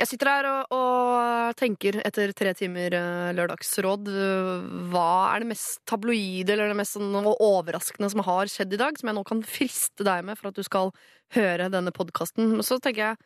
[0.00, 5.50] Jeg sitter her og, og tenker etter tre timer eh, lørdagsråd eh, Hva er det
[5.50, 8.96] mest tabloide eller det mest sånn overraskende som har skjedd i dag?
[8.96, 10.94] Som jeg nå kan friste deg med for at du skal
[11.36, 12.56] høre denne podkasten.
[12.64, 13.20] Så tenker jeg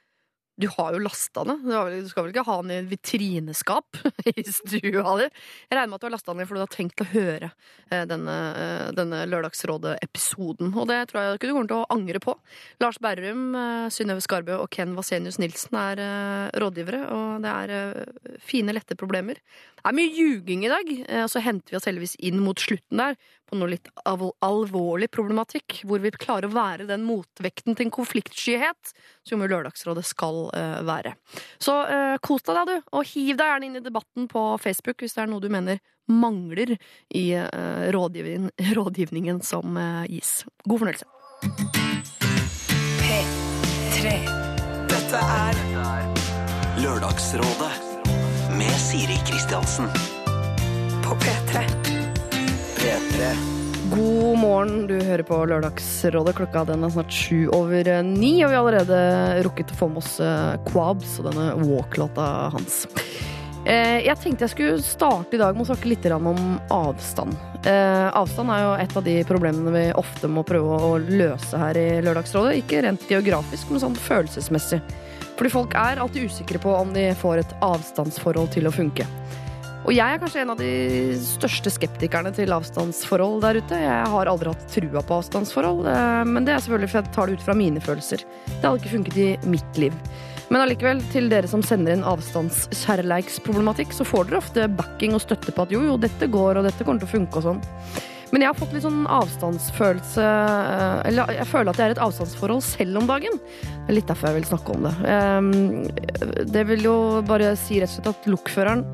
[0.56, 1.64] du har jo lasta ned.
[1.66, 3.98] Du, skal vel ikke ha den i vitrineskap
[4.30, 5.26] i stua di?
[5.26, 7.50] Jeg regner med at du har lasta ned fordi du har tenkt å høre
[7.90, 10.70] eh, denne, eh, denne Lørdagsrådet-episoden.
[10.78, 12.36] Og det tror jeg ikke du kommer til å angre på.
[12.84, 16.02] Lars Berrum, eh, Synnøve Skarbø og Ken Vasenius Nilsen er
[16.62, 19.40] rådgivere, og det er fine, lette problemer.
[19.80, 20.90] Det er mye ljuging i dag,
[21.24, 23.18] og så henter vi oss heldigvis inn mot slutten der
[23.58, 28.94] noe litt alv alvorlig problematikk, hvor vi klarer å være den motvekten til en konfliktskyhet
[29.26, 31.14] som jo Lørdagsrådet skal eh, være.
[31.62, 35.04] Så uh, kos deg, da, du, og hiv deg gjerne inn i debatten på Facebook
[35.04, 35.80] hvis det er noe du mener
[36.10, 36.74] mangler
[37.16, 40.42] i uh, rådgivningen, rådgivningen som uh, gis.
[40.68, 41.08] God fornøyelse.
[43.00, 44.14] P3.
[44.90, 45.64] Dette er
[46.84, 47.72] Lørdagsrådet
[48.58, 49.88] med Siri Kristiansen.
[51.04, 51.93] På P3.
[53.14, 53.34] P3.
[53.90, 56.34] God morgen, du hører på Lørdagsrådet.
[56.36, 59.88] Klokka den er snart sju over eh, ni, og vi har allerede rukket å få
[59.92, 62.84] med oss eh, Quabs og denne walk-låta hans.
[63.64, 67.36] Eh, Jeg tenkte jeg skulle starte i dag med å snakke litt om avstand.
[67.64, 71.86] Avstand er jo et av de problemene vi ofte må prøve å løse her i
[72.04, 72.58] Lørdagsrådet.
[72.60, 74.82] Ikke rent geografisk, men sånn følelsesmessig.
[75.38, 79.06] Fordi folk er alltid usikre på om de får et avstandsforhold til å funke.
[79.84, 80.68] Og jeg er kanskje en av de
[81.20, 83.80] største skeptikerne til avstandsforhold der ute.
[83.82, 87.28] Jeg har aldri hatt trua på avstandsforhold, eh, men det er selvfølgelig fordi jeg tar
[87.28, 88.24] det ut fra mine følelser.
[88.48, 89.98] Det hadde ikke funket i mitt liv.
[90.48, 95.52] Men allikevel, til dere som sender inn avstandskjærleiksproblematikk, så får dere ofte backing og støtte
[95.52, 97.62] på at jo, jo, dette går, og dette kommer til å funke og sånn.
[98.32, 101.94] Men jeg har fått litt sånn avstandsfølelse eh, Eller jeg føler at jeg er i
[101.94, 103.36] et avstandsforhold selv om dagen.
[103.36, 104.94] Det er litt derfor jeg vil snakke om det.
[105.12, 106.96] Eh, Det vil jo
[107.28, 108.86] bare si rett og slett at lokføreren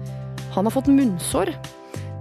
[0.55, 1.53] han har fått munnsår.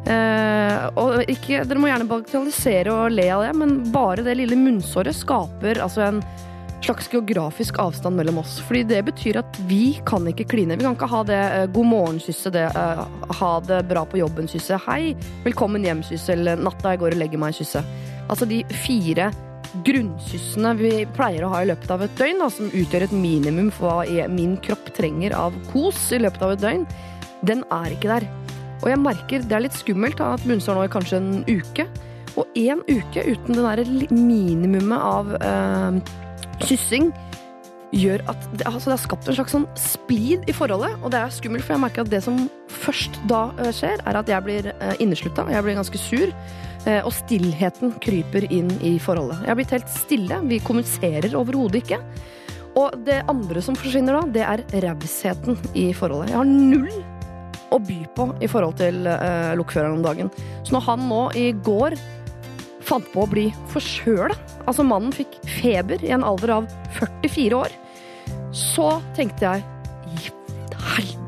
[0.09, 4.57] Eh, og ikke, dere må gjerne bagatellisere og le av det, men bare det lille
[4.57, 6.21] munnsåret skaper altså en
[6.83, 8.59] slags geografisk avstand mellom oss.
[8.65, 10.77] Fordi det betyr at vi kan ikke kline.
[10.79, 13.03] Vi kan ikke ha det eh, god morgen-kysset, det eh,
[13.41, 15.13] ha det bra på jobben-kysset, hei,
[15.45, 17.93] velkommen hjem-kysset, eller natta jeg går og legger meg-kysset.
[18.29, 19.29] Altså de fire
[19.85, 23.69] grunnkyssene vi pleier å ha i løpet av et døgn, da, som utgjør et minimum
[23.73, 26.87] for hva min kropp trenger av kos i løpet av et døgn,
[27.47, 28.27] den er ikke der.
[28.79, 31.87] Og jeg merker det er litt skummelt at munnsår nå i kanskje en uke.
[32.39, 35.99] Og én uke uten det der minimumet av øh,
[36.63, 37.09] kyssing
[37.95, 40.95] gjør at det, altså det har skapt en slags sånn splid i forholdet.
[41.01, 42.41] Og det er skummelt, for jeg merker at det som
[42.71, 45.47] først da eh, skjer, er at jeg blir øh, inneslutta.
[45.51, 46.33] Jeg blir ganske sur.
[46.87, 49.41] Øh, og stillheten kryper inn i forholdet.
[49.43, 50.41] Jeg har blitt helt stille.
[50.51, 51.99] Vi kommuniserer overhodet ikke.
[52.79, 56.31] Og det andre som forsvinner da, det er rausheten i forholdet.
[56.31, 56.91] Jeg har null
[57.73, 60.31] å by på i forhold til eh, lokføreren om dagen.
[60.63, 61.97] Så når han nå i går
[62.89, 67.75] fant på å bli forkjøla, altså mannen fikk feber i en alder av 44 år,
[68.55, 69.67] så tenkte jeg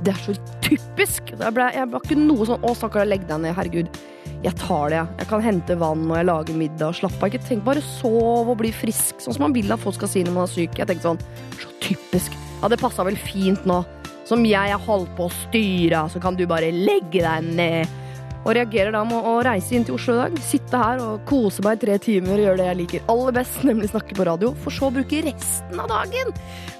[0.02, 0.34] det er så
[0.66, 1.29] typisk.
[1.29, 3.53] Jeg, ble, jeg var ikke noe sånn 'Å, stakkar, legg deg ned.
[3.58, 4.00] Herregud.
[4.41, 5.08] Jeg tar det, jeg.
[5.19, 7.29] Jeg kan hente vann og jeg lager middag og slappe av.
[7.29, 10.23] Ikke tenk bare sov og bli frisk, sånn som man vil at folk skal si
[10.25, 10.79] når man er syk.
[10.79, 11.22] Jeg tenkte sånn
[11.62, 12.34] Så typisk.
[12.62, 13.84] Ja, det passa vel fint nå.
[14.31, 17.97] Som jeg har holdt på å styre, så kan du bare legge deg ned.
[18.41, 21.61] Og reagerer da med å reise inn til Oslo i dag, sitte her og kose
[21.65, 24.53] meg i tre timer og gjøre det jeg liker aller best, nemlig snakke på radio,
[24.63, 26.31] for så å bruke resten av dagen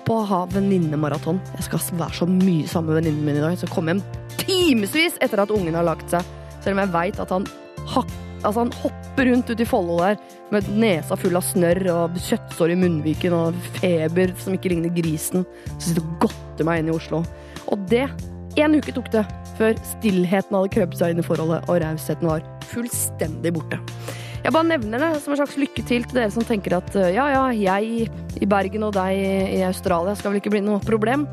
[0.08, 1.44] på å ha venninnemaraton.
[1.60, 4.04] Jeg skal være så mye sammen med venninnen min i dag, så komme hjem
[4.42, 6.26] timevis etter at ungen har lagt seg.
[6.64, 7.46] Selv om jeg veit at han,
[7.94, 10.20] hak- altså han hopper rundt ute i Follo der
[10.52, 15.46] med nesa full av snørr og kjøttsår i munnviken og feber som ikke ligner grisen.
[15.78, 17.24] Så sitter og godter meg inn i Oslo.
[17.72, 18.08] Og det
[18.60, 19.22] En uke tok det
[19.56, 23.78] før stillheten hadde krøpet seg inn i forholdet, og rausheten var fullstendig borte.
[24.42, 27.14] Jeg bare nevner det som en slags lykke til til dere som tenker at øh,
[27.16, 28.10] ja, ja, jeg
[28.42, 29.22] i Bergen og deg
[29.56, 31.24] i Australia skal vel ikke bli noe problem.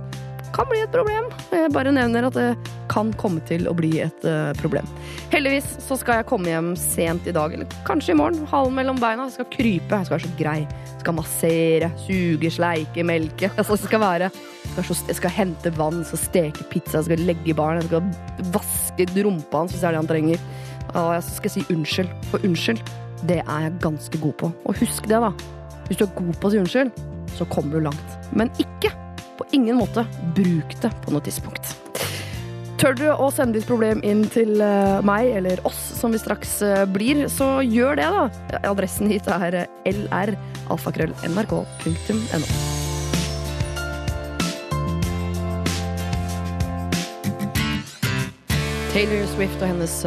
[0.56, 1.28] Kan bli et problem.
[1.52, 4.88] Jeg bare nevner at det kan komme til å bli et øh, problem.
[5.32, 8.46] Heldigvis så skal jeg komme hjem sent i dag, eller kanskje i morgen.
[8.50, 9.28] Halen mellom beina.
[9.28, 10.00] Jeg skal krype.
[10.00, 10.60] Jeg skal være så grei.
[10.64, 13.52] Jeg skal massere, suge, sleike, melke.
[13.54, 14.32] Det skal være
[14.78, 18.52] jeg jeg skal hente vann, jeg skal steke pizza, jeg skal legge barn, jeg skal
[18.54, 20.44] vaske rumpa hans hvis det er det han trenger.
[20.94, 22.12] Og jeg skal si unnskyld.
[22.30, 22.82] For unnskyld,
[23.28, 24.52] det er jeg ganske god på.
[24.64, 25.32] Og husk det, da.
[25.88, 26.92] Hvis du er god på å si unnskyld,
[27.34, 28.14] så kommer du langt.
[28.32, 28.92] Men ikke,
[29.38, 30.02] på ingen måte
[30.34, 31.76] bruk det på noe tidspunkt.
[32.78, 36.62] Tør du å sende ditt problem inn til eh, meg eller oss, som vi straks
[36.62, 38.30] eh, blir, så gjør det, da.
[38.70, 42.46] Adressen hit er eh, lralfakrøllnrk.no.
[48.94, 50.04] Taylor Swift og hennes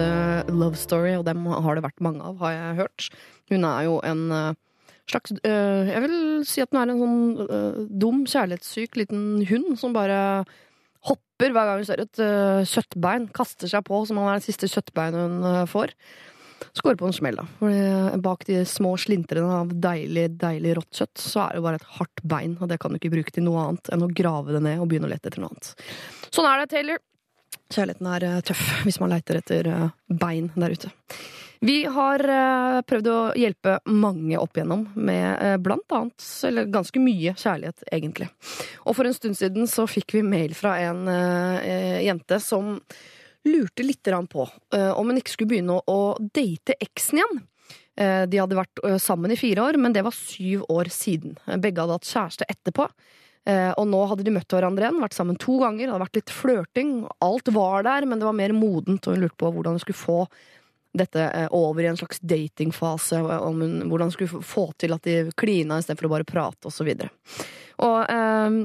[0.51, 2.99] love story, og dem har det vært mange av, har jeg hørt.
[3.51, 4.21] Hun er jo en
[5.11, 6.17] slags øh, Jeg vil
[6.47, 10.19] si at hun er en sånn øh, dum, kjærlighetssyk liten hund som bare
[11.07, 14.43] hopper hver gang hun ser et øh, kjøttbein, kaster seg på som om det er
[14.43, 15.95] det siste kjøttbeinet hun eh, får.
[16.71, 17.45] Så går det på en smell, da.
[17.59, 21.65] Fordi eh, bak de små slintrene av deilig, deilig rått kjøtt, så er det jo
[21.67, 24.11] bare et hardt bein, og det kan du ikke bruke til noe annet enn å
[24.21, 25.73] grave det ned og begynne å lete etter noe annet.
[26.29, 27.01] Sånn er det, Taylor.
[27.71, 29.71] Kjærligheten er eh, tøff hvis man leiter etter
[30.21, 30.93] bein der ute.
[31.63, 37.01] Vi har eh, prøvd å hjelpe mange opp igjennom med eh, blant annet, eller ganske
[37.03, 38.31] mye kjærlighet, egentlig.
[38.89, 42.79] Og for en stund siden så fikk vi mail fra en eh, jente som
[43.45, 47.39] lurte litt grann på om hun ikke skulle begynne å, date eksen igjen.
[48.29, 51.33] De hadde vært sammen i fire år, men det var syv år siden.
[51.57, 52.85] Begge hadde hatt kjæreste etterpå.
[53.81, 56.93] Og nå hadde de møtt hverandre igjen, vært sammen to ganger, hadde vært litt flørting.
[57.25, 60.03] Alt var der, men det var mer modent, og hun lurte på hvordan hun skulle
[60.03, 60.19] få
[60.97, 63.21] dette eh, over i en slags datingfase.
[63.21, 66.75] Om hun, hvordan hun skulle få til at de klina istedenfor å bare prate, og
[66.75, 66.87] så.
[67.81, 68.61] Og eh,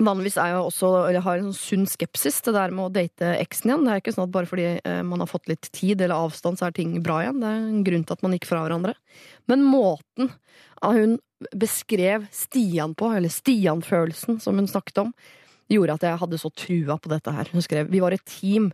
[0.00, 2.92] Vanligvis er jeg også, eller har en sånn sunn skepsis til det der med å
[2.94, 3.82] date eksen igjen.
[3.84, 6.56] Det er ikke sånn at bare fordi eh, man har fått litt tid eller avstand,
[6.56, 7.42] så er ting bra igjen.
[7.42, 8.94] Det er en grunn til at man gikk fra hverandre.
[9.50, 10.32] Men måten
[10.80, 11.18] hun
[11.56, 15.12] beskrev Stian på, eller Stian-følelsen som hun snakket om,
[15.76, 17.52] gjorde at jeg hadde så trua på dette her.
[17.52, 18.70] Hun skrev vi var et team.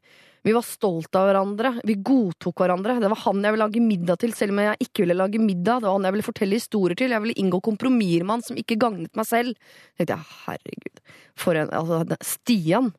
[0.46, 1.72] Vi var stolt av hverandre.
[1.82, 3.00] Vi godtok hverandre.
[3.02, 5.82] Det var han jeg ville lage middag til, selv om jeg ikke ville lage middag.
[5.82, 7.14] Det var han jeg ville fortelle historier til.
[7.16, 9.58] Jeg ville inngå kompromisser med han som ikke gagnet meg selv.
[9.98, 11.02] Jeg tenkte jeg, herregud.
[11.34, 12.92] For en Altså, Stian.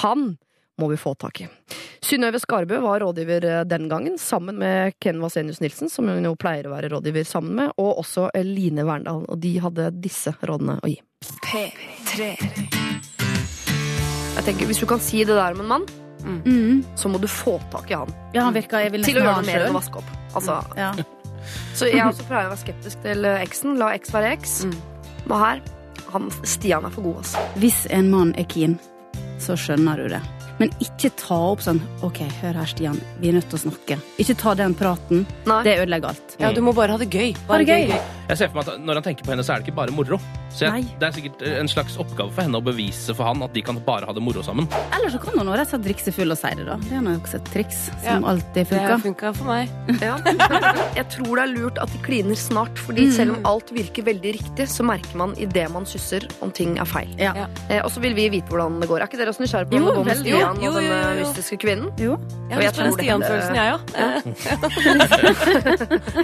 [0.00, 0.24] Han
[0.80, 1.50] må vi få tak i.
[2.00, 6.32] Synnøve Skarbø var rådgiver eh, den gangen, sammen med Ken Vasenius Nilsen, som hun jo
[6.40, 9.26] pleier å være rådgiver sammen med, og også Line Verndal.
[9.28, 11.02] Og de hadde disse rådene å gi.
[11.44, 12.79] P3.
[14.40, 15.88] Jeg tenker, Hvis du kan si det der om en mann,
[16.20, 16.84] Mm.
[16.96, 18.08] så må du få tak i han.
[18.34, 20.10] Ja, han virker, Jeg vil Til å gjøre noe mer enn å vaske opp.
[20.34, 20.92] Altså, Ja.
[21.74, 23.78] Så jeg også pleier å være skeptisk til eh, eksen.
[23.80, 24.64] La eks være eks.
[25.26, 25.60] Men her
[26.12, 27.38] han, Stian er for god, altså.
[27.56, 28.78] Hvis en mann er keen,
[29.40, 30.20] så skjønner du det.
[30.60, 33.96] Men ikke ta opp sånn OK, hør her, Stian, vi er nødt til å snakke.
[34.20, 35.24] Ikke ta den praten.
[35.48, 35.62] Nei.
[35.64, 36.36] Det ødelegger alt.
[36.40, 37.32] Ja, du må bare ha det gøy.
[37.48, 37.86] Ha det gøy.
[37.90, 38.00] gøy.
[38.30, 39.90] Jeg ser for meg at Når han tenker på henne, så er det ikke bare
[39.96, 40.20] moro.
[40.54, 43.52] Så jeg, Det er sikkert en slags oppgave for henne å bevise for han at
[43.54, 44.68] de kan bare ha det moro sammen.
[44.94, 46.76] Eller så kan hun rett og slett drikke seg full og si det, da.
[46.84, 48.28] Det er nok også et triks som Ja.
[48.30, 49.02] alltid Det funker.
[49.06, 49.70] funka for meg.
[50.00, 50.16] Ja.
[50.96, 54.32] Jeg tror det er lurt at de kliner snart, fordi selv om alt virker veldig
[54.38, 57.10] riktig, så merker man idet man susser om ting er feil.
[57.18, 57.32] Ja.
[57.34, 57.46] Ja.
[57.68, 59.00] Eh, og så vil vi vite hvordan det går.
[59.02, 60.26] Er ikke dere også nysgjerrige på Jo, det går med.
[60.56, 61.14] Stian Jo, og jo, jo, jo.
[61.20, 61.88] mystiske kvinnen?
[62.00, 62.16] Jo.
[62.50, 63.80] Jeg Og har lyst på den Stian-følelsen, jeg òg.
[63.94, 64.08] Ja.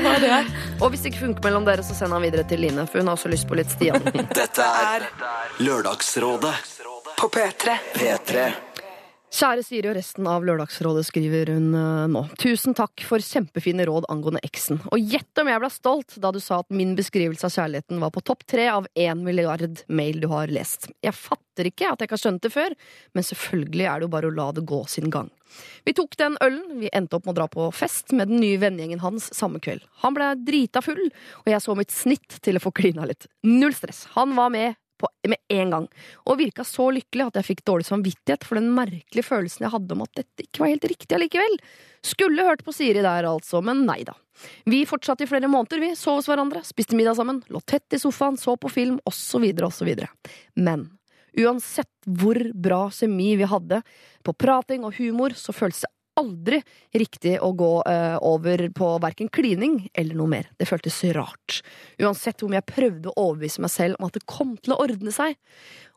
[0.14, 0.40] er det?
[0.81, 3.06] Og hvis det ikke funker mellom dere, så send han videre til Line, for hun
[3.11, 4.00] har også lyst på litt Stian.
[4.40, 5.06] Dette er
[5.62, 6.55] Lørdagsrådet
[7.17, 7.76] På P3.
[7.94, 8.49] P3.
[9.34, 12.23] Kjære Siri og resten av Lørdagsrådet, skriver hun eh, nå.
[12.38, 14.78] Tusen takk for kjempefine råd angående eksen.
[14.94, 18.14] Og gjett om jeg ble stolt da du sa at min beskrivelse av kjærligheten var
[18.14, 20.88] på topp tre av én milliard mail du har lest.
[21.05, 22.78] Jeg fatter ikke at jeg ikke har skjønt det før,
[23.19, 25.29] men selvfølgelig er det jo bare å la det gå sin gang.
[25.84, 28.62] Vi tok den ølen, vi endte opp med å dra på fest med den nye
[28.62, 29.84] vennegjengen hans samme kveld.
[30.06, 31.08] Han ble drita full,
[31.43, 33.26] og jeg så mitt snitt til å få klina litt.
[33.46, 34.06] Null stress.
[34.14, 35.88] Han var med på, med en gang,
[36.25, 39.96] og virka så lykkelig at jeg fikk dårlig samvittighet for den merkelige følelsen jeg hadde
[39.96, 41.58] om at dette ikke var helt riktig allikevel.
[42.06, 44.17] Skulle hørt på Siri der, altså, men nei da.
[44.69, 45.94] Vi fortsatte i flere måneder, vi.
[45.96, 49.93] sov hos hverandre, spiste middag sammen, lå tett i sofaen, så på film, osv., osv.
[50.60, 50.88] Men
[51.36, 53.82] uansett hvor bra kjemi vi hadde
[54.24, 56.61] på prating og humor, så føltes det aldri
[56.96, 60.51] riktig å gå uh, over på verken klining eller noe mer.
[60.56, 61.61] Det føltes rart.
[62.03, 65.15] Uansett mye jeg prøvde å overbevise meg selv om at det kom til å ordne
[65.15, 65.37] seg.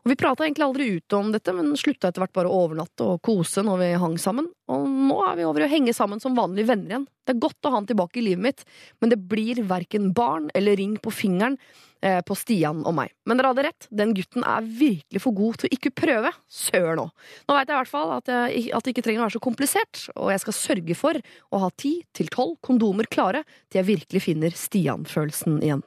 [0.00, 3.04] Og vi prata egentlig aldri ut om dette, men slutta etter hvert bare å overnatte
[3.04, 4.48] og kose når vi hang sammen.
[4.72, 7.06] Og nå er vi over i å henge sammen som vanlige venner igjen.
[7.26, 8.64] Det er godt å ha han tilbake i livet mitt,
[9.00, 11.58] men det blir verken barn eller ring på fingeren
[12.00, 13.12] på Stian og meg.
[13.28, 16.32] Men dere hadde rett, den gutten er virkelig for god til å ikke prøve.
[16.48, 17.10] Søren òg.
[17.44, 19.44] Nå veit jeg i hvert fall at, jeg, at det ikke trenger å være så
[19.44, 21.20] komplisert, og jeg skal sørge for
[21.52, 25.84] å ha ti til tolv kondomer klare til jeg virkelig finner Stian-følelsen igjen.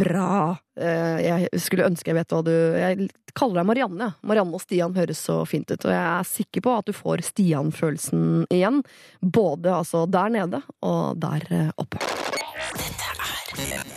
[0.00, 0.56] Bra.
[0.80, 4.08] Eh, Jeg skulle ønske jeg vet hva du Jeg kaller deg Marianne.
[4.24, 7.26] Marianne og Stian høres så fint ut, og jeg er sikker på at du får
[7.28, 8.80] Stian-følelsen igjen.
[9.20, 11.44] Både altså der nede og der
[11.76, 12.00] oppe.
[12.80, 13.89] Dette oppe.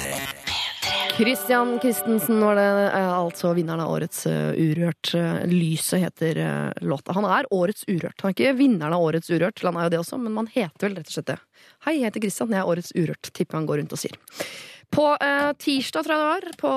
[1.18, 5.14] Christian Christensen var det, eh, altså vinneren av årets eh, Urørt.
[5.14, 6.40] Eh, Lyset heter
[6.82, 7.14] låta.
[7.14, 8.22] Han er årets Urørt.
[8.22, 10.88] Han er ikke vinneren av årets Urørt, han er jo det også, men man heter
[10.88, 11.38] vel rett og slett det.
[11.86, 14.18] Hei, jeg heter Christian, jeg er årets Urørt, tipper han går rundt og sier.
[14.94, 16.74] På eh, tirsdag, tror jeg det var, på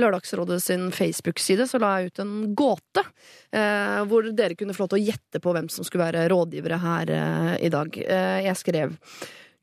[0.00, 3.04] Lørdagsrådet sin Facebook-side, så la jeg ut en gåte.
[3.52, 6.80] Eh, hvor dere kunne få lov til å gjette på hvem som skulle være rådgivere
[6.82, 7.96] her eh, i dag.
[7.96, 8.96] Jeg skrev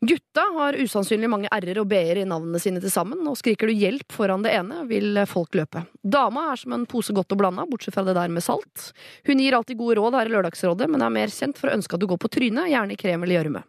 [0.01, 3.75] Gutta har usannsynlig mange r-er og b-er i navnene sine til sammen, og skriker du
[3.77, 5.84] hjelp foran det ene, vil folk løpe.
[6.01, 8.88] Dama er som en pose godt og blanda, bortsett fra det der med salt.
[9.29, 12.00] Hun gir alltid gode råd her i Lørdagsrådet, men er mer kjent for å ønske
[12.00, 13.63] at du går på trynet, gjerne i krem eller gjørme.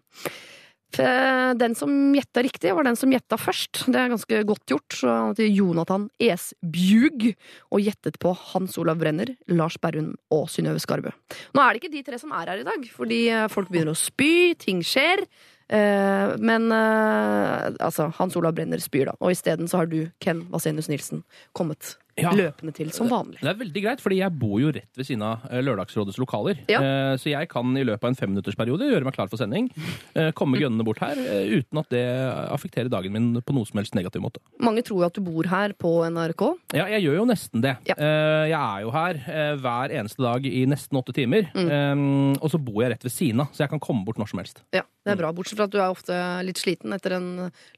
[0.93, 3.87] Den som gjetta riktig, var den som gjetta først.
[3.89, 4.97] Det er ganske godt gjort.
[4.99, 7.31] Så han Jonathan Esbjug
[7.73, 11.15] og gjettet på Hans Olav Brenner, Lars Berrum og Synnøve Skarbø.
[11.57, 13.97] Nå er det ikke de tre som er her i dag, fordi eh, folk begynner
[13.97, 15.25] å spy, ting skjer.
[15.73, 19.17] Eh, Men eh, altså, Hans Olav Brenner spyr, da.
[19.21, 21.25] Og isteden så har du, Ken Vasenius Nilsen,
[21.57, 22.31] kommet Ja.
[22.37, 23.39] løpende til som vanlig.
[23.41, 26.59] Det er veldig greit, fordi jeg bor jo rett ved siden av eh, Lørdagsrådets lokaler.
[26.69, 26.81] Ja.
[26.83, 29.71] Eh, Så jeg kan i løpet av en femminuttersperiode gjøre meg klar for sending.
[30.15, 32.05] eh, Komme gønnende bort her uten at det
[32.53, 34.41] affekterer dagen min på noe som helst negativ måte.
[34.61, 36.45] Mange tror jo at du bor her på NRK.
[36.77, 37.77] Ja, jeg gjør jo nesten det.
[37.89, 37.95] Ja.
[37.97, 39.21] Jeg er jo her
[39.63, 41.49] hver eneste dag i nesten åtte timer.
[41.55, 42.37] Mm.
[42.43, 44.39] Og så bor jeg rett ved siden av, så jeg kan komme bort når som
[44.43, 44.63] helst.
[44.75, 47.29] Ja, det er bra, Bortsett fra at du er ofte litt sliten etter en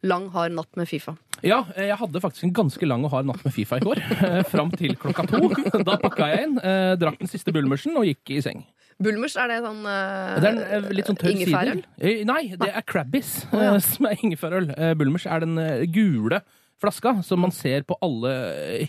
[0.03, 1.17] lang, hard natt med Fifa.
[1.45, 4.00] Ja, jeg hadde faktisk en ganske lang og hard natt med Fifa i går.
[4.25, 5.50] eh, Fram til klokka to.
[5.87, 8.64] Da pakka jeg inn, eh, drakk den siste bulmersen og gikk i seng.
[9.02, 11.81] Bulmers, er det sånn uh, Det er en litt sånn tørr ingefærøl?
[12.31, 13.73] Nei, det er Crabbis oh, ja.
[13.83, 14.69] som er ingefærøl.
[15.00, 15.59] Bulmers er den
[15.90, 16.38] gule
[16.85, 18.33] flaska som man ser på alle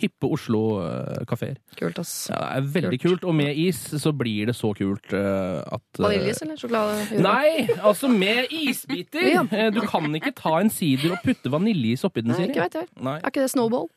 [0.01, 1.57] hippe Oslo-kafeer.
[1.79, 2.13] Kult, ass.
[2.31, 6.01] Ja, det er veldig kult, og med is så blir det så kult uh, at
[6.01, 7.21] Vaniljeis eller sjokolade?
[7.23, 9.23] Nei, altså med isbiter!
[9.35, 9.41] Ja.
[9.73, 12.51] Du kan ikke ta en sider og putte vaniljeis oppi den, Siri.
[12.53, 12.87] ikke vet jeg.
[13.03, 13.15] Nei.
[13.19, 13.87] Er ikke det snowball?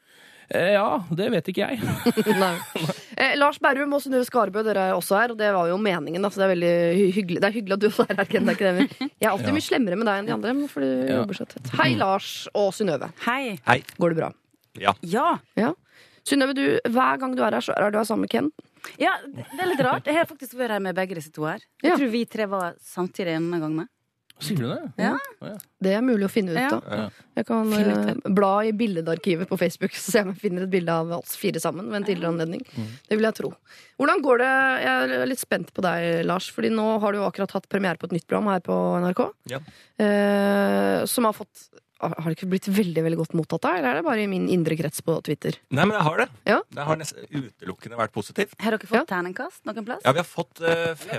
[0.51, 1.81] Eh, Ja, det vet ikke jeg.
[2.43, 2.55] Nei.
[3.19, 6.25] Eh, Lars Berrum og Synnøve Skarbø, dere er også her, og det var jo meningen.
[6.25, 6.73] Altså, det er veldig
[7.17, 8.47] hyggelig Det er hyggelig at du også er her, Ken.
[8.57, 9.57] Jeg er alltid Ja.
[9.59, 11.19] mye slemmere med deg enn de andre, For du Ja.
[11.21, 11.69] jobber så tett.
[11.81, 13.11] Hei, Lars og Synnøve.
[13.27, 13.59] Hei.
[13.99, 14.31] Går det bra?
[14.79, 14.95] Ja.
[15.03, 15.73] Ja.
[16.29, 18.51] Synnøve, du, hver gang du er her, så er du her sammen med Ken.
[19.01, 20.07] ja, det er litt rart.
[20.07, 21.59] Jeg har faktisk vært her med begge disse to her.
[21.83, 21.97] Jeg Ja.
[21.97, 23.89] tror vi tre var samtidig en gang med.
[24.39, 24.79] Sier du det?
[25.03, 25.15] Ja.
[25.83, 27.09] Det er mulig å finne ut Ja.
[27.39, 30.95] Jeg kan uh, bla i bildearkivet på Facebook så se om jeg finner et bilde
[30.95, 31.89] av oss fire sammen.
[31.91, 32.63] ved en tidligere anledning.
[33.09, 33.53] Det vil jeg tro.
[33.99, 34.53] Hvordan går det?
[34.85, 36.51] Jeg er litt spent på deg, Lars.
[36.55, 39.25] Fordi nå har du jo akkurat hatt premiere på et nytt program her på NRK.
[39.55, 39.63] Ja.
[39.99, 41.69] Uh, som har fått
[41.99, 44.45] Har det ikke blitt veldig veldig godt mottatt da, eller er det bare i min
[44.55, 45.57] indre krets på Twitter?
[45.75, 46.27] Nei, men jeg har det.
[46.47, 46.59] Ja.
[46.71, 48.55] Det har nesten utelukkende vært positivt.
[48.63, 49.05] Har dere fått Ja.
[49.11, 50.05] terningkast noen plass?
[50.07, 51.19] Ja, vi har fått uh, fem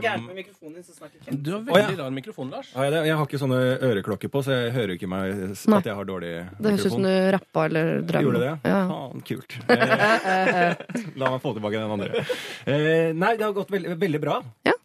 [1.35, 1.97] Du har veldig oh, ja.
[1.99, 2.71] rar mikrofon, Lars.
[2.77, 3.59] Har jeg, har ikke sånne
[3.89, 5.81] øreklokker på, så jeg hører ikke meg Nei.
[5.81, 6.63] at jeg har dårlig mikrofon.
[6.63, 8.25] Det høres ut som du rappa eller drømte.
[8.29, 8.55] Gjorde det?
[8.71, 8.81] Ja.
[8.93, 9.59] Faen, kult.
[9.75, 12.25] Eh, La meg få tilbake den andre.
[12.63, 14.39] Eh, nei, det har gått veldig, veldig bra.
[14.67, 14.78] Ja.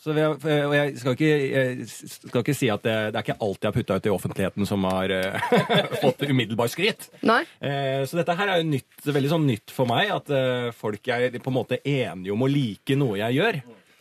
[0.00, 3.26] Så vi eh, og jeg skal ikke, jeg skal ikke si at det, det er
[3.26, 5.58] ikke alt jeg har putta ut i offentligheten som har eh,
[6.04, 7.10] fått umiddelbar skryt.
[7.28, 7.42] Nei?
[7.60, 11.12] Eh, så dette her er jo nytt, veldig sånn nytt for meg, at eh, folk
[11.12, 13.60] er på en måte enige om å like noe jeg gjør.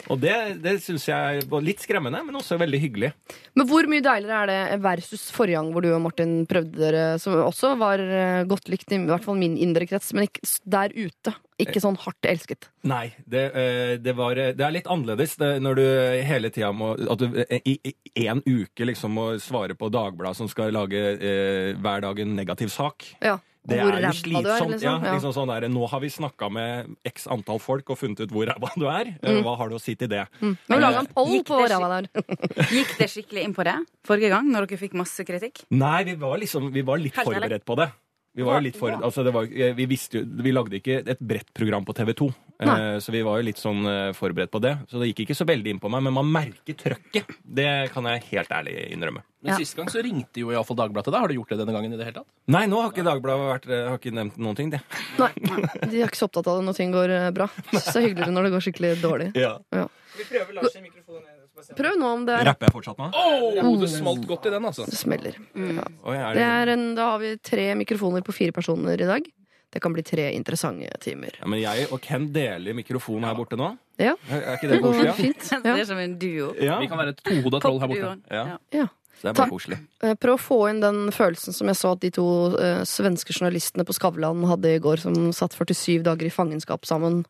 [0.10, 3.12] Og det, det syns jeg var litt skremmende, men også veldig hyggelig.
[3.60, 7.04] Men hvor mye deiligere er det versus forrige gang hvor du og Martin prøvde dere,
[7.20, 8.06] som også var
[8.48, 11.36] godt likt, i hvert fall min indre krets, men ikke der ute.
[11.60, 12.70] Ikke sånn hardt elsket.
[12.88, 15.86] Nei, det, eh, det, var, det er litt annerledes det, når du
[16.30, 17.76] hele tida må At du eh, i
[18.24, 22.72] én uke liksom må svare på Dagbladet som skal lage eh, hver dag en negativ
[22.74, 23.06] sak.
[23.24, 23.38] Ja.
[23.70, 24.48] Det hvor er jo slitsomt.
[24.48, 24.88] er, liksom.
[24.88, 25.14] Ja, Ja.
[25.18, 28.48] liksom sånn der, nå har vi snakka med x antall folk og funnet ut hvor
[28.48, 29.12] ræva du er.
[29.20, 29.42] Mm.
[29.46, 30.24] Hva har du å si til det?
[30.40, 30.56] Mm.
[30.56, 32.08] Vi lager han en poll på ræva der.
[32.76, 33.76] Gikk det skikkelig inn på det
[34.08, 35.66] forrige gang, når dere fikk masse kritikk?
[35.76, 37.92] Nei, vi var liksom Vi var litt forberedt på det.
[38.40, 41.20] Vi var jo litt for, altså det var, vi visste jo, vi lagde ikke et
[41.20, 42.28] bredt program på TV 2,
[42.64, 42.76] Nei.
[42.96, 44.72] eh, så vi var jo litt sånn eh, forberedt på det.
[44.88, 47.34] Så det gikk ikke så veldig inn på meg, men man merker trøkket.
[47.44, 49.26] Det kan jeg helt ærlig innrømme.
[49.44, 49.58] Men Ja.
[49.60, 51.22] Sist gang så ringte jo iallfall Dagbladet til deg.
[51.24, 51.94] Har du gjort det denne gangen?
[51.94, 52.28] i det hele tatt?
[52.52, 54.82] Nei, nå har ikke Dagbladet vært, eh, har ikke nevnt noen ting, det.
[55.20, 55.32] Nei,
[55.88, 57.48] de er ikke så opptatt av det når ting går bra.
[57.76, 59.30] Så det er hyggeligere når det går skikkelig dårlig.
[59.40, 59.58] Ja.
[61.78, 63.10] Prøv nå om det er Rapper jeg fortsatt nå?
[63.14, 64.86] Oh, det smalt godt i den, altså.
[64.90, 65.36] det smeller.
[65.56, 69.08] Oi, er Det det, er en, da har vi tre mikrofoner på fire personer i
[69.10, 69.28] dag.
[69.70, 71.36] Det kan bli tre interessante timer.
[71.38, 73.68] ja, men jeg og Ken deler mikrofon her borte nå.
[74.02, 75.14] Ja, Er er ikke det det går koselig?
[75.20, 75.50] fint.
[75.64, 76.54] Det er som en duo.
[76.58, 76.64] Ja?
[76.72, 76.80] ja.
[76.80, 78.16] Vi kan være et tohoda troll her borte.
[78.32, 78.58] Ja.
[78.74, 78.88] Ja.
[79.20, 79.50] Så det er Takk.
[79.50, 79.78] bare koselig.
[80.08, 83.34] Eh, Prøv å få inn den følelsen som jeg så at de to eh, svenske
[83.36, 87.26] journalistene på Skavlan hadde i går, som satt 47 dager i fangenskap sammen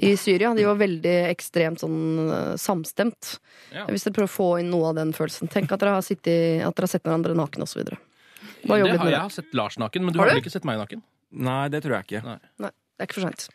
[0.00, 0.54] i Syria.
[0.56, 1.98] De var veldig ekstremt sånn
[2.32, 3.34] eh, samstemt.
[3.76, 3.84] Ja.
[3.92, 5.52] Hvis dere prøver å få inn noe av den følelsen.
[5.52, 7.84] Tenk at dere har, sittet, at dere har sett hverandre naken osv.
[7.84, 9.20] Bare Det litt har med jeg det.
[9.20, 10.40] har sett Lars naken, men du Har har du?
[10.40, 11.04] vel ikke sett meg naken?
[11.44, 12.24] Nei, det tror jeg ikke.
[12.24, 12.38] Nei.
[12.64, 13.48] Nei, det er ikke for seint.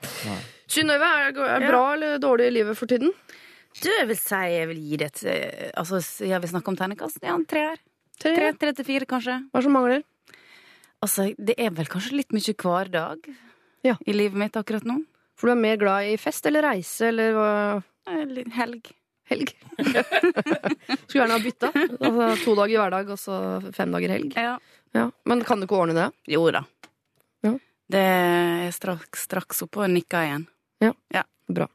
[0.69, 3.09] Synnøve, er det er det bra eller dårlig i livet for tiden?
[3.79, 7.19] Du, jeg vil si jeg vil gi det et Altså, siden vi snakker om terningkast,
[7.23, 7.77] ja, en treer.
[8.19, 8.33] Tre?
[8.35, 9.35] Tre, tre til fire, kanskje.
[9.53, 10.01] Hva som mangler?
[10.99, 13.29] Altså, det er vel kanskje litt mye hverdag
[13.87, 13.95] Ja.
[14.05, 14.97] i livet mitt akkurat nå.
[15.39, 17.51] For du er mer glad i fest eller reise eller hva?
[18.09, 18.89] Helg.
[19.29, 19.53] helg?
[19.79, 21.69] Skulle gjerne ha bytta.
[22.01, 23.37] Altså, to dager hverdag og så
[23.77, 24.35] fem dager helg.
[24.35, 24.57] Ja.
[24.97, 25.05] Ja.
[25.29, 26.09] Men kan du ikke ordne det?
[26.33, 26.65] Jo da.
[27.45, 27.53] Ja.
[27.89, 30.49] Det er straks, straks oppe og nikka igjen.
[31.49, 31.65] Bra.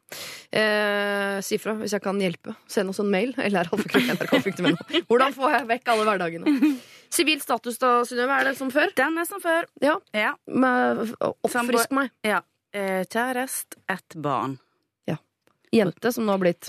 [0.55, 2.55] Eh, si fra hvis jeg kan hjelpe.
[2.71, 3.33] Send oss en mail.
[3.45, 4.75] Eller alfakrøll.nrk.no.
[5.11, 6.75] Hvordan får jeg vekk alle hverdagene?
[7.15, 8.41] Sivil status da, Synnøve?
[8.41, 8.91] Er det som før?
[8.99, 9.67] Den er som før.
[9.83, 9.97] Ja.
[10.15, 10.33] Ja.
[10.47, 12.11] Med- Oppfrisk meg.
[12.27, 12.43] ja.
[12.75, 14.57] Eh, kjærest, ett barn.
[15.75, 16.69] Jente som nå har blitt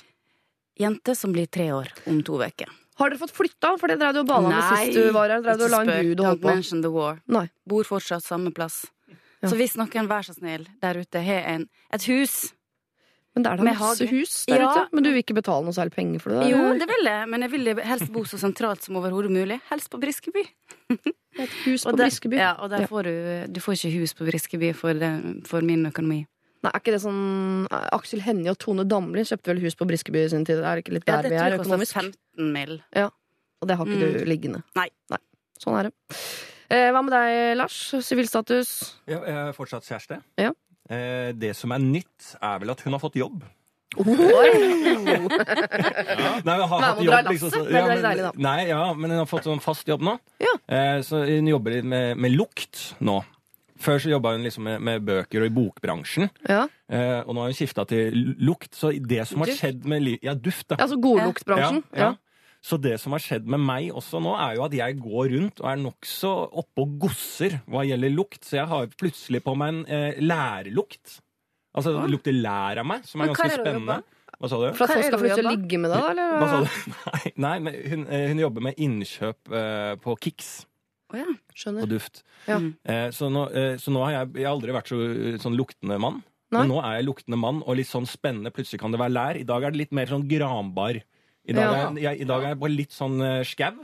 [0.82, 2.70] Jente som blir tre år om to uker.
[2.98, 3.76] Har dere fått flytta?
[3.78, 5.44] For det drev du og bala med sist du var her.
[5.46, 6.50] Drev du og la en gud og holdt på?
[6.56, 7.20] mention the war.
[7.30, 7.44] Nei.
[7.70, 8.80] Bor fortsatt samme plass.
[9.44, 9.50] Ja.
[9.52, 12.55] Så hvis noen, vær så snill, der ute har en, et hus
[13.36, 14.10] Men det er da Med masse hage.
[14.16, 14.70] hus der Ja.
[14.72, 14.90] ute.
[14.94, 16.40] Men du vil ikke betale noe særlig penger for det?
[16.46, 16.50] Der.
[16.56, 19.60] Jo, det vil jeg, men jeg vil helst bo så sentralt som overhodet mulig.
[19.70, 20.46] Helst på Briskeby.
[21.38, 22.38] Et hus på Og der- Briskeby.
[22.40, 22.86] Ja, og der Ja.
[22.88, 26.26] får du Du får ikke hus på Briskeby for, det, for min økonomi.
[26.64, 30.24] Nei, er ikke det sånn Aksel Hennie og Tone Damli kjøpte vel hus på Briskeby
[30.26, 30.60] i sin tid?
[30.64, 31.94] Er det ikke litt Ja, der det vi tror er jeg koster økonomisk?
[31.94, 32.82] 15 mill.
[33.62, 34.64] Og det har ikke du liggende?
[34.76, 34.88] Nei.
[35.60, 35.94] Sånn er det.
[36.72, 37.92] Eh, hva med deg, Lars?
[38.02, 38.96] Sivilstatus?
[39.08, 40.24] Ja, jeg er fortsatt kjæreste.
[40.40, 40.52] Ja.
[40.90, 43.44] Eh, Det som er nytt, er vel at hun har fått jobb.
[43.96, 44.04] Nei,
[46.44, 49.62] men har dra jobb, liksom, så- er men- Nei, ja, men hun har fått sånn
[49.62, 50.20] fast jobb nå.
[50.40, 50.54] Ja.
[50.68, 53.24] Eh, Så hun jobber litt med, med lukt nå.
[53.78, 56.30] Før så jobba hun liksom med, med bøker og i bokbransjen.
[56.48, 56.68] Ja.
[56.90, 58.74] Eh, og nå har hun skifta til lukt.
[58.74, 60.76] Så det som har skjedd med Ja, duft, da.
[60.78, 61.84] Altså godluktbransjen?
[61.94, 62.14] Ja, ja.
[62.66, 65.62] Så det som har skjedd med meg også nå, er jo at jeg går rundt
[65.62, 66.32] og er nokså
[66.64, 68.42] oppe og gosser hva gjelder lukt.
[68.42, 71.20] Så jeg har plutselig på meg en eh, lærlukt.
[71.76, 74.00] Altså det lukter lær av meg, som er ganske spennende.
[74.36, 74.66] Hva sa du?
[74.76, 76.06] For at folk skal få lyst til å ligge med deg.
[76.12, 76.38] Eller?
[76.42, 76.96] Hva sa du?
[77.12, 80.54] Nei, nei men hun, eh, hun jobber med innkjøp eh, på Kix
[81.14, 81.28] Å ja.
[81.56, 81.86] Skjønner.
[81.86, 82.24] og duft.
[82.50, 82.60] Ja.
[82.60, 85.58] Eh, så, nå, eh, så nå har jeg, jeg har aldri vært så eh, sånn
[85.60, 86.24] luktende mann.
[86.54, 86.62] Nei.
[86.64, 88.52] Men nå er jeg luktende mann, og litt sånn spennende.
[88.56, 89.40] Plutselig kan det være lær.
[89.40, 91.02] I dag er det litt mer sånn granbar.
[91.46, 91.90] I dag, Ja.
[91.90, 93.76] er, jeg, i dag er jeg bare litt sånn uh, skau.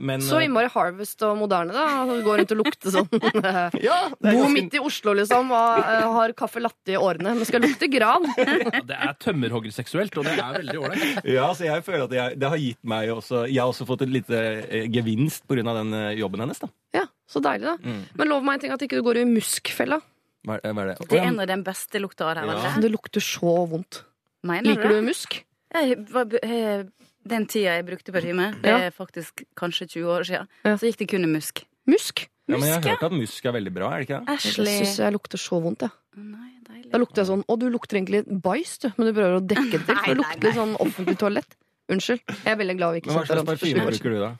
[0.00, 2.04] Men Så eh, innmari Harvest og moderne, da.
[2.08, 3.08] Går Gå rundt og lukter sånn.
[3.86, 7.48] ja, er Bo midt i Oslo, liksom, og eh, har kaffe latte i årene, men
[7.48, 8.24] skal lukte gran.
[8.90, 11.20] Det er tømmerhoggerseksuelt, og det er veldig ålreit.
[11.36, 14.06] Ja, så jeg føler at jeg, det har gitt meg også Jeg har også fått
[14.06, 15.66] et lite eh, gevinst pga.
[15.68, 16.62] den eh, jobben hennes.
[16.62, 17.76] da Ja, Så deilig, da.
[17.84, 18.00] Mm.
[18.16, 20.00] Men lov meg en ting at ikke du går i muskfella.
[20.48, 21.10] Hva hva er det?
[21.10, 22.48] Det er en av den beste lukta av det.
[22.48, 22.72] Ja.
[22.80, 22.92] det?
[22.94, 24.04] Lukter så vondt.
[24.48, 25.42] Mener Liker du du musk?
[25.70, 26.00] Jeg
[26.40, 26.88] eh,
[27.28, 31.08] Den tida jeg brukte parfyme, det er faktisk kanskje 20 år siden, så gikk det
[31.12, 31.64] kun i musk.
[31.90, 32.24] Musk?
[32.50, 34.26] Ja, men jeg har hørt at musk er veldig bra, er det ikke det?
[34.32, 34.78] Jeg Ashley.
[34.80, 35.92] syns jeg lukter så vondt, jeg.
[36.16, 36.46] Ja.
[36.90, 39.78] Da lukter jeg sånn Å, du lukter egentlig bæsj, du, men du prøver å dekke
[39.78, 39.94] det til.
[39.94, 41.56] Nei, For det lukter litt sånn offentlig toalett.
[41.90, 42.22] Unnskyld.
[42.26, 44.30] Jeg er veldig glad vi ikke Men Hva slags parfyme bruker du, da?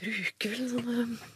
[0.00, 1.26] Bruker vel sånn eh,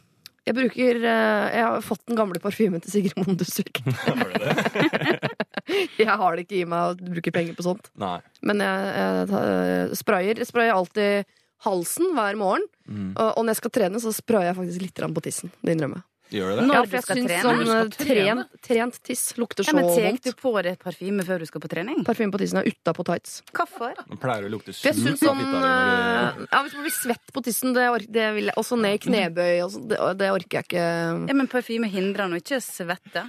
[0.49, 3.83] Jeg bruker eh, Jeg har fått den gamle parfymen til Sigrid Mondesvik.
[6.01, 7.91] jeg har det ikke i meg å bruke penger på sånt.
[8.01, 8.19] Nei.
[8.45, 8.95] Men jeg,
[9.33, 10.43] jeg sprayer.
[10.43, 11.31] Jeg sprayer alltid
[11.65, 12.67] halsen hver morgen.
[12.89, 13.13] Mm.
[13.15, 15.55] Og, og når jeg skal trene, så sprayer jeg faktisk litt på tissen.
[15.65, 16.09] Det innrømmer jeg.
[16.35, 16.63] Gjør du det?
[16.67, 17.43] Når Ja, jeg skal syns trene?
[17.45, 20.25] sånn eh, trent, trent tiss lukter Ja, så men Tenk vondt.
[20.25, 22.01] du på deg parfyme før du skal på trening?
[22.07, 23.35] Parfyme på tissen er utapå tights.
[23.55, 23.93] Hvorfor?
[24.09, 27.45] Man pleier å lukte surt av sånn fitta eh, Ja, Hvis man blir svett på
[27.45, 29.53] tissen, det, ork, det vil jeg Også ned i knebøy.
[29.69, 30.87] Også, det, det orker jeg ikke.
[31.29, 33.29] Ja, men Parfyme hindrer nå ikke svette.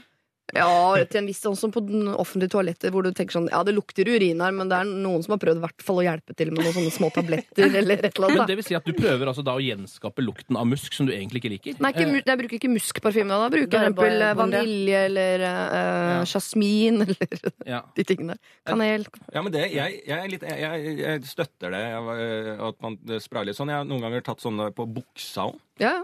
[0.54, 0.70] Ja,
[1.10, 3.74] til en viss sånn som på den offentlige toaletter, hvor du tenker sånn Ja, det
[3.74, 6.36] lukter urin her, men det er noen som har prøvd i hvert fall å hjelpe
[6.38, 8.94] til med noen sånne små tabletter eller et eller Men det vil si at du
[8.94, 11.82] prøver altså da å gjenskape lukten av musk som du egentlig ikke liker?
[11.82, 13.42] Nei, ikke, jeg bruker ikke muskparfyme da.
[13.42, 17.82] Da bruker er jeg eksempel eh, vanilje eller uh, jasmin eller Eh, ja.
[17.96, 18.40] de tingene der.
[18.64, 19.06] Kanel.
[19.34, 23.50] Ja, men det, jeg, jeg, er litt, jeg, jeg støtter det, jeg, at man sprayer
[23.50, 23.72] litt sånn.
[23.74, 25.62] Jeg har noen ganger tatt sånne på buksa òg.
[25.82, 26.00] Ja,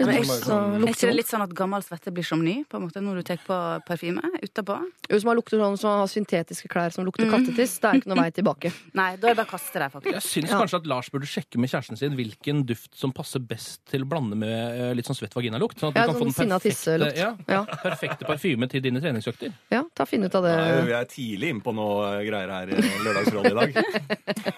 [0.00, 0.06] ja.
[0.06, 2.76] Men jeg- så Er ikke det litt sånn at gammel svette blir som ny på
[2.80, 4.78] en måte, når du tar på parfyme utapå?
[5.10, 8.22] Hvis man lukter sånn som har syntetiske klær som lukter kattetiss, det er ikke noe
[8.22, 8.72] vei tilbake.
[8.94, 10.14] Nei, da er det bare å kaste deg, faktisk.
[10.16, 10.60] Jeg syns Ja.
[10.64, 14.08] kanskje at Lars burde sjekke med kjæresten sin hvilken duft som passer best til å
[14.08, 15.78] blande med eh, litt sånn svett vaginalukt.
[15.78, 17.64] Sånn at du Ja, kan få sånn den perfekte, ja, Ja.
[17.84, 19.52] perfekte parfyme til dine treningsøkter.
[19.70, 20.56] Ja, ta Finn ut av det.
[20.86, 23.74] Vi er tidlig inne på noe greier her i Lørdagsrådet i dag.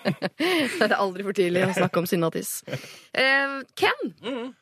[0.42, 2.62] Det er aldri for tidlig å snakke om sinna tiss.
[3.14, 4.54] Eh, Ken, sivil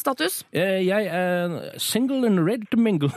[0.00, 0.44] status.
[0.52, 3.10] Eh, Jeg er single and red to mingle.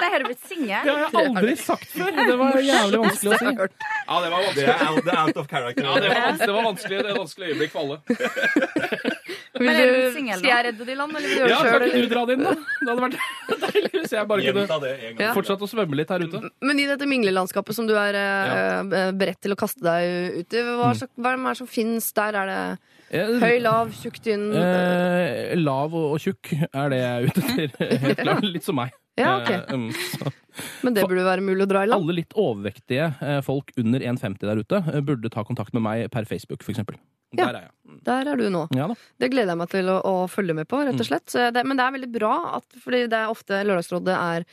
[0.00, 0.80] Det har du blitt singel?
[0.84, 2.08] Det har jeg aldri sagt før.
[2.16, 3.50] Det var jævlig vanskelig å si.
[3.52, 4.64] Ja, det var Det vanskelig.
[4.64, 5.84] er out, det er out of character.
[5.84, 7.98] Ja, det var vanskelig, det var vanskelig, det er et vanskelig øyeblikk for alle.
[9.60, 11.58] Vil Men er du, skal jeg redde de i land, eller vil du gjøre Ja,
[11.60, 11.88] det Kan sjøl?
[11.90, 12.54] ikke du dra det inn, da?
[12.56, 13.16] Det hadde vært
[13.66, 15.28] deilig hvis jeg bare kunne det.
[15.36, 16.40] Fortsatt å svømme litt her ute.
[16.64, 20.56] Men i dette minglelandskapet som du er eh, eh, beredt til å kaste deg ut
[20.56, 21.12] i, hva, Mm.
[21.20, 22.40] hva er det som finnes der?
[22.40, 22.62] Er det
[23.10, 24.50] Høy, lav, tjukk, tynn.
[24.54, 27.94] Eh, lav og, og tjukk er det jeg er ute etter.
[28.04, 28.46] Helt klart.
[28.46, 28.94] Litt som meg.
[29.18, 29.50] Ja, ok.
[29.50, 29.88] Eh, um.
[30.84, 32.04] Men det burde være mulig å dra i land.
[32.04, 36.06] Alle litt overvektige eh, folk under 1,50 der ute eh, burde ta kontakt med meg
[36.14, 37.00] per Facebook, for eksempel.
[37.34, 37.46] Ja.
[37.50, 37.98] Der er jeg.
[38.06, 38.64] Der er du nå.
[38.74, 38.88] Ja.
[39.22, 41.26] Det gleder jeg meg til å, å følge med på, rett og slett.
[41.30, 44.46] Så Det, men det er veldig bra, at, fordi det er ofte Lørdagsrådet er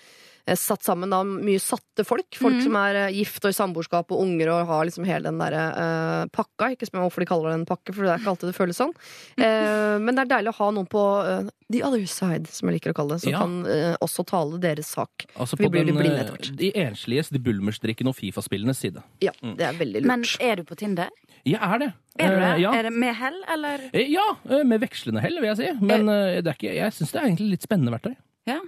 [0.56, 2.38] satt sammen av mye satte folk.
[2.40, 5.42] Folk som er eh, gift og i samboerskap og unger og har liksom hele den
[5.42, 6.72] derre uh, pakka.
[6.72, 8.56] Ikke spør meg hvorfor de kaller det en pakke, for det er ikke alltid det
[8.56, 8.94] føles sånn.
[9.42, 12.78] Uh, men det er deilig å ha noen på uh, the other side, som jeg
[12.80, 13.40] liker å kalle det, som Ja.
[13.44, 15.26] kan eh, også tale deres sak.
[15.36, 16.52] Altså Vi blir den, litt blinde eh, etter hvert.
[16.62, 19.04] de ensliges, de bulmersdrikkende og Fifa-spillenes side.
[19.22, 20.08] Ja, det er veldig lurt.
[20.08, 21.12] Men er du på Tinder?
[21.48, 21.90] Jeg er det.
[22.20, 22.48] Er du det?
[22.54, 22.72] Eh, ja.
[22.74, 23.84] Er det med hell, eller?
[23.92, 25.74] Eh, ja, eh, med vekslende hell, vil jeg si.
[25.84, 28.16] Men eh, det er ikke, jeg syns det er egentlig litt spennende verktøy.
[28.48, 28.60] Ja.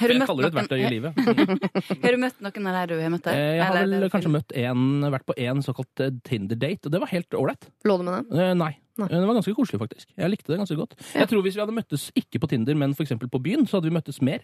[0.00, 1.14] Har du Jeg møtt kaller det et noen- verktøy i livet.
[2.02, 3.38] Har du møtt noen av de du har møtt der?
[3.38, 7.00] Eh, Jeg har vel kanskje møtt en, vært på én såkalt eh, Tinder-date, og det
[7.00, 7.68] var helt ålreit.
[7.86, 8.38] Lå du med den?
[8.40, 8.72] Eh, Nei.
[9.00, 9.08] Nei.
[9.08, 10.10] Det var ganske koselig, faktisk.
[10.18, 10.96] Jeg likte det ganske godt.
[11.14, 11.20] Ja.
[11.22, 13.88] Jeg tror Hvis vi hadde møttes ikke på Tinder, men eksempel på byen, så hadde
[13.88, 14.42] vi møttes mer.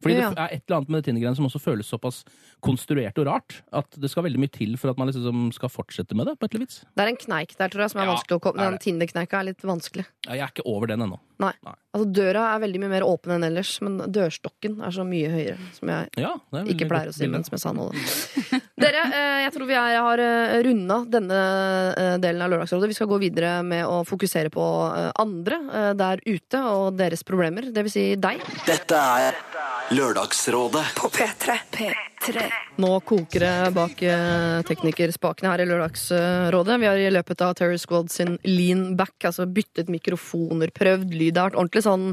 [0.00, 0.30] Fordi Ja.
[0.32, 2.22] det er et eller annet med det Tinder-greiene som også føles såpass
[2.64, 3.58] konstruert og rart.
[3.70, 6.38] At det skal veldig mye til for at man liksom skal fortsette med det.
[6.40, 6.78] på et eller vis.
[6.96, 8.78] Det er en kneik der, tror jeg, som er Ja, vanskelig å komme det Den.
[8.80, 10.06] Tinder-kneika er litt vanskelig.
[10.24, 11.18] Ja, Jeg er ikke over den ennå.
[11.38, 11.52] Nei.
[11.62, 11.74] Nei.
[11.90, 15.56] Altså, døra er veldig mye mer åpen enn ellers, men dørstokken er så mye høyere.
[15.74, 16.36] Som jeg Ja,
[16.70, 17.88] ikke pleier å si, men som jeg sa nå.
[17.90, 18.60] da.
[18.84, 21.40] Dere, eh, jeg tror vi er, har eh, runda denne
[21.98, 22.92] eh, delen av Lørdagsrådet.
[22.92, 24.68] Vi skal gå videre med å fokusere på
[25.18, 25.58] andre
[25.98, 27.72] der ute og deres problemer.
[27.74, 28.38] Det vil si deg.
[28.70, 29.42] Dette er
[29.90, 31.58] Lørdagsrådet På P3.
[31.74, 31.90] P3.
[32.80, 36.76] Nå koker det bak eh, teknikerspakene her i Lørdagsrådet.
[36.82, 41.34] Vi har i løpet av Terror Squad sin lean back altså byttet mikrofoner, prøvd lyd.
[41.34, 42.06] Det har vært ordentlig sånn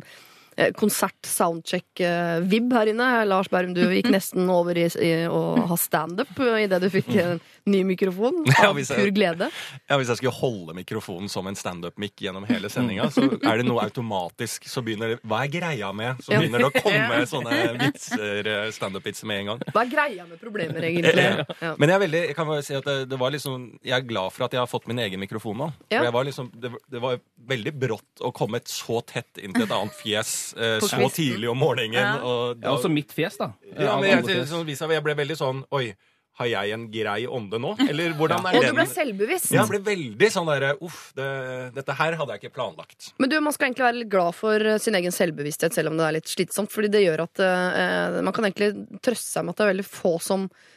[0.58, 3.26] eh, konsert-soundcheck-vib her inne.
[3.30, 7.39] Lars Berrum, du gikk nesten over i, i å ha standup idet du fikk en
[7.67, 8.46] ny mikrofon.
[8.65, 9.50] Av hvis pur glede.
[9.88, 13.65] Ja, Hvis jeg skulle holde mikrofonen som en standup-mic gjennom hele sendinga, så er det
[13.67, 16.22] noe automatisk så begynner det Hva er greia med?
[16.24, 19.60] Så begynner det å komme sånne vitser, eh, standup-vitser med en gang.
[19.74, 21.28] Hva er greia med problemer, egentlig?
[21.62, 21.74] Ja.
[21.78, 24.08] Men jeg er veldig, jeg kan bare si at det, det var liksom, jeg er
[24.08, 25.70] glad for at jeg har fått min egen mikrofon nå.
[25.93, 26.06] Ja.
[26.13, 29.96] Var liksom, det, det var veldig brått å komme så tett inn til et annet
[30.00, 31.16] fjes eh, så kvisten.
[31.18, 31.98] tidlig om morgenen.
[31.98, 32.20] Ja.
[32.22, 33.52] Og, Ja, også mitt fjes, da.
[33.74, 35.92] ja, men jeg, sånn, jeg ble veldig sånn Oi,
[36.38, 37.74] har jeg en grei ånde nå?
[37.88, 39.50] Eller hvordan er Og du ble selvbevisst.
[39.56, 41.28] Ja, jeg ble veldig sånn derre Uff, det,
[41.74, 43.12] dette her hadde jeg ikke planlagt.
[43.18, 45.98] Men du, man skal egentlig være litt glad for eh, sin egen selvbevissthet, selv om
[45.98, 46.70] det er litt slitsomt.
[46.74, 49.88] Fordi det gjør at eh, man kan egentlig trøste seg med at det er veldig
[49.90, 50.76] få som eh,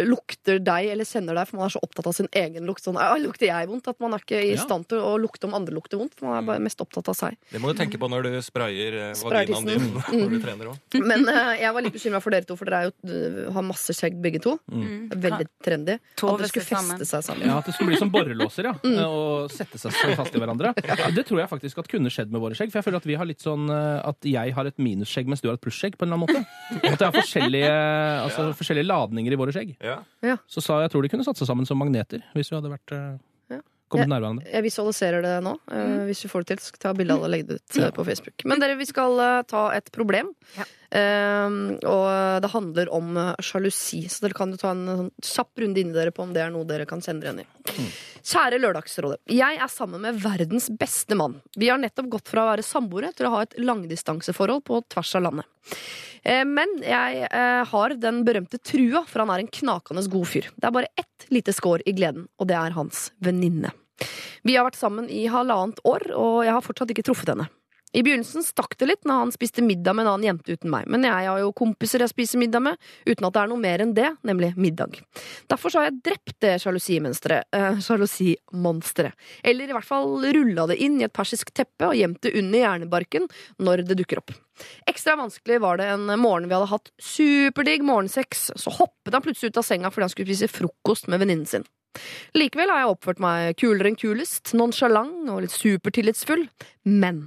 [0.00, 2.82] lukter deg eller kjenner deg, for man er så opptatt av sin egen lukt.
[2.84, 3.88] Sånn, lukter jeg vondt?
[3.92, 4.62] At man er ikke i Ja.
[4.62, 6.14] stand til å lukte om andre lukter vondt.
[6.16, 7.36] For man er bare mest opptatt av seg.
[7.52, 10.78] Det må du tenke på når du sprayer eh, vaginaen din når du trener òg.
[11.10, 13.66] Men eh, jeg var litt bekymra for dere to, for dere er jo, eh, har
[13.66, 14.56] masse skjegg begge to.
[14.72, 15.10] Mm.
[15.12, 15.98] Veldig trendy.
[16.00, 17.04] At Tove dere skulle feste sammen.
[17.12, 17.46] seg sammen.
[17.50, 18.74] Ja, At det skulle bli som borrelåser, ja.
[18.86, 19.00] Mm.
[19.06, 20.70] Og sette seg så fast i hverandre.
[20.86, 22.70] Ja, det tror jeg faktisk at kunne skjedd med våre skjegg.
[22.70, 25.42] For jeg føler at vi har litt sånn eh, at jeg har et minusskjegg, mens
[25.42, 25.96] du har et plusskjegg.
[25.98, 26.86] på en eller annen måte.
[26.86, 27.72] At det er forskjellige,
[28.26, 29.65] altså, forskjellige ladninger i våre skjegg.
[29.80, 30.36] Ja.
[30.50, 32.94] Så sa jeg tror de kunne satt seg sammen som magneter, hvis vi hadde vært
[32.96, 33.16] eh,
[33.56, 33.60] Ja.
[33.92, 34.46] kommet nær hverandre.
[34.50, 35.52] Jeg visualiserer det nå.
[35.70, 36.06] Mm.
[36.08, 37.78] Hvis vi får det til, skal vi ta bilde av det og legge det ut
[37.82, 38.44] eh, på Facebook.
[38.50, 40.32] Men dere, vi skal eh, ta et problem.
[40.56, 40.66] Ja.
[40.96, 42.06] Eh, og
[42.42, 44.04] det handler om eh, sjalusi.
[44.10, 46.50] Så dere kan jo ta en sånn kjapp runde inni dere på om det er
[46.54, 47.86] noe dere kan kjenne dere igjen i.
[48.26, 49.20] Kjære Lørdagsrådet.
[49.30, 51.38] Jeg er sammen med verdens beste mann.
[51.54, 55.14] Vi har nettopp gått fra å være samboere til å ha et langdistanseforhold på tvers
[55.20, 55.46] av landet.
[56.26, 60.50] Eh, Men jeg eh, har den berømte trua, for han er en knakende god fyr.
[60.56, 63.70] Det er bare ett lite skår i gleden, og det er hans venninne.
[64.46, 67.48] Vi har vært sammen i halvannet år, og jeg har fortsatt ikke truffet henne.
[67.96, 70.88] I begynnelsen stakk det litt når han spiste middag med en annen jente uten meg,
[70.90, 73.84] men jeg har jo kompiser jeg spiser middag med, uten at det er noe mer
[73.84, 74.98] enn det, nemlig middag.
[75.48, 80.76] Derfor så har jeg drept det sjalusimonsteret, eh, sjalusimonsteret, eller i hvert fall rulla det
[80.84, 83.30] inn i et persisk teppe og gjemt det under hjernebarken
[83.62, 84.34] når det dukker opp.
[84.88, 89.52] Ekstra vanskelig var det en morgen vi hadde hatt superdigg morgensex, så hoppet han plutselig
[89.52, 91.66] ut av senga fordi han skulle spise frokost med venninnen sin.
[92.36, 96.44] Likevel har jeg oppført meg kulere enn kulest, nonsjalant og litt supertillitsfull,
[96.84, 97.26] men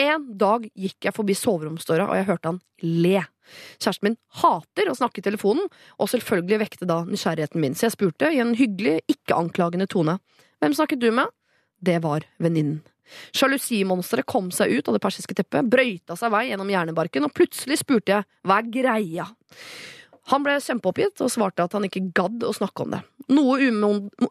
[0.00, 3.24] en dag gikk jeg forbi soveromsdøra, og jeg hørte han le.
[3.82, 5.66] Kjæresten min hater å snakke i telefonen,
[5.98, 10.18] og selvfølgelig vekte da nysgjerrigheten min, så jeg spurte i en hyggelig, ikke-anklagende tone.
[10.62, 11.32] Hvem snakket du med?
[11.80, 12.80] Det var venninnen.
[13.36, 17.80] Sjalusimonsteret kom seg ut av det persiske teppet, brøyta seg vei gjennom hjernebarken, og plutselig
[17.82, 19.30] spurte jeg hva er greia?
[20.30, 23.00] Han ble kjempeoppgitt og svarte at han ikke gadd å snakke om det.
[23.30, 23.70] Noe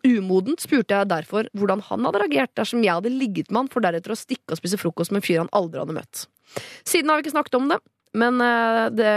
[0.07, 3.83] umodent spurte jeg derfor hvordan han hadde reagert dersom jeg hadde ligget med han for
[3.83, 6.25] deretter å stikke og spise frokost med en fyr han aldri hadde møtt.
[6.87, 7.79] Siden har vi ikke snakket om det,
[8.19, 9.13] men eh, det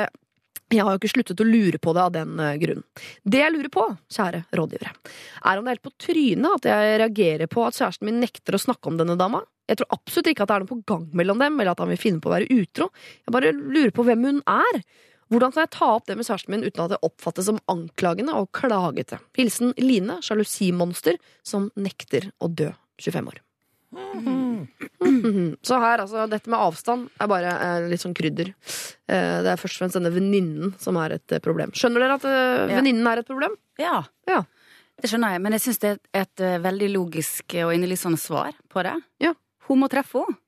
[0.73, 2.83] Jeg har jo ikke sluttet å lure på det av den eh, grunn.
[3.29, 3.85] Det jeg lurer på,
[4.17, 4.93] kjære rådgivere,
[5.45, 8.57] er om det er helt på trynet at jeg reagerer på at kjæresten min nekter
[8.57, 9.43] å snakke om denne dama.
[9.69, 11.93] Jeg tror absolutt ikke at det er noe på gang mellom dem, eller at han
[11.93, 12.89] vil finne på å være utro.
[13.23, 14.83] Jeg bare lurer på hvem hun er.
[15.33, 18.35] Hvordan kan jeg ta opp det med kjæresten min uten at det oppfattes som anklagende
[18.37, 19.21] og klagete?
[19.39, 23.41] Hilsen Line, sjalusimonster, som nekter å dø 25 år.
[23.93, 25.57] Mhm.
[25.63, 28.53] Så her, altså, dette med avstand er bare eh, litt sånn krydder.
[29.11, 31.73] Eh, det er først og fremst denne venninnen som er et eh, problem.
[31.77, 32.79] Skjønner dere at eh, Ja.
[32.81, 33.57] venninnen er et problem?
[33.83, 34.03] Ja.
[34.31, 34.43] Ja.
[35.03, 38.21] Det skjønner jeg, men jeg syns det er et, et eh, veldig logisk og innlysende
[38.21, 38.95] svar på det.
[39.25, 39.35] Ja.
[39.69, 40.39] Hun må treffe henne.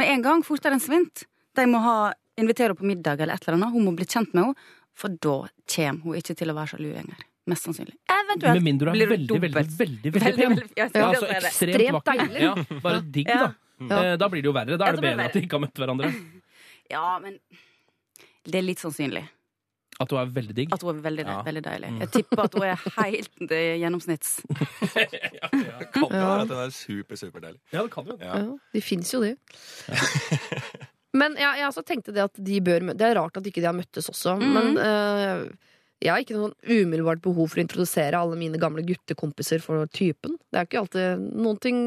[0.00, 1.26] Med en gang, fortere enn svint.
[1.56, 1.96] De må ha,
[2.40, 3.74] invitere henne på middag eller et eller annet.
[3.74, 5.36] Hun må bli kjent med henne, for da
[5.76, 7.20] kommer hun ikke til å være sjalu lenger.
[7.50, 7.96] Mest sannsynlig.
[8.32, 10.70] Eventuelt Med mindre du er veldig, veldig, veldig, veldig Veldig, pen.
[10.76, 11.36] ja, altså det.
[11.42, 12.80] ekstremt Ekstremt vakker.
[12.82, 13.50] bare digg, da.
[13.82, 14.78] Eh, Da blir det jo verre.
[14.78, 16.10] Da er det bedre at de ikke har møtt hverandre.
[16.90, 17.38] Ja, men
[18.44, 19.22] det er litt sannsynlig
[20.00, 20.72] At hun er veldig digg.
[20.74, 21.42] at hun er veldig, Ja.
[21.46, 21.90] veldig deilig.
[22.00, 23.38] Jeg tipper at hun er helt
[23.82, 24.32] gjennomsnitts.
[24.96, 27.60] ja, det Kan jo være at hun er super, superdeilig.
[27.72, 28.16] Ja, det kan jo.
[28.20, 28.38] Ja.
[28.38, 29.36] Ja, de fins jo, de.
[31.20, 33.68] Men jeg, jeg også tenkte det at de bør Det er rart at ikke de
[33.68, 34.52] har møttes også, Mhm.
[34.56, 35.44] men eh,
[36.02, 40.36] jeg har ikke noe umiddelbart behov for å introdusere alle mine gamle guttekompiser for typen.
[40.50, 41.80] Det er ikke alltid noen ting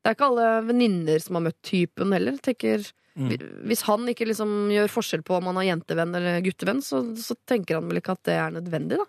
[0.00, 2.38] Det er ikke alle venninner som har møtt typen heller.
[2.40, 2.86] Tenker,
[3.18, 3.32] Mm.
[3.68, 7.34] Hvis han ikke liksom gjør forskjell på om han har jentevenn eller guttevenn, så, så
[7.48, 9.08] tenker han vel ikke at det er nødvendig, da.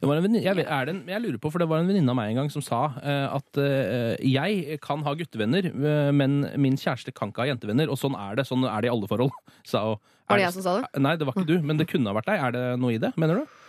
[0.00, 2.10] Det var en venninne- jeg, er en, jeg lurer på, for det var en venninne
[2.12, 6.42] av meg en gang som sa uh, at uh, jeg kan ha guttevenner, uh, men
[6.60, 7.92] min kjæreste kan ikke ha jentevenner.
[7.92, 8.46] Og sånn er det.
[8.48, 9.32] Sånn er det i alle forhold.
[9.72, 10.00] Hun.
[10.28, 11.02] Var det jeg som sa det?
[11.04, 12.42] Nei, det var ikke du, men det kunne ha vært deg.
[12.42, 13.60] Er det noe i det, mener du?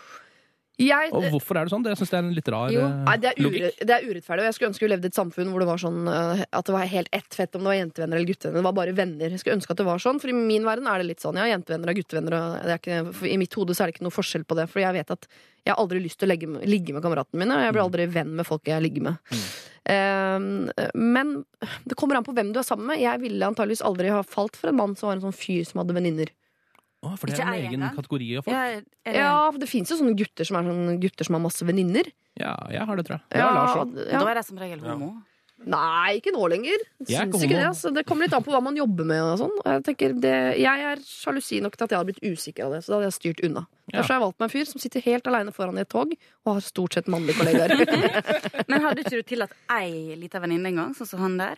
[0.77, 1.83] Jeg, Og hvorfor er det sånn?
[1.85, 3.77] Det- syns jeg er en litt rar Jo, eh, det, er logikk.
[3.79, 4.43] det er urettferdig.
[4.43, 6.65] Og jeg skulle ønske vi levde i et samfunn hvor det var sånn eh, At
[6.65, 8.59] det var helt ett fett om det var jentevenner eller guttevenner.
[8.59, 9.29] Det var bare venner.
[9.31, 11.35] Jeg skulle ønske at det var sånn, for i min verden er det litt sånn.
[11.39, 12.33] Jeg har jentevenner og guttevenner.
[12.35, 14.67] Og det er ikke, I mitt hode så er det ikke noe forskjell på det.
[14.69, 15.27] For jeg vet at
[15.65, 17.55] jeg har aldri lyst til å legge, ligge med kameratene mine.
[17.55, 17.89] Og jeg blir Mm.
[17.91, 19.17] aldri venn med folk jeg ligger med.
[19.85, 20.39] Eh,
[20.93, 21.45] men
[21.87, 22.99] det kommer an på hvem du er sammen med.
[22.99, 25.79] Jeg ville antageligvis aldri ha falt for en mann som var en sånn fyr som
[25.85, 26.27] hadde venninner.
[27.05, 28.55] Å, for det er en egen kategori av folk.
[28.55, 31.37] Ja, er det- Ja, for det fins jo sånne gutter som er sånne gutter som
[31.37, 32.09] har masse venninner.
[32.39, 33.39] Ja, jeg har det, tror jeg.
[33.39, 34.19] Ja, Lars ja.
[34.19, 35.13] Da er jeg som regel homo.
[35.65, 36.81] Nei, ikke nå lenger.
[36.99, 37.63] Er Syns ikke det.
[37.69, 37.89] Altså.
[37.95, 39.21] Det kommer litt an på hva man jobber med.
[39.23, 39.53] Og sånn.
[39.63, 42.81] Jeg, tenker det, jeg er sjalusi nok til at jeg hadde blitt usikker av det.
[42.83, 43.63] Så da hadde jeg styrt unna.
[43.87, 44.01] Ja.
[44.01, 46.11] Derfor har jeg valgt meg en fyr som sitter helt aleine foran i et tog
[46.11, 47.71] og har stort sett mannlige kollegaer.
[48.69, 51.55] Men hadde ikke du tillatt ei lita venninne en gang, sånn som han der?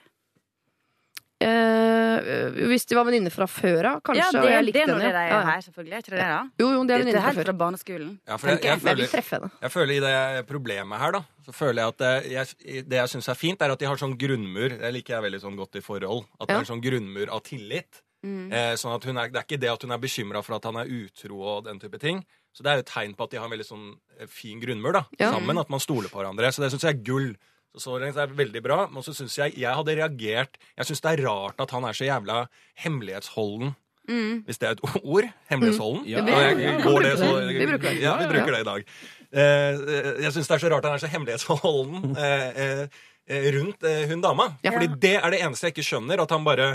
[1.46, 4.24] Eh, hvis de var venninner fra før av, kanskje.
[4.24, 5.04] ja, det, og jeg likte nå henne.
[5.04, 5.94] det de er her, selvfølgelig.
[5.98, 6.40] Jeg tror det det, da?
[6.64, 7.44] Jo, jo, de er Det er venninner fra før.
[7.50, 8.12] fra barneskolen.
[8.28, 9.52] Ja, for jeg, jeg, Jeg føler, treffe henne.
[9.62, 13.14] jeg føler i det problemet her, da, så føler jeg at det jeg, det jeg
[13.14, 14.78] syns er fint, er at de har sånn grunnmur.
[14.82, 16.26] Det liker jeg veldig sånn godt i forhold.
[16.42, 16.62] At det Ja.
[16.62, 18.02] er sånn grunnmur av tillit.
[18.26, 18.52] Mm.
[18.52, 20.64] Eh, sånn at hun er, det er ikke det at hun er bekymra for at
[20.66, 22.26] han er utro og den type ting.
[22.52, 24.60] Så det er jo et tegn på at de har en veldig sånn eh, fin
[24.60, 25.32] grunnmur da, Ja.
[25.32, 25.58] sammen.
[25.62, 26.50] At man stoler på hverandre.
[26.52, 27.36] Så det syns jeg er gull.
[27.82, 28.80] Så langt er det veldig bra.
[28.92, 31.98] Men så syns jeg jeg hadde reagert Jeg syns det er rart at han er
[31.98, 32.46] så jævla
[32.84, 33.76] hemmelighetsholden.
[34.08, 34.44] Mm.
[34.48, 35.28] Hvis det er et ord.
[35.52, 36.06] Hemmelighetsholden.
[36.08, 36.22] Ja.
[36.24, 37.30] Og jeg, Vi går det så.
[37.44, 38.00] Vi bruker det.
[38.00, 38.90] Ja, vi Ja, ja, bruker det i dag.
[39.28, 42.84] Eh, jeg syns det er så rart han er så hemmelighetsholden eh, eh,
[43.28, 44.46] eh, rundt eh, hun dama.
[44.64, 44.72] Ja.
[44.78, 46.24] Fordi det er det eneste jeg ikke skjønner.
[46.24, 46.70] At han bare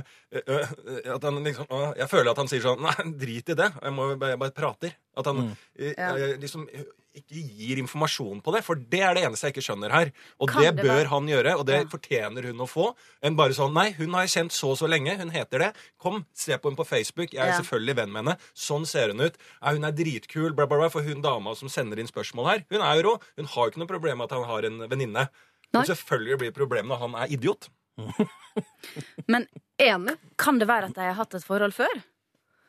[1.14, 3.70] At han liksom Jeg føler at han sier sånn Nei, drit i det.
[3.80, 4.92] Jeg, må, jeg bare prater.
[5.16, 5.54] At han mm.
[5.96, 6.12] Ja.
[6.16, 6.68] eh, liksom
[7.14, 8.62] ikke gir informasjon på det.
[8.64, 10.12] For det er det eneste jeg ikke skjønner her.
[10.40, 11.84] Og Kan det det bør det han gjøre, og det Ja.
[11.92, 12.94] fortjener hun å få.
[13.22, 15.16] Enn bare sånn Nei, hun har jeg kjent så og så lenge.
[15.18, 15.70] Hun heter det.
[15.98, 17.30] Kom, se på henne på Facebook.
[17.32, 17.60] Jeg er Ja.
[17.60, 18.38] selvfølgelig venn med henne.
[18.54, 19.36] Sånn ser hun ut.
[19.62, 20.88] Ja, hun er dritkul, bla, bla, bla.
[20.88, 23.22] For hun dama som sender inn spørsmål her, hun er jo rå.
[23.36, 25.28] Hun har jo ikke noe problem med at han har en venninne.
[25.72, 27.68] Men selvfølgelig blir problemet når han er idiot.
[29.28, 29.46] Men
[29.78, 30.16] Enig.
[30.38, 32.02] kan det være at de har hatt et forhold før?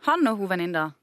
[0.08, 0.94] Han og hun venninna.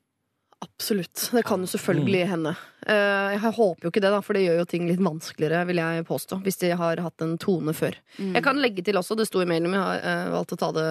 [0.60, 1.22] Absolutt.
[1.32, 2.50] Det kan jo selvfølgelig hende.
[2.86, 5.80] Eh, jeg håper jo ikke det, da, for det gjør jo ting litt vanskeligere, vil
[5.80, 6.38] jeg påstå.
[6.44, 7.96] Hvis de har hatt en tone før.
[8.20, 10.68] Jeg kan legge til også, det sto i mailen, jeg har eh, valgt å ta
[10.76, 10.86] det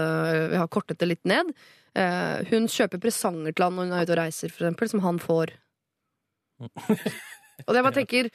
[0.56, 1.54] Vi har kortet det litt ned.
[1.98, 5.04] Eh, hun kjøper presanger til han når hun er ute og reiser, for eksempel, som
[5.06, 5.54] han får.
[6.60, 8.30] Og det jeg bare tenker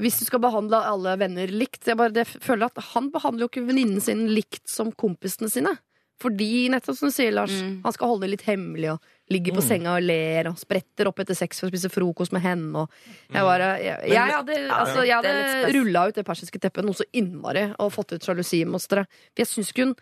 [0.00, 3.50] Hvis du skal behandle alle venner likt Jeg bare jeg føler at Han behandler jo
[3.52, 5.76] ikke venninnen sin likt som kompisene sine.
[6.22, 7.82] Fordi, nettopp som du sier, Lars, Mm.
[7.84, 9.66] han skal holde det litt hemmelig og ligge på Mm.
[9.68, 12.84] senga og ler og spretter opp etter sex for å spise frokost med henne.
[12.84, 12.88] Og
[13.32, 16.84] jeg, bare, jeg, jeg hadde, altså, jeg er litt hadde rulla ut det persiske teppet
[16.86, 19.06] noe så innmari og fått ut sjalusimonstre.
[19.10, 19.96] For Jeg syns ikke hun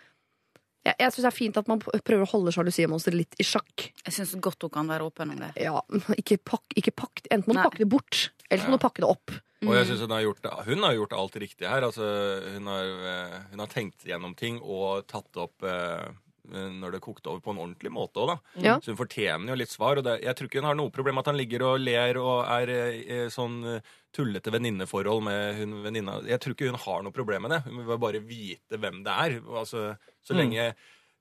[0.85, 3.87] jeg, jeg synes det er fint at man prøver å holde sjalusimonsteret litt i sjakk.
[4.05, 5.55] Jeg syns godt hun kan være åpen om det.
[5.65, 5.81] Ja,
[6.21, 8.19] ikke pakk, ikke pakk Enten må du pakke det bort,
[8.51, 9.31] eller så må du pakke det opp.
[9.65, 9.89] Og jeg Mm.
[9.89, 11.81] synes hun, har gjort, hun har gjort alt riktig her.
[11.89, 12.05] Altså,
[12.53, 16.05] hun, har, eh, hun har tenkt gjennom ting og tatt opp, eh,
[16.53, 18.55] når det kokte over på en ordentlig måte òg, da.
[18.61, 18.75] Ja.
[18.83, 20.01] Så hun fortjener jo litt svar.
[20.01, 22.21] Og det, jeg tror ikke hun har noe problem med at han ligger og ler
[22.21, 26.19] og er i sånn eh, tullete venninneforhold med hun venninna.
[26.29, 27.63] Jeg tror ikke hun har noe problem med det.
[27.67, 29.39] Hun vil bare vite hvem det er.
[29.63, 29.87] Altså,
[30.25, 30.73] så, lenge,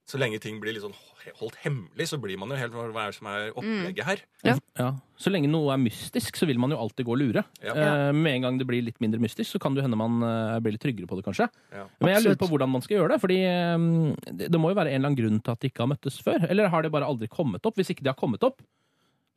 [0.10, 0.96] så lenge ting blir litt sånn
[1.40, 4.24] holdt hemmelig, så blir man jo helt Hva er det som er opplegget her?
[4.44, 4.90] Ja.
[5.16, 7.46] Så lenge noe er mystisk, så vil man jo alltid gå og lure.
[7.64, 7.76] Ja.
[7.78, 10.60] Eh, med en gang det blir litt mindre mystisk, så kan det hende man eh,
[10.64, 11.48] blir litt tryggere på det, kanskje.
[11.72, 11.88] Ja.
[12.04, 13.88] Men jeg lurer på hvordan man skal gjøre det, fordi eh,
[14.28, 16.20] det, det må jo være en eller annen grunn til at de ikke har møttes
[16.26, 16.48] før.
[16.50, 17.80] Eller har det bare aldri kommet opp?
[17.80, 18.60] Hvis ikke de har kommet opp,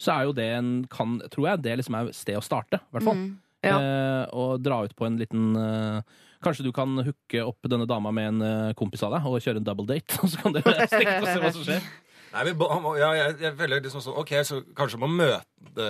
[0.03, 2.97] så er jo det en kan, tror jeg, det liksom er sted å starte, i
[2.97, 3.27] hvert fall.
[3.65, 3.79] Ja.
[3.79, 8.13] Eh, og dra ut på en liten eh, Kanskje du kan hooke opp denne dama
[8.15, 10.87] med en eh, kompis av deg og kjøre en double date, og så kan dere
[10.91, 11.89] stikke og se hva som skjer.
[12.37, 15.85] Nei, men, ja, jeg, jeg velger liksom sånn OK, så kanskje må møte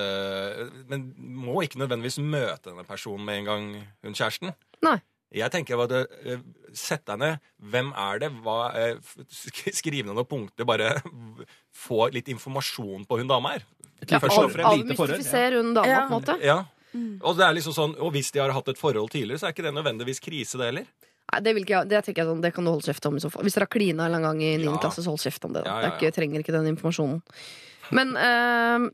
[0.87, 3.69] Men må ikke nødvendigvis møte denne personen med en gang
[4.07, 4.53] hun kjæresten.
[4.85, 4.99] Nei.
[5.35, 6.45] Jeg tenker at eh,
[6.77, 7.43] Sett deg ned.
[7.73, 8.31] Hvem er det?
[8.45, 9.17] Hva, eh,
[9.75, 10.69] skriv ned noen punkter.
[10.69, 10.93] Bare
[11.87, 13.67] få litt informasjon på hun dama her.
[14.05, 14.83] Ja, Først og fremst.
[14.85, 16.01] lite forhør, Avmystifiser hun dama, Ja.
[16.05, 16.37] på en måte.
[16.45, 16.59] Ja.
[17.23, 19.57] Og, det er liksom sånn, og hvis de har hatt et forhold tidligere, så er
[19.57, 20.87] ikke det nødvendigvis krise, det heller.
[21.27, 23.23] Nei, det, vil ikke, det tenker jeg sånn, det kan du holde kjeft om i
[23.25, 23.43] så fall.
[23.47, 24.69] Hvis dere har klina en gang i 9.
[24.69, 24.77] Ja.
[24.83, 25.65] klasse, så hold kjeft om det.
[25.67, 27.21] Ja, ja, Det er ikke, trenger ikke den informasjonen.
[27.97, 28.89] Men øh,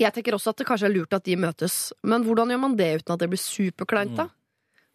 [0.00, 1.78] jeg tenker også at det kanskje er lurt at de møtes.
[2.08, 4.30] Men hvordan gjør man det uten at det blir superkleint, da?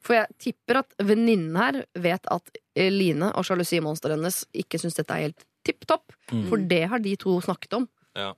[0.06, 5.16] For jeg tipper at venninnen her vet at Line og sjalusimonsteret hennes ikke syns dette
[5.16, 6.14] er helt tipp topp.
[6.30, 6.44] Mm.
[6.50, 7.88] For det har de to snakket om.
[8.18, 8.34] Ja.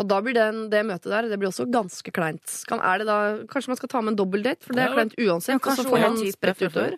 [0.00, 2.56] Og da blir den, det møtet der Det blir også ganske kleint.
[2.66, 3.18] Kan, er det da,
[3.50, 5.54] kanskje man skal ta med en dobbeltdate, for det er kleint uansett.
[5.54, 6.96] Ja, og så får man spredt utover.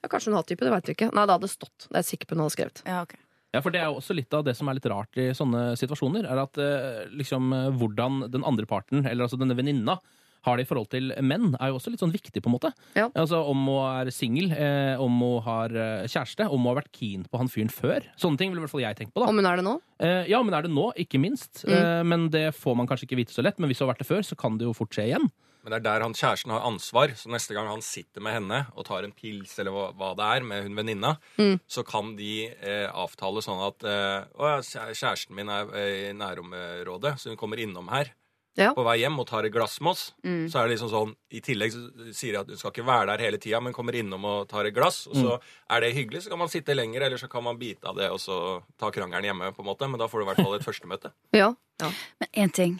[0.00, 1.10] Ja, kanskje hun har type, det vet vi ikke.
[1.16, 1.88] Nei, det hadde stått.
[1.88, 2.82] Det er jeg sikker på hun hadde skrevet.
[2.86, 3.20] Ja, okay.
[3.50, 5.72] Ja, for det er jo også litt av det som er litt rart i sånne
[5.78, 9.98] situasjoner, er at eh, liksom eh, hvordan den andre parten, eller altså denne venninna,
[10.46, 12.70] har det i forhold til menn, er jo også litt sånn viktig, på en måte.
[12.96, 13.08] Ja.
[13.14, 16.92] Altså Om hun er singel, eh, om hun har eh, kjæreste, om hun har vært
[16.96, 18.06] keen på han fyren før.
[18.16, 19.20] Sånne ting vil i hvert fall jeg tenke på.
[19.24, 19.28] da.
[19.28, 19.76] Om hun er det nå?
[20.00, 20.88] Eh, ja, men er det nå?
[20.96, 21.64] Ikke minst.
[21.68, 21.76] Mm.
[21.76, 23.58] Eh, men det får man kanskje ikke vite så lett.
[23.60, 25.28] Men hvis hun har vært det før, så kan det jo fort skje igjen.
[25.60, 27.10] Men det er der han kjæresten har ansvar.
[27.20, 30.24] Så neste gang han sitter med henne og tar en pils eller hva, hva det
[30.38, 31.58] er med hun venninna, Mm.
[31.68, 34.62] så kan de eh, avtale sånn at eh, Å ja,
[34.96, 38.08] kjæresten min er eh, i nærområdet, så hun kommer innom her.
[38.60, 38.74] Ja.
[38.76, 40.02] På vei hjem og tar et glass med oss.
[40.22, 40.42] Mm.
[40.52, 43.06] Så er det liksom sånn I tillegg så sier de at hun skal ikke være
[43.14, 45.06] der hele tida, men kommer innom og tar et glass.
[45.08, 45.38] Og så
[45.70, 48.10] er det hyggelig, så kan man sitte lenger, eller så kan man bite av det
[48.12, 48.36] og så
[48.78, 49.88] ta krangelen hjemme, på en måte.
[49.88, 51.12] Men da får du i hvert fall et førstemøte.
[51.32, 51.54] Ja.
[51.82, 51.90] ja.
[52.20, 52.76] Men én ting.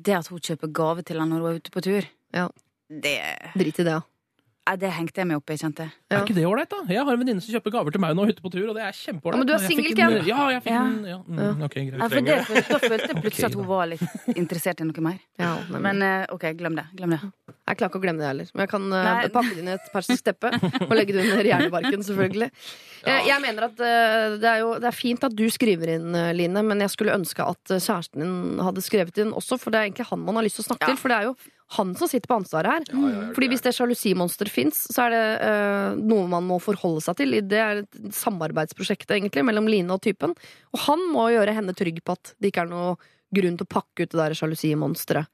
[0.00, 2.48] Det at hun kjøper gave til han når hun er ute på tur, Ja.
[2.88, 3.16] det,
[3.58, 4.00] Drit i det, ja.
[4.68, 5.90] Nei, det hengte jeg meg opp i, kjente jeg.
[6.12, 6.18] Ja.
[6.20, 6.76] Er ikke det ålreit, da?
[6.92, 8.84] Jeg har en venninne som kjøper gaver til meg nå ute på tur, og det
[8.86, 9.34] er kjempeålreit.
[9.34, 10.12] Ja, men du er fikk singel, Ken.
[10.28, 10.82] Ja, jeg fikk Ja.
[10.84, 11.96] en ja, mm, Ok, greit.
[11.98, 15.02] Ja, for det, for, da følte jeg plutselig at hun var litt interessert i noe
[15.08, 15.18] mer.
[15.42, 16.84] ja men, Men eh, OK, glem det.
[17.00, 17.20] Glem det.
[17.24, 18.52] jeg klarer ikke å glemme det heller.
[18.54, 19.28] Men jeg kan eh, Nei.
[19.34, 20.52] pakke det inn i et persisk teppe
[20.86, 22.50] og legge det under hjernebarken, selvfølgelig.
[23.00, 23.14] Ja.
[23.24, 26.34] Jeg mener at eh, det er jo det er fint at du skriver inn, eh,
[26.36, 29.78] Line, men jeg skulle ønske at eh, kjæresten din hadde skrevet inn også, for det
[29.80, 30.90] er egentlig han man har lyst til å snakke Ja.
[30.92, 30.98] til.
[31.00, 31.32] For det er jo
[31.76, 33.30] han som sitter på ansvaret her.
[33.36, 37.36] Fordi hvis det sjalusimonsteret fins, så er det uh, noe man må forholde seg til.
[37.46, 40.34] Det er et samarbeidsprosjekt egentlig mellom Line og typen.
[40.74, 42.96] Og han må gjøre henne trygg på at det ikke er noe
[43.30, 45.30] grunn til å pakke ut det der sjalusimonsteret.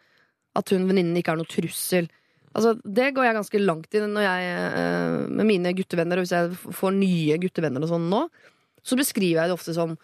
[0.57, 2.11] At hun venninnen ikke er noe trussel.
[2.57, 6.37] Altså, det går jeg ganske langt i når jeg, eh, med mine guttevenner, og hvis
[6.37, 8.23] jeg får nye guttevenner og sånn nå,
[8.87, 9.97] så beskriver jeg det ofte som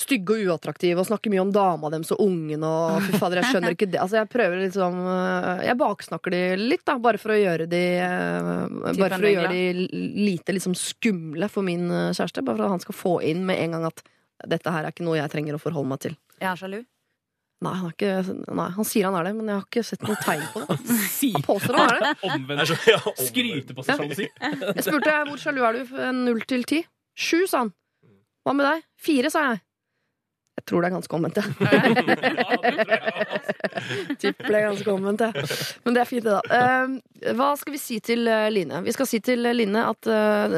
[0.00, 3.52] stygge og uattraktive og snakker mye om dama deres og ungen og fy fader, jeg
[3.52, 4.00] skjønner ikke det.
[4.02, 7.82] Altså, jeg prøver liksom eh, Jeg baksnakker de litt, da, bare for å gjøre de
[8.02, 8.64] eh,
[8.98, 12.42] Bare for å gjøre de lite liksom skumle for min eh, kjæreste.
[12.42, 14.02] Bare for at han skal få inn med en gang at
[14.50, 16.18] dette her er ikke noe jeg trenger å forholde meg til.
[16.40, 16.80] Jeg Er sjalu?
[17.64, 20.02] Nei, han, er ikke, nei, han sier han er det, men jeg har ikke sett
[20.04, 20.74] noe tegn på det.
[21.38, 22.10] Han påstår han er det.
[22.34, 22.72] omvendt.
[22.90, 24.26] Ja, Skryte på seg selv og si.
[24.42, 25.94] Jeg spurte hvor sjalu er du?
[26.18, 26.82] Null til ti?
[27.14, 27.70] Sju, sa han.
[28.44, 28.82] Hva med deg?
[29.00, 29.62] Fire, sa jeg.
[30.54, 31.48] Jeg tror det er ganske omvendt, jeg.
[34.22, 35.32] Tipper det er ganske omvendt, jeg.
[35.84, 36.42] Men det er fint, det, da.
[36.54, 38.78] Eh, hva skal vi si til eh, Line?
[38.86, 40.54] Vi skal si til eh, Line at eh,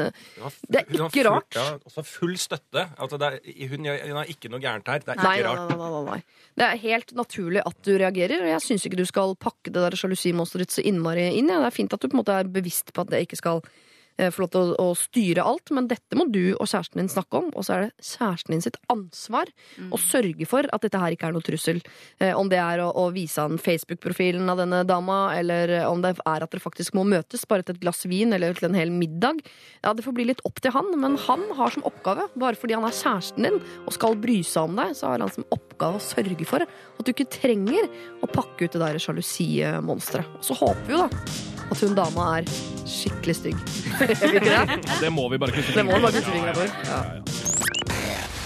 [0.69, 1.57] Det er Hun har ikke full- rart.
[1.57, 2.85] Ja, også full støtte.
[3.01, 3.39] Altså, det er,
[3.73, 5.01] hun, hun har ikke noe gærent her.
[5.07, 5.65] Det er Nei, ikke rart.
[5.73, 6.21] nei, nei, nei, nei.
[6.61, 9.81] Det er helt naturlig at du reagerer, og jeg syns ikke du skal pakke det
[9.87, 11.49] der sjalusimonsteret ditt så innmari inn.
[11.51, 11.59] Ja.
[11.65, 13.63] Det er fint at du på en måte er bevisst på at det ikke skal
[13.65, 13.69] eh,
[14.17, 17.49] få lov til å, styre alt, men dette må du og kjæresten din snakke om,
[17.53, 19.51] og så er det kjæresten din sitt ansvar
[19.93, 21.81] å sørge for at dette her ikke er noe trussel.
[22.23, 26.01] Eh, om det er å, å vise han Facebook-profilen av denne dama, eller eh, om
[26.03, 28.79] det er at dere faktisk må møtes bare til et glass vin eller til en
[28.79, 29.43] hel middag.
[29.83, 32.77] Ja, Det får bli litt opp til han, men han har som oppgave, bare fordi
[32.77, 36.01] han er kjæresten din og skal bry seg om deg, så har han som oppgave
[36.01, 37.87] å sørge for at du ikke trenger
[38.23, 40.39] å pakke ut det der sjalusimonsteret.
[40.39, 42.47] Og så håper vi jo da at hun dama er
[42.87, 43.57] skikkelig stygg.
[43.99, 44.55] Gjør vi ikke det?
[44.55, 46.67] Ja, det må vi bare krysse Det må vi bare fingrene krysse fingrene for.
[46.87, 48.37] Ja, ja, ja.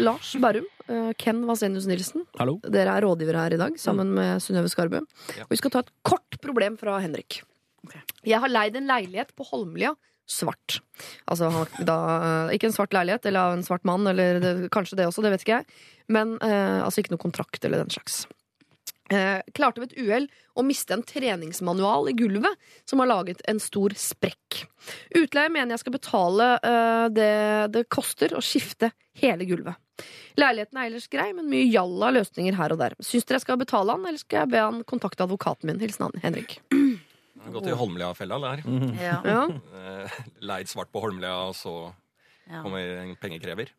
[0.00, 2.24] Lars Berrum, eh, Ken Vasenius Nilsen.
[2.40, 2.58] Hallo?
[2.64, 5.02] Dere er rådgivere her i dag, sammen med Synnøve Skarbø.
[5.44, 7.42] Og vi skal ta et kort problem fra Henrik.
[8.26, 9.94] Jeg har leid en leilighet på Holmlia
[10.26, 10.80] svart.
[11.30, 11.50] Altså
[11.86, 11.96] da,
[12.48, 15.22] eh, ikke en svart leilighet eller av en svart mann, eller det, kanskje det også,
[15.22, 15.66] det vet ikke jeg.
[16.08, 18.24] Men eh, altså ikke noe kontrakt eller den slags.
[19.06, 20.24] Eh, klarte ved et uhell
[20.58, 24.64] å miste en treningsmanual i gulvet som har laget en stor sprekk.
[25.14, 27.34] Utleier mener jeg skal betale eh, det
[27.76, 28.90] det koster å skifte
[29.20, 29.78] hele gulvet.
[30.36, 32.96] Leiligheten er ellers grei, men mye jalla løsninger her og der.
[33.00, 35.80] Syns dere jeg skal betale han, eller skal jeg be han kontakte advokaten min?
[35.80, 36.58] Hilsen han Henrik.
[37.54, 38.64] Gått i Holmlia-fella der.
[39.00, 39.20] Ja.
[39.24, 39.40] Ja.
[39.78, 40.18] Eh,
[40.50, 41.76] Leid svart på Holmlia, og så
[42.50, 43.70] kommer en pengekrever.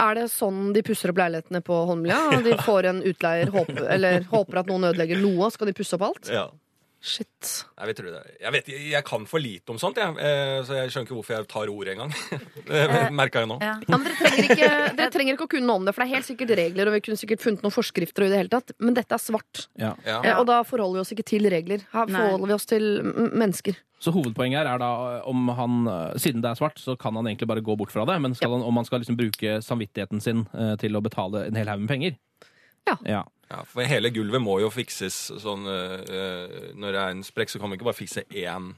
[0.00, 2.18] Er det sånn de pusser opp leilighetene på Holmlia?
[2.44, 6.06] De får en utleier, håper, eller håper at noen ødelegger noe, skal de pusse opp
[6.08, 6.30] alt?
[6.32, 6.46] Ja.
[7.00, 7.50] Shit.
[7.80, 10.12] Jeg, jeg, vet, jeg kan for lite om sånt, jeg.
[10.20, 12.12] Eh, så jeg skjønner ikke hvorfor jeg tar ordet engang.
[12.68, 12.82] Det
[13.16, 13.56] merka jeg nå.
[13.64, 13.78] Ja.
[13.88, 16.10] Ja, men dere, trenger ikke, dere trenger ikke å kunne noe om det, for det
[16.10, 18.52] er helt sikkert regler, og vi kunne sikkert funnet noen forskrifter og i det hele
[18.52, 19.62] tatt, men dette er svart.
[19.80, 19.94] Ja.
[20.04, 20.18] Ja.
[20.20, 21.86] Eh, Og da forholder vi oss ikke til regler.
[21.94, 22.20] Her Nei.
[22.20, 22.86] forholder vi oss til
[23.32, 23.80] mennesker.
[24.00, 24.92] Så hovedpoenget her er da
[25.28, 28.04] om han, eh, siden det er svart, så kan han egentlig bare gå bort fra
[28.08, 28.20] det.
[28.20, 31.56] Men skal han, om han skal liksom bruke samvittigheten sin eh, til å betale en
[31.56, 32.16] hel haug med penger
[32.88, 32.96] Ja.
[33.08, 33.24] ja.
[33.50, 37.50] Ja, for hele gulvet må jo fikses sånn eh, eh, Når det er en sprekk,
[37.50, 38.68] så kan man ikke bare fikse én,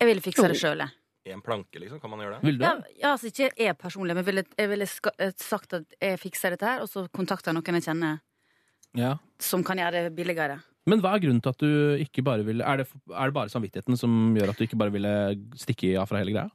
[0.00, 0.90] Jeg ville fiksa det sjøl, jeg.
[1.30, 2.00] én planke, liksom.
[2.02, 2.48] Kan man gjøre det?
[2.48, 2.64] Vil du?
[2.64, 6.18] Ja, ja, altså ikke jeg personlig, men ville, jeg ville ska, eh, sagt at jeg
[6.18, 8.18] fikser dette her, og så kontakter noen jeg kjenner
[8.98, 9.12] Ja.
[9.38, 10.58] som kan gjøre det billigere.
[10.90, 11.70] Men hva er grunnen til at du
[12.02, 14.90] ikke bare ville Er det, er det bare samvittigheten som gjør at du ikke bare
[14.90, 15.12] ville
[15.60, 16.50] stikke av fra hele greia?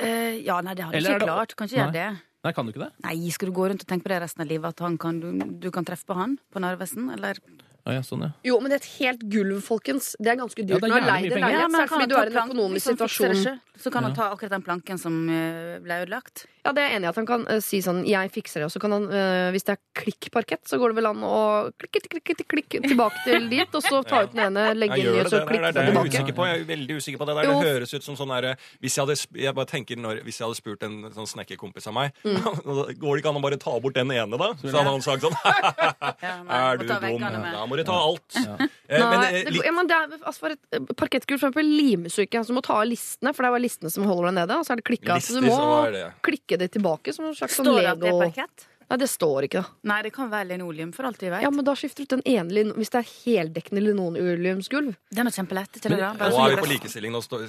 [0.00, 1.56] Uh, ja, nei, det hadde jeg ikke klart.
[1.56, 1.96] Kan ikke gjøre Nei.
[1.98, 2.29] det.
[2.40, 2.92] Nei, kan du ikke det?
[3.04, 4.72] Nei, skal du gå rundt og tenke på det resten av livet?
[4.72, 5.28] At han kan, du,
[5.60, 7.10] du kan treffe på han på Narvesen?
[7.12, 7.40] Eller
[7.84, 8.30] Ja, ja, sånn, ja.
[8.44, 10.14] Jo, men det er et helt gulv, folkens.
[10.20, 10.84] Det er ganske Ja, dyrt.
[10.84, 11.58] det er jævlig mye en penger.
[11.58, 13.60] Ja, men, fordi du er i en økonomisk det situasjon.
[13.80, 16.46] Så kan han ta akkurat den planken som eh, ble ødelagt.
[16.60, 18.68] Ja, det er jeg enig i at han kan uh, si sånn 'jeg fikser det',
[18.68, 21.72] og så kan han, uh, hvis det er klikkparkett, så går det vel an å
[21.80, 25.24] klikke, klikke, klikke tilbake til dit, og så ta ut den ene, legge gjør i,
[25.24, 26.48] og så klikke er det er jeg usikker på.
[26.50, 27.48] Jeg er veldig usikker på det der.
[27.48, 27.56] Jo.
[27.56, 30.44] Det høres ut som sånn der, hvis jeg hadde, jeg bare tenker når, hvis jeg
[30.50, 32.36] hadde spurt en sånn snekkerkompis av meg Mm.
[33.00, 34.50] Går det ikke an å bare ta bort den ene, da?
[34.60, 35.36] Så hadde han sagt sånn
[36.26, 37.22] Ja, Er du dum?
[37.22, 38.36] Da må du ta alt.
[38.36, 41.70] Eh, men, Nei, eh, det, ja, men det er, altså for et parkettgulv for eksempel
[41.70, 42.42] limes jo ikke.
[42.54, 44.58] Må ta av listene, for det var listene som holder deg nede.
[44.58, 45.20] Og så er det klikka.
[45.20, 46.10] Så Lister, du må så ja.
[46.26, 48.68] klikke det tilbake som en slags Står det at det er parkett?
[48.90, 49.78] Nei, det står ikke, da.
[49.86, 51.44] Nei, det kan være linoleum, for alt vi vet.
[51.44, 54.96] Ja, men da skifter du ut den ene lin hvis det er heldekkende linoleumsgulv.
[55.06, 55.78] Det er noe kjempelett.
[55.78, 56.08] Ikke det, da?
[56.18, 57.44] Bare Nå er vi på likestilling, nå står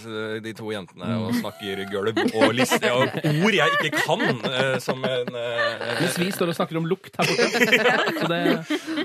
[0.46, 4.26] de to jentene og snakker gulv og lister og ord jeg ikke kan.
[4.52, 5.90] eh, Som en uh...
[6.04, 7.82] Mens vi står og snakker om lukt her borte.
[8.22, 8.42] Så det,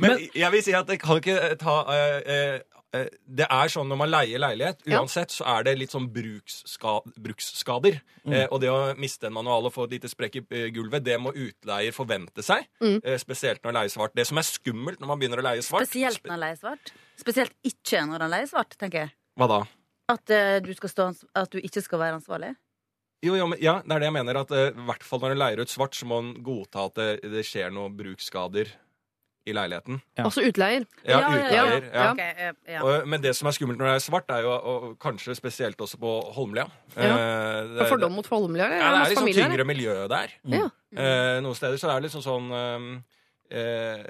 [0.05, 2.76] Men jeg vil si at det kan ikke ta uh, eh, eh,
[3.39, 8.01] Det er sånn når man leier leilighet, uansett, så er det litt sånn bruksska, bruksskader.
[8.27, 11.05] Eh, og det å miste en manual og få et lite sprekk i eh, gulvet,
[11.07, 12.67] det må utleier forvente seg.
[12.83, 14.17] Eh, spesielt når leie svart.
[14.17, 16.95] Det som er skummelt når man begynner å leie svart Spesielt når leier svart.
[17.21, 19.15] Spesielt ikke når han leier svart, tenker jeg.
[19.37, 19.65] Hva da?
[20.13, 22.55] At, eh, du skal stå, at du ikke skal være ansvarlig.
[23.25, 24.41] Jo, jo, men, ja, det er det jeg mener.
[24.45, 26.99] At eh, i hvert fall når en leier ut svart, så må en godta at
[26.99, 28.71] det, det skjer noen bruksskader
[29.47, 30.01] i leiligheten.
[30.19, 30.25] Ja.
[30.27, 30.85] Altså utleier.
[31.07, 31.65] Ja, Ja, ja, ja.
[31.67, 31.87] utleier.
[31.95, 32.07] Ja.
[32.11, 32.23] Ok,
[32.67, 32.83] eh.
[32.83, 35.81] Og, men det som er skummelt når det er svart, er jo og kanskje spesielt
[35.87, 36.67] også på Holmlia.
[36.97, 37.07] Ja.
[37.07, 38.67] Eh, det, Er fordom mot Holmlia?
[38.67, 40.35] Ja, det er litt sånn familier, tyngre miljø der.
[40.45, 40.59] Mm.
[40.97, 44.05] Eh, noen steder så er det liksom sånn eh, eh,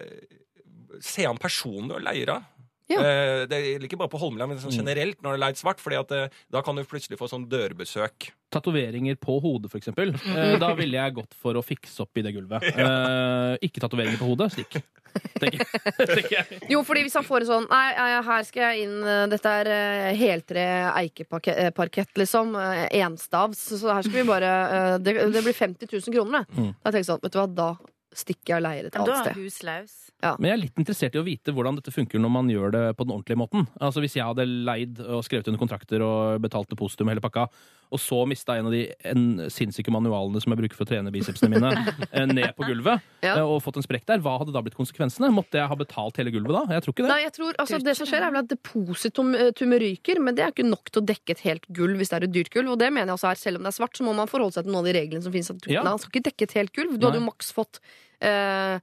[1.02, 2.44] Se an personen du leier av.
[2.88, 3.00] Ja.
[3.02, 5.80] Eh, det gjelder ikke bare på Holmlia, men sånn generelt når det er leid svart.
[5.82, 6.12] Fordi at
[6.54, 8.30] da kan du plutselig få sånn dørbesøk.
[8.54, 10.14] tatoveringer på hodet, for eksempel.
[10.36, 12.62] Eh, da ville jeg gått for å fikse opp i det gulvet.
[12.76, 13.56] Ja.
[13.60, 14.52] ikke tatoveringer på hodet.
[14.54, 14.78] Stikk.
[15.40, 16.60] Tenker, jeg.
[16.72, 17.86] Jo, fordi hvis han får en sånn Nei,
[18.26, 22.54] her skal jeg inn eh, Dette er eh, heltre eikeparkett, liksom.
[22.60, 23.66] eh, Enstavs.
[23.80, 24.54] Så her skal vi bare
[25.02, 26.56] Det, det blir 50 000 kroner, det.
[26.56, 26.72] Mm.
[26.80, 27.70] Da tenker jeg sånn, vet du hva, da
[28.16, 29.42] stikker jeg og leier et Men da annet sted.
[29.44, 29.94] huslaus.
[30.26, 32.84] Men jeg er litt interessert i å vite hvordan dette funker når man gjør det
[32.96, 33.66] på den ordentlige måten.
[33.84, 37.46] Altså Hvis jeg hadde leid og skrevet under kontrakter og betalt depositum hele pakka,
[37.94, 41.12] og så mista en av de en sinnssyke manualene som jeg bruker for å trene
[41.14, 41.68] bicepsene mine,
[42.16, 43.36] eh, ned på gulvet, Ja.
[43.36, 45.28] eh, og fått en sprekk der, hva hadde da blitt konsekvensene?
[45.30, 46.64] Måtte jeg ha betalt hele gulvet da?
[46.74, 47.12] Jeg tror ikke det.
[47.12, 50.50] Nei, jeg tror, altså, det som skjer er vel at depositumet ryker, men det er
[50.54, 52.72] ikke nok til å dekke et helt gulv hvis det er et dyrt gulv.
[52.74, 54.56] Og det mener jeg også er, selv om det er svart, så må man forholde
[54.58, 55.52] seg til noen av de reglene som finnes.
[55.54, 55.82] At, Ja.
[55.86, 56.98] Nei, han skal ikke dekke et helt gulv.
[56.98, 57.80] Du hadde jo maks fått
[58.24, 58.78] eh,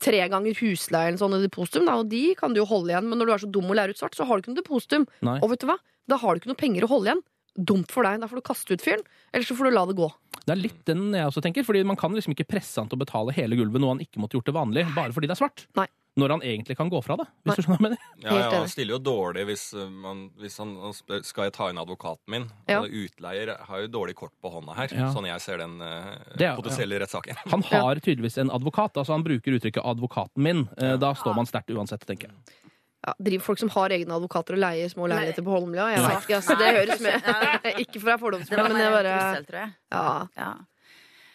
[0.00, 3.08] tre ganger husleie eller sånn i depositum, da, og de kan du jo holde igjen.
[3.10, 4.62] Men når du er så dum og lærer ut svart, så har du ikke noe
[4.62, 5.06] depositum.
[5.26, 5.38] Nei.
[5.42, 5.78] Og vet du hva?
[6.10, 7.24] Da har du ikke noe penger å holde igjen.
[7.56, 8.20] Dumt for deg.
[8.20, 9.02] Da får du kaste ut fyren,
[9.32, 10.10] eller så får du la det gå.
[10.44, 12.98] Det er litt den jeg også tenker, fordi man kan liksom ikke presse han til
[12.98, 15.42] å betale hele gulvet, noe han ikke måtte gjort det vanlig, bare fordi det er
[15.46, 15.66] svart.
[15.78, 15.86] Nei.
[16.14, 18.02] Når han egentlig kan gå fra det, hvis du skjønner hva jeg mener.
[18.22, 21.66] Ja, ja, han stiller jo dårlig hvis, uh, man, hvis han, spør skal jeg ta
[21.72, 22.44] inn advokaten min.
[22.70, 22.84] Ja.
[22.84, 25.08] Og utleier har jo dårlig kort på hånda her, Ja.
[25.10, 27.34] sånn jeg ser den uh, Det er- potensielle rettssaken.
[27.50, 30.68] Han har tydeligvis en advokat, altså han bruker uttrykket 'advokaten min'.
[30.78, 32.62] Eh, Da står man sterkt uansett, tenker jeg.
[33.04, 35.90] Ja, driver folk som har egne advokater og leier små leiligheter på Holmlia?
[35.92, 37.26] Jeg vet ikke, altså, det høres med.
[37.84, 40.06] ikke for å være Det fordomsfull, men jeg bare ja.
[40.38, 40.52] Ja.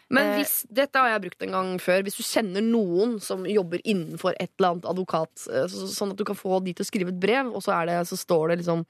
[0.09, 2.01] Men Eh, hvis, dette har jeg brukt en gang før.
[2.05, 6.20] Hvis du kjenner noen som jobber innenfor et eller annet advokat, eh, så, sånn at
[6.20, 8.49] du kan få de til å skrive et brev, og så, er det, så står
[8.49, 8.82] det liksom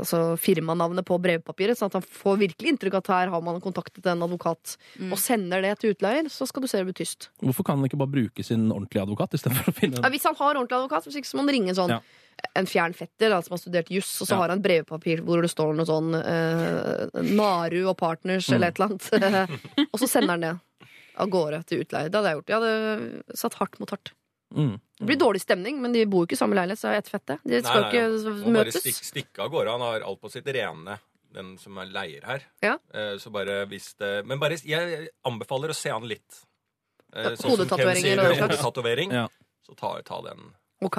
[0.00, 3.60] altså firmanavnet på brevpapiret, sånn at han får virkelig inntrykk av at her har man
[3.60, 5.12] kontaktet en advokat, Mm.
[5.12, 7.28] og sender det til utleier, så skal du se det blir tyst.
[7.42, 10.34] Hvorfor kan han ikke bare bruke sin ordentlige advokat istedenfor å finne Ja, hvis han
[10.36, 12.00] har ordentlig advokat, hvis ikke så må han ringe en sånn Ja.
[12.56, 14.36] en fjern fetter da, som har studert juss, og så Ja.
[14.40, 18.54] har han brevpapir hvor det står noe sånn eh, Naru og Partners Mm.
[18.54, 19.50] eller et eller annet.
[19.92, 20.60] og så sender han det
[21.18, 22.08] av gårde til utleie.
[22.08, 22.46] Det hadde jeg gjort.
[22.48, 24.12] Jeg hadde satt hardt mot hardt.
[24.56, 24.80] Mm.
[25.00, 27.06] Det blir dårlig stemning, men de bor jo ikke i samme leilighet, så jeg vet
[27.08, 27.36] fett det.
[27.48, 28.82] De skal Nei, nei, ikke Må bare møtes.
[28.84, 29.70] stikk, stikke av gårde.
[29.72, 30.96] Han har alt på sitt rene,
[31.32, 32.44] den som er leier her.
[32.60, 32.74] Ja.
[32.92, 36.42] Eh, Så bare hvis det Men bare, jeg anbefaler å se han litt.
[37.14, 38.42] Eh, sånn hodetatoveringer og slags.
[38.44, 39.10] Hodetatovering.
[39.12, 39.28] Ja.
[39.66, 40.52] Så ta, ta den.
[40.82, 40.98] Ok.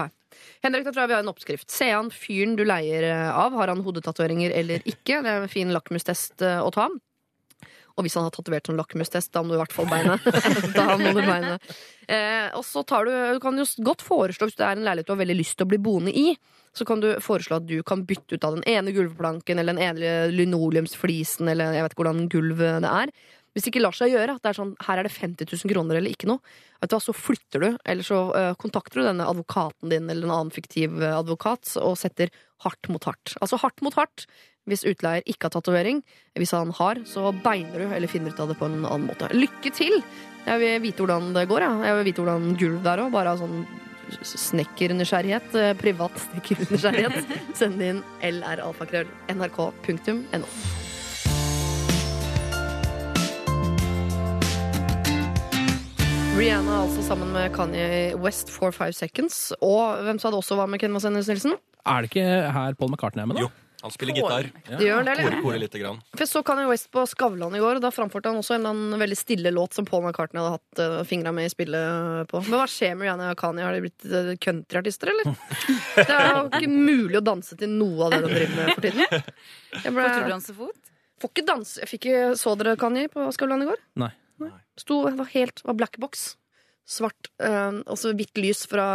[0.64, 1.70] Henrik, da tror jeg vi har en oppskrift.
[1.70, 3.54] Se an fyren du leier eh, av.
[3.54, 5.22] Har han hodetatoveringer eller ikke?
[5.22, 6.90] Det er en fin lakmustest å ta.
[8.02, 10.24] Og hvis han har tatovert sånn lakmustest, da må du i hvert fall beinet.
[10.80, 11.74] da må du beinet.
[12.10, 15.12] Eh, og så tar du Du kan jo godt foreslå, hvis det er en leilighet
[15.12, 16.32] du har veldig lyst til å bli boende i,
[16.74, 19.86] så kan du foreslå at du kan bytte ut av den ene gulvplanken eller den
[19.86, 23.14] ene linoleumsflisen eller jeg vet ikke hvordan gulvet det er.
[23.52, 25.72] Hvis det ikke lar seg gjøre, at det er sånn, her er det 50 000
[25.74, 26.40] kroner eller ikke noe,
[26.80, 30.30] vet du hva, så flytter du, eller så øh, kontakter du denne advokaten din eller
[30.30, 32.32] en annen fiktiv øh, advokat og setter
[32.64, 33.36] hardt mot hardt.
[33.44, 34.24] Altså hardt mot hardt
[34.70, 35.98] hvis utleier ikke har tatovering.
[36.38, 39.26] Hvis han har, så beiner du eller finner ut av det på en annen måte.
[39.34, 39.96] Lykke til!
[40.46, 41.62] Jeg vil vite hvordan det går.
[41.66, 41.72] Ja.
[41.86, 43.10] Jeg vil vite hvordan gulv det er òg.
[43.14, 43.58] Bare av sånn
[44.26, 45.48] snekkernysgjerrighet.
[45.56, 47.18] eh, Privat snekkernysgjerrighet.
[47.60, 50.48] Send inn lralfakrøll.nrk.no.
[56.42, 59.52] Rihanna altså sammen med Kanye West for Five Seconds.
[59.62, 61.58] Og hvem sa det også var med Ken Vasenus Nilsen?
[61.86, 63.46] Er det ikke her Paul McCartney er med, da?
[63.46, 63.52] Jo,
[63.82, 64.50] han spiller gitar.
[64.68, 65.38] Det gjør det, eller?
[65.42, 66.00] korer lite grann.
[66.14, 68.62] For jeg så Kanye West på Skavlan i går, og da framførte han også en
[68.62, 72.30] eller annen veldig stille låt som Paul McCartney hadde hatt uh, fingra med i spillet
[72.30, 72.44] på.
[72.46, 73.66] Men hva skjer med Rihanna og Kanye?
[73.66, 75.34] Har de blitt uh, countryartister, eller?
[75.98, 78.86] Det er jo ikke mulig å danse til noe av det de driver med for
[78.86, 79.36] tiden.
[79.82, 80.92] Jeg ble, Får du danse fot?
[81.22, 81.78] får ikke danse.
[81.84, 83.82] Jeg fikk ikke, Så dere Kanye på Skavlan i går?
[84.02, 84.14] Nei.
[84.80, 86.32] Sto, det var helt var black box.
[86.88, 88.88] Svart, eh, og så hvitt lys fra,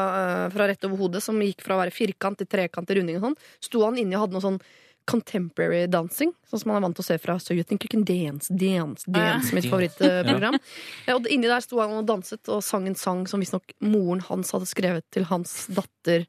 [0.47, 3.17] eh, fra rett over hodet, som gikk fra å være firkant til trekant til runding
[3.17, 3.39] og sånn.
[3.61, 4.61] Sto han inni og hadde noe sånn
[5.07, 7.91] contemporary dancing, sånn som man er vant til å se fra So You Think You
[7.93, 10.59] Can Dance, Dance, Dance, mitt favorittprogram.
[11.07, 11.15] Ja.
[11.15, 14.51] Og inni der sto han og danset og sang en sang som visstnok moren hans
[14.51, 16.27] hadde skrevet til hans datter.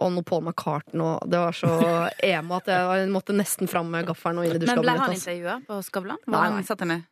[0.00, 1.72] Og noe Paul McCartney og Det var så
[2.24, 5.26] emo at jeg måtte nesten fram med gaffelen og inn i Men ble han hans.
[5.26, 6.22] intervjua på Skavlan?
[6.26, 6.46] Nei.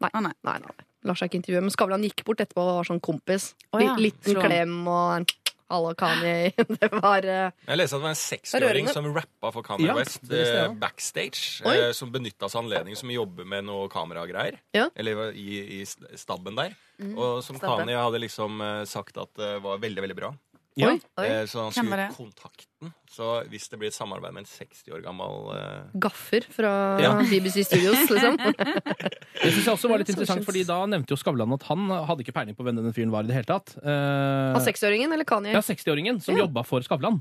[0.01, 0.13] Nei.
[0.15, 0.87] Nei, nei, nei.
[1.07, 1.65] Lar seg ikke intervjue.
[1.67, 3.53] Men Skavlan gikk bort etterpå og var sånn kompis.
[3.71, 5.29] Oh, ja, Liten slå klem og en
[5.69, 6.53] Hallo, Kanye.
[6.81, 9.97] Det var uh, Jeg leste at det var en seksåring som rappa for Kanye Ja,
[9.99, 11.61] West uh, backstage.
[11.61, 14.57] Eh, som benytta seg av anledningen, som jobber med noe kameragreier.
[14.73, 14.87] Ja.
[14.97, 15.83] Eller i, i
[16.17, 16.73] stabben der.
[16.97, 17.13] Mm.
[17.13, 17.83] Og som Stabbe.
[17.85, 20.33] Kanye hadde liksom sagt at det var veldig, veldig bra.
[20.79, 20.93] Ja.
[20.95, 21.27] Oi, oi.
[21.27, 22.09] Eh, så han skulle det?
[22.15, 22.93] kontakten.
[23.11, 26.71] Så hvis det blir et samarbeid med en 60 år gammel eh, Gaffer fra
[27.03, 27.13] Ja.
[27.19, 28.37] BBC Studios, liksom.
[29.43, 32.23] Det synes jeg også var litt interessant, fordi Da nevnte jo Skavlan at han hadde
[32.23, 33.27] ikke peiling på hvem denne fyren var.
[33.27, 35.53] i det hele tatt Eh, Av seksåringen eller Kanye?
[35.57, 36.45] Ja, 60-åringen som Ja.
[36.47, 37.19] jobba for Skavlan.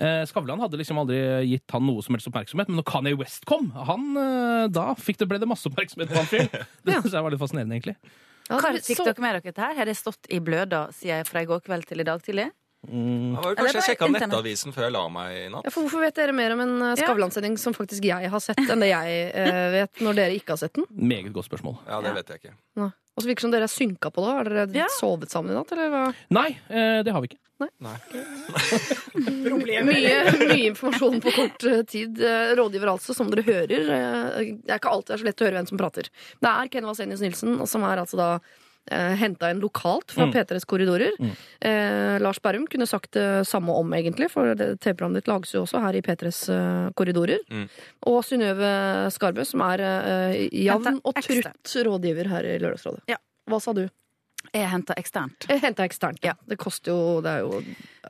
[0.00, 1.20] Eh, Skavlan hadde liksom aldri
[1.52, 5.18] gitt han noe som helst oppmerksomhet, men når Kanye West kom, han, eh, da fikk
[5.20, 6.48] det, ble det masse oppmerksomhet på han fyren.
[6.86, 7.96] Det syns jeg var litt fascinerende, egentlig.
[8.48, 9.74] Ja, Hva fikk så- dere med dere dette her?
[9.78, 12.50] Har det stått i bløda siden fra i går kveld til i dag tidlig?
[12.88, 13.34] Mm.
[13.34, 15.66] Det var jo kanskje jeg sjekka nettavisen før jeg la meg i natt.
[15.68, 18.60] Ja, for hvorfor vet dere mer om en eh, Skavlan-sending som faktisk jeg har sett,
[18.64, 20.86] enn det jeg eh, vet når dere ikke har sett den?
[20.90, 21.78] Meget godt spørsmål.
[21.88, 22.54] Ja, det vet jeg ikke.
[22.82, 22.90] Nei.
[23.14, 24.30] Og så virker det som dere er synka på det.
[24.34, 24.86] Har dere Ja.
[24.98, 26.04] sovet sammen i natt, eller hva?
[26.34, 27.40] Nei, eh, det har vi ikke.
[27.62, 27.94] Nei.
[29.14, 32.18] Mye, mye informasjon på kort eh, tid.
[32.18, 33.86] Eh, Rådgiver altså, som dere hører.
[33.86, 36.10] Det er ikke alltid det er så lett å høre hvem som prater.
[36.42, 38.28] Det er Ken Vasenius Nilsen, som er altså da
[38.90, 40.32] eh, henta inn lokalt fra Mm.
[40.34, 41.12] P3s korridorer.
[41.20, 41.30] Mm.
[41.60, 45.62] Eh, Lars Berrum kunne sagt det samme om, egentlig, for det- TV-programmet ditt lages jo
[45.64, 47.38] også her i P3s eh, korridorer.
[47.50, 47.68] Mm.
[48.06, 53.02] Og Synnøve Skarbø, som er eh, jevn og trutt rådgiver her i Lørdagsrådet.
[53.08, 53.16] Ja.
[53.48, 53.88] Hva sa du?
[54.52, 55.46] Jeg henta eksternt.
[55.48, 56.18] Jeg henta eksternt.
[56.22, 56.34] Ja.
[56.46, 57.62] Det koster jo Det er jo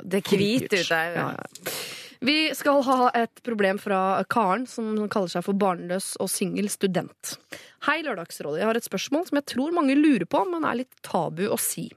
[0.02, 1.14] Det er hvite ut der.
[1.14, 1.70] Ja, ja.
[2.24, 7.34] Vi skal ha et problem fra Karen, som kaller seg for barnløs og singel student.
[7.84, 8.62] Hei, Lørdagsrådet.
[8.62, 11.58] Jeg har et spørsmål som jeg tror mange lurer på, men er litt tabu å
[11.60, 11.90] si.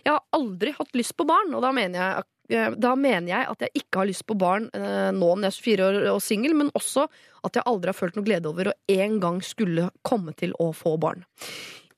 [0.00, 3.34] Jeg har aldri hatt lyst på barn, og da mener jeg at eh, da mener
[3.34, 6.10] jeg at jeg ikke har lyst på barn eh, nå når jeg er 24 år
[6.14, 7.04] og singel, men også
[7.44, 10.70] at jeg aldri har følt noe glede over å en gang skulle komme til å
[10.72, 11.26] få barn.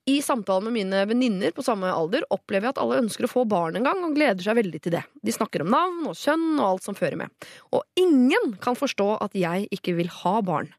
[0.09, 3.43] I samtalen med mine venninner på samme alder opplever jeg at alle ønsker å få
[3.45, 5.03] barn en gang og gleder seg veldig til det.
[5.21, 7.49] De snakker om navn og kjønn og alt som fører med.
[7.77, 10.71] Og ingen kan forstå at jeg ikke vil ha barn.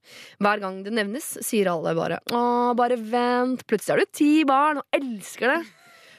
[0.42, 4.82] Hver gang det nevnes, sier alle bare 'Å, bare vent, plutselig har du ti barn
[4.82, 5.70] og elsker det'.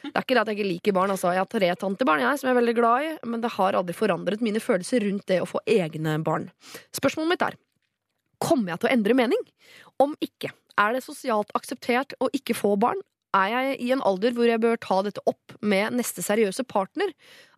[0.05, 1.11] Det er ikke det at jeg ikke liker barn.
[1.11, 1.35] Altså.
[1.35, 3.93] Jeg har tre tantebarn jeg, som jeg er veldig glad i, men det har aldri
[3.93, 6.51] forandret mine følelser rundt det å få egne barn.
[6.95, 7.59] Spørsmålet mitt er
[8.41, 9.43] Kommer jeg til å endre mening?
[10.01, 13.01] Om ikke, er det sosialt akseptert å ikke få barn?
[13.37, 17.13] Er jeg i en alder hvor jeg bør ta dette opp med neste seriøse partner?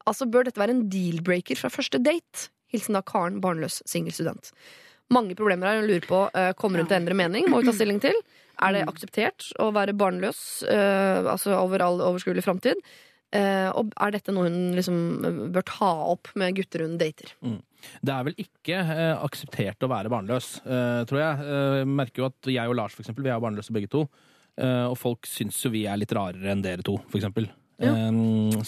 [0.05, 2.51] Altså, Bør dette være en deal-breaker fra første date?
[2.73, 4.51] Hilsen da Karen, barnløs singelstudent.
[5.12, 5.81] Mange problemer her.
[5.81, 7.49] Hun lurer på, eh, Kommer hun til å endre mening?
[7.49, 8.16] Må vi ta stilling til.
[8.62, 12.81] Er det akseptert å være barnløs eh, altså over all overskuelig framtid?
[13.33, 17.33] Eh, og er dette noe hun liksom bør ta opp med gutter hun dater?
[18.03, 21.47] Det er vel ikke eh, akseptert å være barnløs, eh, tror jeg.
[21.57, 24.07] Eh, merker jo at jeg og Lars, for eksempel, vi er jo barnløse begge to.
[24.61, 27.49] Eh, og folk syns jo vi er litt rarere enn dere to, for eksempel.
[27.83, 28.11] Eh,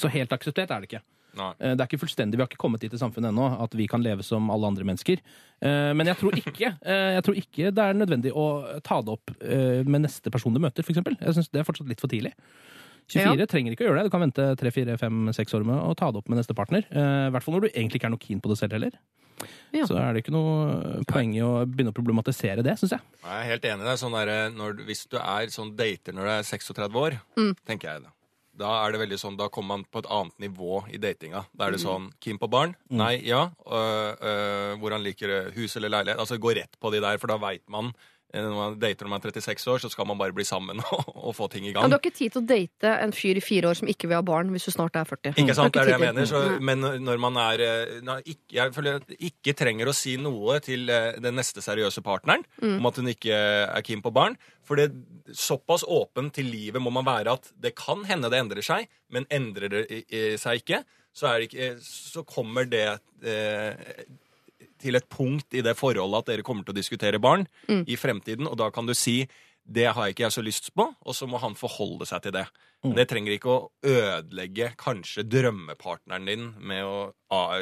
[0.00, 1.02] så helt akseptert er det ikke.
[1.34, 1.48] Nei.
[1.58, 3.88] Eh, Det er ikke fullstendig, Vi har ikke kommet dit i samfunnet ennå at vi
[3.90, 5.18] kan leve som alle andre mennesker.
[5.60, 9.10] Eh, Men jeg tror ikke, eh, jeg tror ikke det er nødvendig å ta det
[9.16, 11.02] opp med neste person du møter, f.eks.
[11.02, 12.32] Jeg syns det er fortsatt litt for tidlig.
[13.12, 14.09] 24 trenger ikke å gjøre det.
[14.09, 16.86] Du kan vente 3-4-5-6 år med å ta det opp med neste partner.
[16.88, 18.96] Eh, I hvert fall når du egentlig ikke er noe keen på det selv heller.
[19.74, 19.84] Ja.
[19.88, 23.14] Så er det ikke noe poeng i å begynne å problematisere det, syns jeg.
[23.24, 23.96] Jeg er helt enig i det.
[24.00, 27.18] Sånn der, når, hvis du er sånn dater når du er 36 år,
[27.66, 28.14] tenker jeg det.
[28.55, 31.42] Da er det veldig sånn, da kommer man på et annet nivå i datinga.
[31.59, 32.76] Da er det sånn Keen på barn?
[32.94, 33.48] Nei, ja.
[33.66, 36.20] Øh, øh, hvor han liker hus eller leilighet.
[36.22, 39.12] Altså gå rett på de der, for da veit man eh, når man dater når
[39.12, 41.72] man er 36 år, så skal man bare bli sammen og, og få ting i
[41.72, 43.91] Ja, Men du har ikke tid til å date en fyr i fire år som
[43.91, 45.37] ikke vil ha barn, hvis du snart er 40.
[45.43, 46.28] Ikke sant, det er det jeg mener.
[46.30, 47.64] Så, men når man er
[48.05, 52.03] når ikke, Jeg føler at ikke trenger å si noe til eh, den neste seriøse
[52.05, 54.37] partneren om at hun ikke er keen på barn.
[54.64, 54.91] For det
[55.37, 59.28] såpass åpen til livet må man være at det kan hende det endrer seg, men
[59.32, 60.05] endrer det
[60.41, 62.87] seg ikke, så, det ikke, så kommer det
[63.22, 64.05] eh,
[64.85, 67.49] til et punkt i det forholdet at dere kommer til å diskutere barn
[67.89, 69.22] i fremtiden, og da kan du si
[69.64, 72.45] det har ikke jeg så lyst på, og så må han forholde seg til det.
[72.85, 76.99] Men det trenger ikke å ødelegge kanskje drømmepartneren din med å
[77.32, 77.57] ah,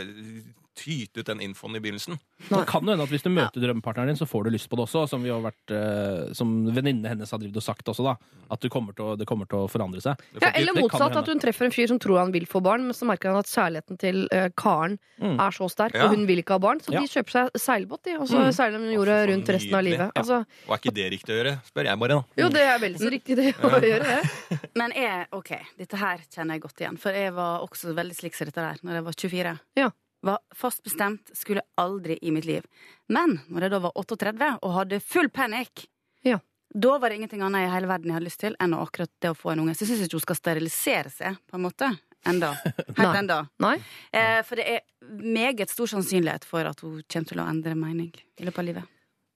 [0.75, 2.18] tyte ut den infoen i begynnelsen.
[2.49, 4.77] Det kan jo hende at hvis du møter drømmepartneren din, så får du lyst på
[4.77, 8.16] det også, som vi har vært, eh, som venninnene hennes har og sagt også, da.
[8.51, 10.18] At du kommer til å, det kommer til å forandre seg.
[10.41, 12.97] Ja, eller motsatt, at hun treffer en fyr som tror han vil få barn, men
[12.97, 15.39] så merker han at kjærligheten til uh, Karen Mm.
[15.39, 16.07] er så sterk, Ja.
[16.09, 16.99] og hun vil ikke ha barn, så Ja.
[16.99, 18.53] de kjøper seg seilbåt, de, og så Mm.
[18.53, 20.11] seiler de jorda rundt resten av livet.
[20.11, 20.11] Ja.
[20.16, 21.53] Altså, Og er ikke det riktig å gjøre?
[21.62, 22.23] Spør jeg bare, da.
[22.43, 24.70] jo, det er vel så riktig det å gjøre det.
[24.75, 26.99] Men jeg, ok, dette her kjenner jeg godt igjen.
[26.99, 29.61] For jeg var også veldig slik som dette der når jeg var 24.
[29.77, 29.91] Ja.
[30.23, 32.62] Var fast bestemt, skulle aldri i mitt liv.
[33.11, 35.87] Men når jeg da var 38 og hadde full panikk,
[36.23, 36.39] Ja.
[36.73, 39.33] da var det ingenting annet i hele verden jeg hadde lyst til enn akkurat det
[39.33, 39.75] å få en unge.
[39.75, 41.91] Så jeg syns ikke hun skal sterilisere seg, på en måte.
[42.25, 42.53] Enda.
[42.62, 43.18] Helt Nei.
[43.18, 43.41] enda.
[43.59, 43.75] Nei?
[44.14, 48.12] Eh, for det er meget stor sannsynlighet for at hun kommer til å endre mening
[48.39, 48.85] i løpet av livet.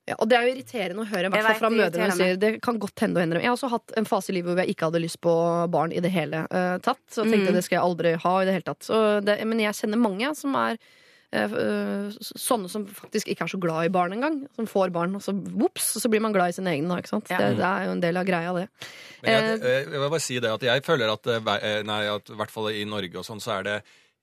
[0.06, 2.14] Ja, og det er jo irriterende å høre, i hvert fall vet, fra det mødrene
[2.14, 4.52] sier det kan godt hende å hende Jeg har også hatt en fase i livet
[4.52, 5.32] hvor jeg ikke hadde lyst på
[5.74, 7.02] barn i det hele uh, tatt.
[7.10, 7.56] Så jeg tenkte Mm.
[7.58, 8.86] det skal jeg aldri ha i det hele tatt.
[8.86, 10.78] Så det, men jeg kjenner mange som er
[11.34, 14.38] eh, eh, sånne som faktisk ikke er så glad i barn engang.
[14.54, 17.00] Som får barn, og så vops, så blir man glad i sine egne.
[17.02, 17.26] Ikke sant?
[17.34, 17.42] Ja.
[17.42, 18.68] Det, det er jo en del av greia, det.
[19.26, 21.32] Men jeg, eh, jeg vil bare si det at jeg føler at,
[21.90, 23.78] nei, at i hvert fall i Norge og sånn, så er det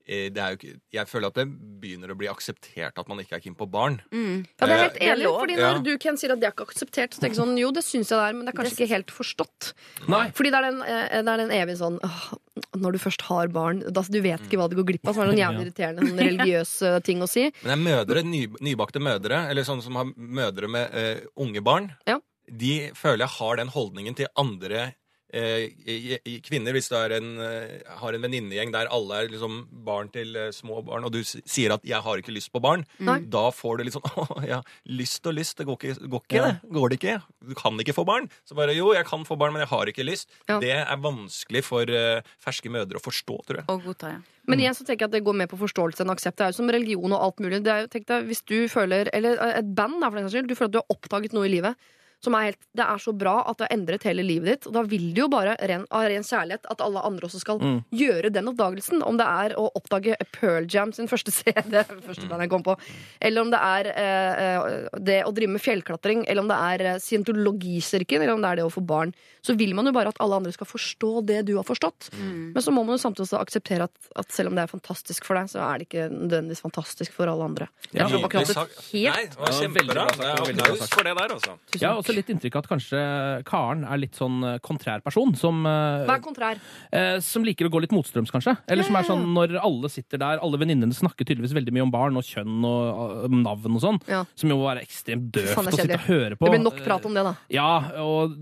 [0.06, 1.46] eh, det er jo ikke, jeg føler at det
[1.82, 4.02] begynner å bli akseptert at man ikke er keen på barn.
[4.12, 4.46] Mm.
[4.60, 5.74] Ja, det er Eh, helt enig, fordi fordi Ja.
[5.74, 7.84] når du Ken, sier at det er ikke akseptert, så tenker jeg sånn, jo, det
[7.84, 9.74] syns jeg det er, men det er kanskje ikke helt forstått.
[10.10, 10.30] Nei.
[10.32, 12.34] Fordi det er den, eh, det er den evige sånn åh,
[12.78, 15.16] Når du først har barn, da, du vet ikke hva du går glipp av.
[15.16, 17.48] Så er det en jævlig irriterende sånn religiøs eh, ting å si.
[17.64, 21.64] Men det er mødre, ny, nybakte mødre, eller sånne som har mødre med uh, unge
[21.66, 22.20] barn, Ja.
[22.48, 24.92] de føler jeg har den holdningen til andre eh,
[25.34, 26.76] kvinner.
[26.76, 30.52] Hvis du er en, eh, har en venninnegjeng der alle er liksom barn til eh,
[30.52, 33.30] små barn, og du sier at 'jeg har ikke lyst på barn', mm.
[33.30, 36.44] da får du litt sånn 'Å ja, lyst og lyst, det går ikke, går ikke
[36.46, 36.56] det.
[36.70, 37.22] Går det ikke?
[37.42, 39.86] Du kan ikke få barn.' Så bare 'jo, jeg kan få barn, men jeg har
[39.86, 40.28] ikke lyst'.
[40.48, 40.60] Ja.
[40.60, 43.66] Det er vanskelig for eh, ferske mødre å forstå, tror jeg.
[43.70, 44.22] Og godta, ja.
[44.46, 46.38] Men igjen så tenker jeg at det går mer på forståelse enn aksept.
[46.38, 47.62] Det er jo som religion og alt mulig.
[47.64, 50.28] Det er jo, tenk deg, hvis du føler, eller eh, et band da, for den
[50.28, 51.92] saks skyld, du føler at du har oppdaget noe i livet,
[52.24, 54.68] som er helt Det er så bra at det har endret hele livet ditt.
[54.70, 57.60] Og da vil du jo bare ren, av ren kjærlighet at alle andre også skal
[57.64, 57.84] Mm.
[57.94, 59.04] gjøre den oppdagelsen.
[59.06, 62.78] Om det er å oppdage Pearl Jam sin første CD, første band jeg kom på,
[63.22, 67.00] eller om det er eh, eh, det å drive med fjellklatring, eller om det er
[67.04, 69.14] scientologisirken, eller om det er det å få barn,
[69.44, 72.10] så vil man jo bare at alle andre skal forstå det du har forstått.
[72.16, 72.54] Mm.
[72.56, 75.26] Men så må man jo samtidig også akseptere at, at selv om det er fantastisk
[75.28, 77.68] for deg, så er det ikke nødvendigvis fantastisk for alle andre.
[77.92, 80.06] Ja, Jeg tror bare Nydelig ikke at det helt Nei, det var kjempebra.
[80.14, 80.30] Det
[80.64, 81.58] Applaus for det der, altså.
[81.74, 83.02] og har også litt inntrykk av at kanskje
[83.50, 85.34] Karen er litt sånn eh, kontrær person.
[85.40, 86.62] Som, Hva er kontrær.
[86.94, 88.56] eh, som liker å gå litt motstrøms, kanskje.
[88.72, 91.94] Eller som er sånn når alle sitter der, alle venninnene snakker tydeligvis veldig mye om
[91.94, 94.02] barn og kjønn og eh, navn og sånn.
[94.12, 94.24] Ja.
[94.40, 96.48] Som jo må være ekstremt døvt er å sitte og høre på.
[96.48, 97.36] Det blir nok prat om det, da.
[97.54, 97.70] Ja,
[98.04, 98.38] og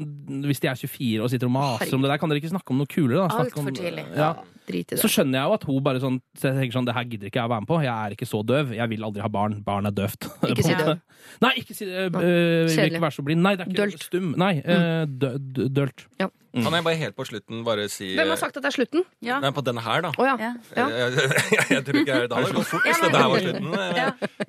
[0.46, 2.74] hvis de er 24 og sitter og maser om det der, kan dere ikke snakke
[2.76, 3.24] om noe kulere?
[3.24, 3.42] da?
[3.42, 4.06] Altfor Alt for tidlig.
[4.18, 4.34] Ja.
[4.68, 7.07] Drit i Så skjønner jeg jo at hun bare sånn så tenker sånn, det her
[7.09, 7.80] gidder ikke jeg å være med på.
[7.82, 8.74] Jeg er ikke så døv.
[8.78, 9.55] Jeg vil aldri ha barn.
[9.66, 10.28] Barn er døvt.
[10.51, 10.99] Ikke si døv.
[11.41, 12.05] Nei, ikke si det.
[12.14, 13.41] Øh, ikke være så blind.
[13.45, 14.05] Nei, det er ikke Dølt.
[14.05, 14.30] stum.
[14.41, 16.05] Nei, øh, dø, dø, dølt.
[16.51, 19.05] Kan jeg bare helt på slutten bare si Hvem har sagt at det er slutten?
[19.24, 19.38] Ja.
[19.39, 20.09] Nei, på denne her, da.
[20.20, 20.34] Oh, ja.
[20.36, 20.49] Ja.
[20.76, 20.88] Ja.
[20.91, 21.14] Jeg,
[21.55, 23.70] jeg, jeg tror ikke jeg, Det hadde gått fort hvis dette her var slutten.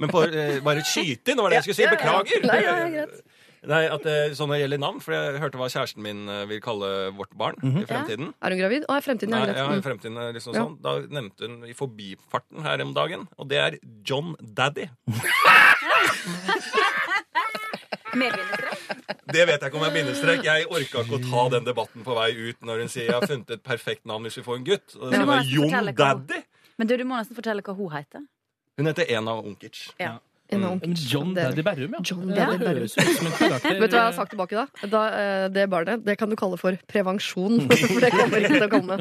[0.02, 0.24] Men på,
[0.66, 1.86] bare skyte inn, var det jeg skulle si.
[1.94, 2.48] Beklager!
[2.50, 3.22] Nei, ja, ja, greit.
[3.62, 6.40] Nei, at det, sånn når det gjelder navn, for jeg hørte hva kjæresten min eh,
[6.50, 8.32] vil kalle vårt barn i fremtiden.
[8.42, 8.86] Er hun gravid?
[8.90, 9.76] Å, er fremtiden Nei, ja, i.
[9.78, 9.82] Mm.
[9.86, 10.64] fremtiden er liksom Ja.
[10.64, 10.74] sånn.
[10.82, 14.88] Da nevnte hun i forbifarten her om dagen, og det er John Daddy.
[19.32, 20.42] Det vet jeg ikke om er bindestrek.
[20.44, 23.24] Jeg orka ikke å ta den debatten på vei ut når hun sier jeg har
[23.30, 24.96] funnet et perfekt navn hvis vi får en gutt.
[24.98, 25.22] Og det Ja.
[25.22, 26.42] skal være John Daddy.
[26.78, 28.26] Men du, du må nesten fortelle hva hun heter.
[28.78, 29.92] Hun heter Ena Onkic.
[30.00, 30.18] Ja.
[30.52, 30.94] En av En.
[30.94, 32.00] John Daddy Berrum, ja.
[32.04, 32.78] John Det Daddy Berrum.
[32.82, 33.78] høres ut som en karakter.
[33.80, 34.86] Vet du hva jeg har sagt tilbake da?
[34.92, 37.60] da eh, det barnet, det kan du kalle for prevensjon.
[37.72, 38.98] For det kommer ikke til å komme.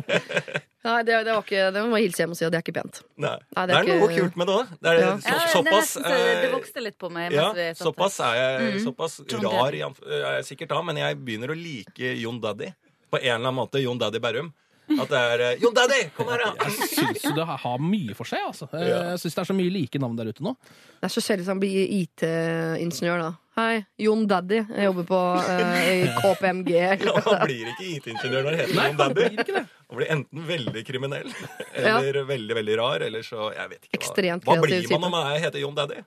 [0.81, 2.63] Nei, det, det var ikke, det må jeg hilse hjem og si at det er
[2.65, 3.01] ikke pent.
[3.21, 3.35] Nei.
[3.53, 4.71] Nei, det, det er noe ikke- kult med det òg.
[4.81, 5.11] Det er Ja.
[5.21, 7.31] så, Ja, det, er såpass nesten så det eh, vokste litt på meg.
[7.35, 8.79] ja, mens vi satt såpass er jeg Mm.
[8.87, 12.39] såpass John rar i anf- er jeg sikkert da, men jeg begynner å like Jon
[12.41, 12.71] Daddy.
[13.11, 14.53] På en eller annen måte Jon Daddy Berrum.
[14.99, 16.51] At det er eh, Jon Daddy, kom her, da!
[16.67, 18.67] Jeg syns jo det har mye for seg, altså.
[18.75, 20.55] Jeg syns det er så mye like navn der ute nå.
[21.01, 23.31] Det er så sjelden han blir IT-ingeniør, da.
[23.57, 24.61] Hei, Jon Daddy.
[24.63, 26.71] Jeg jobber på eh, i KPMG.
[27.05, 29.29] Ja, Han blir ikke IT-ingeniør når det heter Nei, Jon han Daddy.
[29.35, 29.65] blir.
[29.91, 31.33] Han blir enten veldig kriminell
[31.81, 33.03] eller veldig veldig rar.
[33.07, 33.97] Eller så, jeg vet ikke.
[33.99, 35.99] Ekstremt Hva hva blir man når man heter Jon Daddy?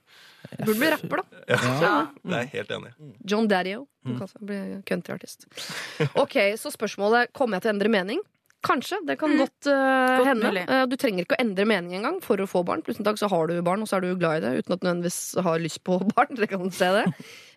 [0.55, 1.43] Burde bli rapper, da.
[1.49, 2.93] Ja, Det er jeg helt enig.
[3.33, 3.85] John Daddy-o.
[4.05, 4.59] Du kan bli
[4.89, 5.47] countryartist.
[6.21, 8.21] Ok, så spørsmålet kommer jeg til å endre mening.
[8.65, 9.01] Kanskje.
[9.05, 10.53] Det kan godt, uh, Godt hende.
[10.63, 12.85] Eh, du trenger ikke å endre mening engang for å få barn.
[12.85, 14.77] Plutselig en dag så har du barn, og så er du glad i det uten
[14.77, 16.33] at du nødvendigvis har lyst på barn.
[16.33, 17.05] Dere kan se det.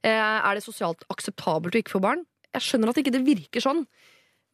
[0.03, 2.25] Eh, er det sosialt akseptabelt å ikke få barn?
[2.57, 3.85] Jeg skjønner at ikke det virker sånn.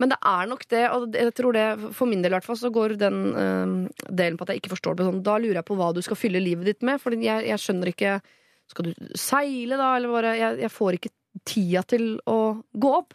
[0.01, 2.58] Men det er nok det, og jeg tror det, for min del i hvert fall,
[2.60, 3.20] så går den
[4.10, 5.22] delen på at jeg ikke forstår det sånn.
[5.24, 7.93] Da lurer jeg på hva du skal fylle livet ditt med, for jeg, jeg skjønner
[7.93, 8.18] ikke
[8.74, 11.14] Skal du seile, da, eller bare Jeg, jeg får ikke
[11.45, 12.39] tida til å
[12.74, 13.14] gå opp.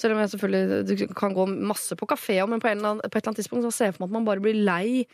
[0.00, 3.20] Selv om jeg selvfølgelig du kan gå masse på kafé, men på, annen, på et
[3.20, 5.06] eller annet tidspunkt så ser jeg for meg at man bare blir lei.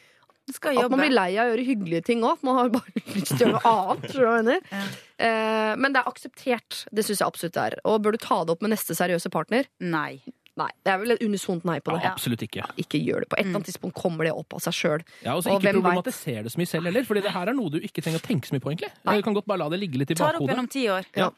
[0.51, 2.41] At man blir lei av å gjøre hyggelige ting òg.
[2.47, 4.70] Man har bare lyst til å gjøre noe annet.
[4.72, 4.83] Ja.
[5.20, 6.85] Eh, men det er akseptert.
[6.91, 7.78] Det syns jeg absolutt det er.
[7.85, 9.68] Og bør du ta det opp med neste seriøse partner?
[9.85, 10.22] Nei.
[10.59, 10.68] Nei.
[10.84, 12.03] Det er vel et unisont nei på det.
[12.03, 12.64] Ja, absolutt ikke.
[12.80, 13.28] Ikke gjør det.
[13.30, 15.05] På et eller annet tidspunkt kommer det opp av seg sjøl.
[15.22, 17.78] Ja, og ikke problematisere det så mye selv heller, Fordi det her er noe du
[17.78, 18.90] ikke trenger å tenke så mye på, egentlig.
[19.07, 20.84] Du kan godt bare la det ligge litt i Ta det opp igjen om ti
[20.92, 21.07] år.
[21.18, 21.30] Ja.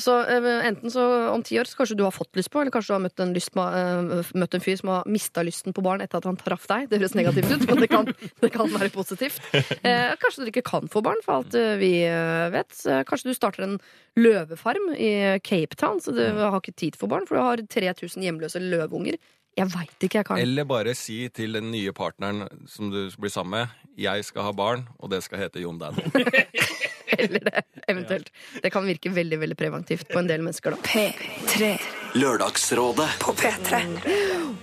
[0.00, 2.74] Så uh, enten så om ti år så kanskje du har fått lyst på, eller
[2.74, 5.84] kanskje du har møtt en, lyst, eh, møtt en fyr som har mista lysten på
[5.84, 6.88] barn etter at han traff deg.
[6.90, 8.08] Det høres negativt ut, men det kan,
[8.44, 9.42] det kan være positivt.
[9.52, 11.92] Uh, kanskje dere ikke kan få barn, for alt vi
[12.52, 12.72] vet.
[13.08, 13.76] Kanskje du starter en
[14.18, 18.24] løvefarm i Cape Town, så du har ikke tid for barn, for du har 3000
[18.26, 19.16] hjemløse løveunger.
[19.52, 20.40] Jeg veit ikke, jeg kan.
[20.40, 24.52] Eller bare si til den nye partneren som du blir sammen med, jeg skal ha
[24.56, 25.98] barn, og det skal hete Jon Dan.
[27.12, 28.30] Eller det, eventuelt.
[28.64, 30.78] Det kan virke veldig veldig preventivt på en del mennesker, da.
[30.80, 31.74] P3
[32.16, 33.08] Lørdagsrådet.
[33.20, 33.82] på P3.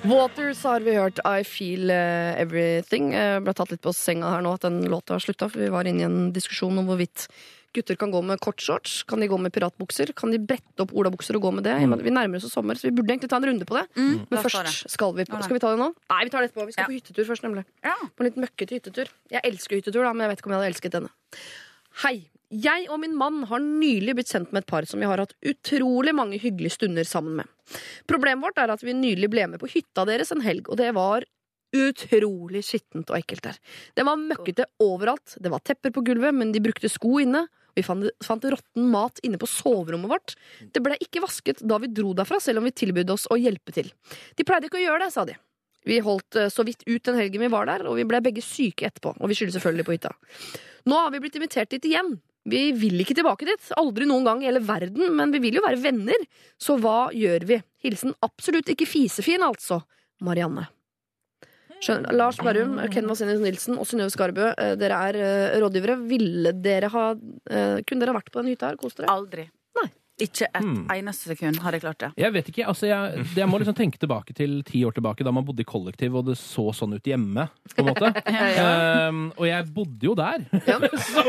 [0.10, 3.14] Waters har vi hørt I Feel eh, Everything.
[3.14, 5.70] Jeg ble tatt litt på senga her nå at den låta har slutta, for vi
[5.74, 7.28] var inne i en diskusjon om hvorvidt
[7.76, 9.04] gutter kan gå med kortshorts.
[9.10, 10.12] Kan de gå med piratbukser?
[10.18, 11.76] Kan de brette opp olabukser og gå med det?
[12.04, 13.86] Vi nærmer oss sommer, så vi burde egentlig ta en runde på det.
[13.96, 15.26] Men la først skal vi.
[15.30, 15.92] Skal vi ta det nå?
[16.10, 16.66] Nei, vi tar det etterpå.
[16.66, 16.88] Vi skal Ja.
[16.90, 17.66] på hyttetur først, nemlig.
[17.84, 17.96] Ja.
[18.16, 19.08] På en litt møkkete hyttetur.
[19.32, 21.10] Jeg elsker hyttetur, da, men jeg vet ikke om jeg hadde elsket denne.
[22.04, 22.30] Hei.
[22.50, 25.36] Jeg og min mann har nylig blitt kjent med et par som vi har hatt
[25.46, 27.46] utrolig mange hyggelige stunder sammen med.
[28.10, 30.90] Problemet vårt er at vi nylig ble med på hytta deres en helg, og det
[30.98, 31.22] var
[31.78, 33.58] utrolig skittent og ekkelt der.
[33.94, 37.46] Det var møkkete overalt, det var tepper på gulvet, men de brukte sko inne.
[37.80, 40.36] Vi fant, fant råtten mat inne på soverommet vårt.
[40.76, 43.76] Det ble ikke vasket da vi dro derfra, selv om vi tilbød oss å hjelpe
[43.76, 43.92] til.
[44.36, 45.38] De pleide ikke å gjøre det, sa de.
[45.88, 48.44] Vi holdt eh, så vidt ut den helgen vi var der, og vi ble begge
[48.46, 49.16] syke etterpå.
[49.18, 50.16] Og vi skylder selvfølgelig på hytta.
[50.90, 52.18] Nå har vi blitt invitert dit igjen.
[52.50, 53.72] Vi vil ikke tilbake dit.
[53.80, 56.28] Aldri noen gang i hele verden, men vi vil jo være venner.
[56.60, 57.62] Så hva gjør vi?
[57.86, 59.82] Hilsen absolutt ikke fisefin, altså.
[60.26, 60.68] Marianne.
[61.80, 62.16] Skjønner.
[62.16, 65.96] Lars Berrum, Ken Vasenius Nilsen og Synnøve Skarbø, eh, dere er eh, rådgivere.
[66.10, 68.80] Ville dere ha eh, Kunne dere ha vært på den hytta her?
[68.82, 69.12] Kost dere?
[69.14, 69.48] Aldri.
[70.20, 70.88] Ikke et mm.
[70.94, 72.10] eneste sekund har jeg klart det.
[72.20, 75.32] Jeg vet ikke, altså jeg, jeg må liksom tenke tilbake til ti år tilbake, da
[75.36, 78.12] man bodde i kollektiv, og det så sånn ut hjemme, på en måte.
[78.60, 80.44] Ehm, og jeg bodde jo der.
[81.10, 81.24] så,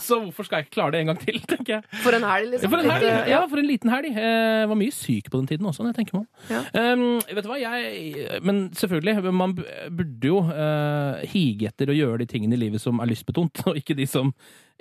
[0.00, 2.00] så hvorfor skal jeg ikke klare det en gang til, tenker jeg.
[2.02, 2.72] For en helg, Ja, liksom.
[2.72, 3.30] for en helg.
[3.30, 4.08] Ja, for en liten helg.
[4.16, 6.28] Jeg var mye syk på den tiden også, når jeg tenker meg om.
[6.50, 6.92] Ja.
[6.92, 12.22] Um, vet du hva, jeg Men selvfølgelig, man burde jo uh, hige etter å gjøre
[12.22, 14.32] de tingene i livet som er lystbetont, og ikke de som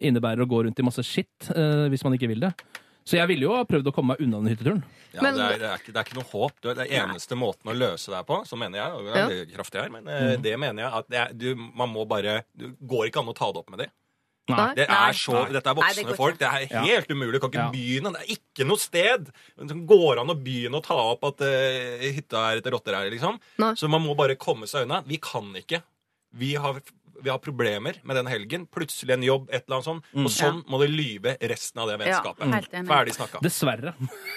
[0.01, 2.55] innebærer å gå rundt i masse skitt uh, hvis man ikke vil det.
[3.07, 4.83] Så jeg ville jo ha prøvd å komme meg unna den hytteturen.
[5.11, 6.59] Ja, Men- det, er, det, er ikke, det er ikke noe håp.
[6.61, 9.15] Det er det eneste måten å løse det her på, så mener jeg, og det
[9.15, 10.43] er veldig kraftig her, men mm.
[10.45, 13.35] det mener jeg at det er, du, man må bare Det går ikke an å
[13.35, 13.91] ta det opp med dem.
[14.51, 14.71] Nei.
[14.75, 16.39] Det er så, dette er Nei, det voksne folk.
[16.39, 17.35] Det er helt umulig.
[17.35, 17.71] Du kan ikke Ja.
[17.71, 18.11] begynne.
[18.15, 22.01] Det er ikke noe sted det går an å begynne å ta opp at uh,
[22.01, 23.39] hytta er et rottereir, liksom.
[23.61, 23.73] Nei.
[23.75, 25.03] Så man må bare komme seg unna.
[25.05, 25.83] Vi kan ikke.
[26.33, 26.81] Vi har,
[27.23, 28.65] vi har problemer med den helgen.
[28.71, 30.09] Plutselig en jobb, et eller annet sånt.
[30.25, 32.45] Og sånn må det lyve resten av det vennskapet.
[32.47, 32.89] Ja, helt enig.
[32.91, 33.41] Ferdig snakka.
[33.45, 33.93] Dessverre.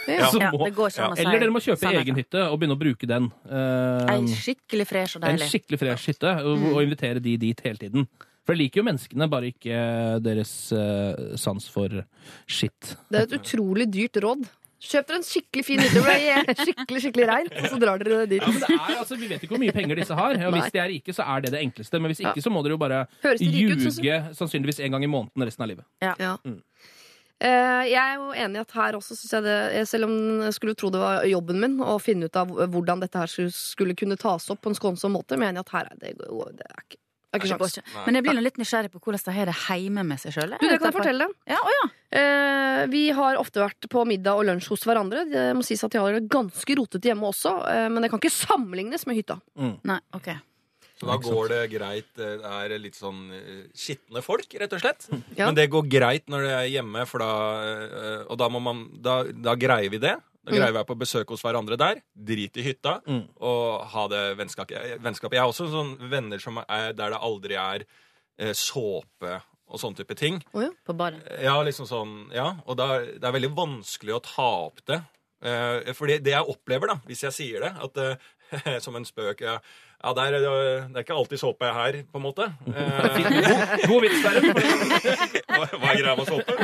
[0.09, 0.29] Ja.
[0.33, 2.03] Så Ja, må- det går ikke an å si Eller dere må kjøpe sannheten.
[2.05, 3.31] egen hytte og begynne å bruke den.
[3.49, 7.81] Uh, en skikkelig fresh og en skikkelig fresh hytte, og, og invitere de dit hele
[7.81, 8.09] tiden.
[8.45, 9.79] For jeg liker jo menneskene, bare ikke
[10.21, 12.03] deres uh, sans for
[12.45, 12.93] skitt.
[13.09, 14.45] Det er et utrolig dyrt råd.
[14.85, 18.03] Kjøp dere en skikkelig fin hytte hvor det er skikkelig skikkelig reint, og så drar
[18.05, 18.43] dere dit.
[18.43, 20.37] Ja, men det er, altså, Vi vet ikke hvor mye penger disse har.
[20.49, 22.01] Og hvis de er rike, så er det det enkleste.
[22.01, 25.47] Men hvis ikke, så må dere jo bare ut, ljuge sannsynligvis en gang i måneden
[25.49, 25.87] resten av livet.
[26.05, 26.37] Ja.
[27.45, 30.13] Eh, jeg er jo enig i at her også jeg det jeg- Selv om
[30.47, 33.51] jeg skulle tro det var jobben min å finne ut av hvordan dette her skulle-
[33.53, 36.67] skulle kunne tas opp på en skånsom måte, mener jeg at her er det, det
[36.71, 36.99] er ikke,
[37.35, 38.05] det er ikke Det ikke.
[38.07, 40.55] Men jeg blir litt nysgjerrig på hvordan de har det hjemme med seg sjøl.
[40.55, 41.29] Det kan jeg fortelle.
[41.51, 41.85] Ja, å ja.
[42.15, 45.27] Eh, vi har ofte vært på middag og lunsj hos hverandre.
[45.31, 48.23] Det må sies at jeg har det ganske rotete hjemme også, eh, men det kan
[48.23, 49.41] ikke sammenlignes med hytta.
[49.85, 50.31] Nei, ok.
[50.95, 52.11] Så da går det greit.
[52.23, 55.09] eh, Det er litt sånn eh, skitne folk, rett og slett.
[55.37, 55.49] Ja.
[55.49, 57.33] Men det går greit når det er hjemme, for da
[57.65, 60.15] eh, Og da må man Da, da greier vi det.
[60.45, 62.03] Da greier vi å være på besøk hos hverandre der.
[62.13, 62.99] Drit i hytta.
[63.09, 63.25] Mm.
[63.49, 64.77] Og ha det vennskapet.
[65.01, 70.03] Jeg har også sånne venner som er der det aldri er eh, såpe og sånne
[70.03, 70.43] type ting.
[70.53, 71.23] På baren?
[71.43, 75.01] Ja, liksom sånn, ja, og da, det er veldig vanskelig å ta opp det.
[75.45, 79.43] Eh, fordi det jeg opplever, da, hvis jeg sier det, at eh, som en spøk
[79.45, 79.59] ja,
[80.05, 82.51] ja det, er, det er ikke alltid såpe her, på en måte.
[82.75, 84.37] Eh, God vits der.
[85.55, 86.57] hva, hva er greia med såpe?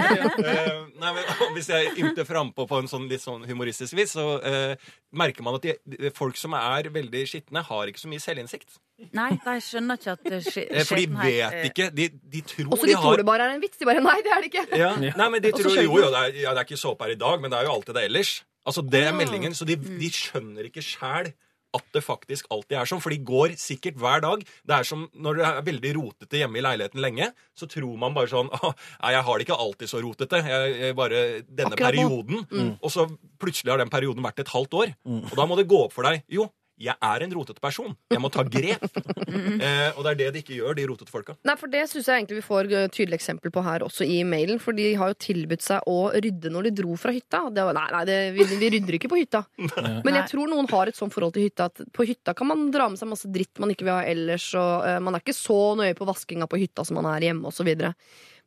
[0.51, 4.27] Eh, nei, men Hvis jeg ymter frampå på en sånn litt sånn humoristisk vis, så
[4.47, 8.23] eh, merker man at de, de, folk som er veldig skitne, har ikke så mye
[8.23, 8.79] selvinnsikt.
[9.17, 11.89] Nei, de skjønner ikke at Eh, for de vet eh, ikke.
[11.95, 13.81] De, de tror Også de de tror har det bare er en vits.
[13.81, 14.67] De bare nei, det er det ikke.
[14.79, 14.93] Ja.
[15.01, 17.21] Nei, men de tror jo, jo, det er, ja, det er ikke såpe her i
[17.21, 18.35] dag, men det er jo alltid det ellers.
[18.69, 21.33] Altså, det er meldingen, Så de, de skjønner ikke sjæl
[21.77, 23.01] at det faktisk alltid er sånn.
[23.03, 24.45] For de går sikkert hver dag.
[24.67, 28.15] Det er som når du er veldig rotete hjemme i leiligheten lenge, så tror man
[28.17, 28.73] bare sånn «Åh,
[29.05, 30.41] Nei, jeg har det ikke alltid så rotete.
[30.51, 32.45] Jeg, jeg bare denne Akkurat perioden.
[32.51, 32.73] perioden.
[32.83, 33.07] Og så
[33.41, 34.95] plutselig har den perioden vært et halvt år.
[35.31, 36.25] Og da må det gå opp for deg.
[36.33, 36.49] Jo,
[36.81, 37.93] jeg er en rotete person.
[38.09, 38.85] Jeg må ta grep.
[39.67, 41.37] eh, og det er det de ikke gjør, de rotete folka.
[41.47, 44.23] Nei, for Det syns jeg egentlig vi får et tydelig eksempel på her også i
[44.25, 44.61] mailen.
[44.63, 47.43] For de har jo tilbudt seg å rydde når de dro fra hytta.
[47.53, 49.45] Det var, nei, nei det, vi, vi rydder ikke på hytta.
[50.07, 52.71] Men jeg tror noen har et sånt forhold til hytta at på hytta kan man
[52.73, 54.49] dra med seg masse dritt man ikke vil ha ellers.
[54.57, 57.53] Og uh, man er ikke så nøye på vaskinga på hytta som man er hjemme
[57.53, 57.75] osv.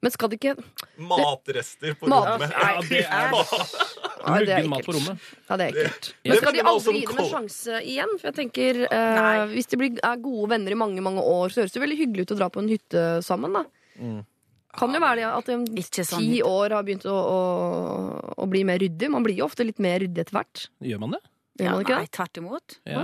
[0.04, 0.58] Men skal det ikke
[0.98, 2.50] Matrester på rommet.
[2.52, 5.08] Ja, det er muggen mat på ekkelt.
[5.08, 5.30] rommet.
[5.50, 6.10] Ja, det er ekkelt.
[6.26, 8.14] Men skal de aldri gi dem en sjanse igjen?
[8.22, 11.62] For jeg tenker eh, Hvis de blir, er gode venner i mange mange år, så
[11.64, 13.54] høres det veldig hyggelig ut å dra på en hytte sammen.
[13.60, 13.66] da
[14.80, 17.42] Kan jo være det at de om sånn ti år har begynt å, å,
[18.42, 19.10] å bli mer ryddig.
[19.14, 20.68] Man blir jo ofte litt mer ryddig etter hvert.
[20.82, 21.22] Gjør man det?
[21.60, 22.16] Gjør Ja, man ikke nei, det?
[22.18, 22.80] tvert imot.
[22.90, 23.04] Ja,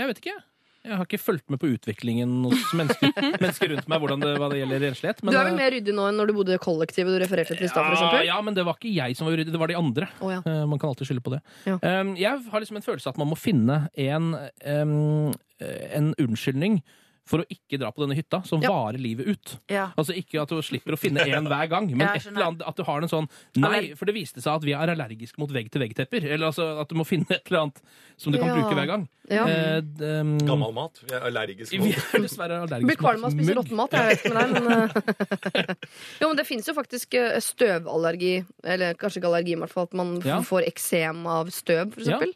[0.00, 0.38] jeg vet ikke.
[0.84, 3.12] Jeg har ikke fulgt med på utviklingen hos mennesker,
[3.42, 5.22] mennesker rundt meg hvordan det, hva det gjelder renslighet.
[5.24, 7.64] Du er vel mer ryddig nå enn når du bodde i kollektivet du refererte til
[7.64, 9.72] i stad, for ja, ja, men det var ikke jeg som var uryddig, det var
[9.72, 10.10] de andre.
[10.20, 10.42] Oh, ja.
[10.44, 11.40] uh, Man kan alltid skylde på det.
[11.64, 11.78] Ja.
[11.80, 14.34] Um, Jeg har liksom en følelse av at man må finne en,
[14.68, 15.32] um,
[15.64, 16.82] en unnskyldning
[17.26, 18.68] for å ikke dra på denne hytta, som Ja.
[18.68, 19.54] varer livet ut.
[19.72, 19.86] Ja.
[19.96, 22.76] Altså Ikke at du slipper å finne en hver gang, men et eller annet, at
[22.76, 26.22] du har en sånn Nei, for det viste seg at vi er allergiske mot vegg-til-vegg-tepper.
[26.28, 27.80] Eller altså at du må finne et eller annet
[28.16, 28.54] som du kan Ja.
[28.60, 29.08] bruke hver gang.
[29.30, 29.46] Ja.
[29.48, 31.00] Eh, de, um, Gammel mat.
[31.00, 34.04] Vi er allergiske Vi er dessverre allergiske blir kvalm av å spise råtten mat, jeg
[34.04, 35.74] vet ikke med deg, men eh,
[36.20, 39.88] Jo, men det fins jo faktisk eh, støvallergi, eller kanskje ikke allergi, i hvert fall,
[39.88, 40.40] at man Ja.
[40.44, 42.18] får eksem av støv, for Ja.
[42.18, 42.34] eksempel.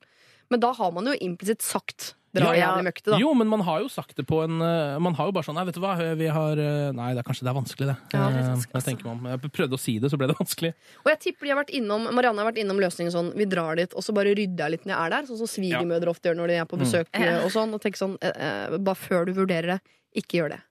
[0.51, 3.19] Men da har man jo implisitt sagt dra Ja, jævlig møkte, da.
[3.23, 5.57] Jo, men man har jo sagt det på en eh, Man har jo bare sånn
[5.59, 7.97] Nei, vet du hva, vi har eh, Nei, det er kanskje det er vanskelig, det.
[8.13, 9.29] Ja, det er Eh, vanskelig, jeg meg om.
[9.33, 10.73] Jeg prøvde å si det, så ble det vanskelig.
[11.05, 13.81] Og jeg tipper de har vært innom Marianne har vært innom løsningen sånn Vi drar
[13.81, 15.29] dit, og så bare rydder jeg litt når jeg er der.
[15.31, 17.09] Sånn som svigermødre ofte gjør når de er på besøk.
[17.15, 17.45] mm.
[17.47, 19.81] Og sånn Og tenker sånn Bare før du vurderer det,
[20.23, 20.63] ikke gjør det.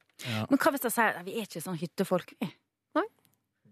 [0.49, 2.49] Men hva hvis jeg sier vi er ikke sånn hyttefolk, vi?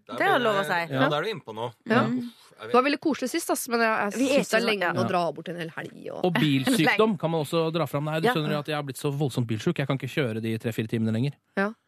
[0.06, 0.80] Der Det er lov å si.
[0.94, 1.72] Ja, da er du inne på noe.
[1.90, 2.04] Ja.
[2.06, 2.74] Uff, jeg Det vet.
[2.74, 4.86] var veldig koselig sist, ass, men jeg, jeg Vi er syns det er så- lenge
[4.86, 4.92] ja.
[4.92, 5.96] å dra bort en hel helg.
[6.12, 6.24] Og...
[6.24, 8.04] Og bilsykdom kan man også dra fram.
[8.04, 8.34] Nei, du Ja.
[8.34, 9.76] skjønner jo at jeg har blitt så voldsomt bilsjuk.
[9.78, 11.34] Jeg kan ikke kjøre de tre-fire timene lenger.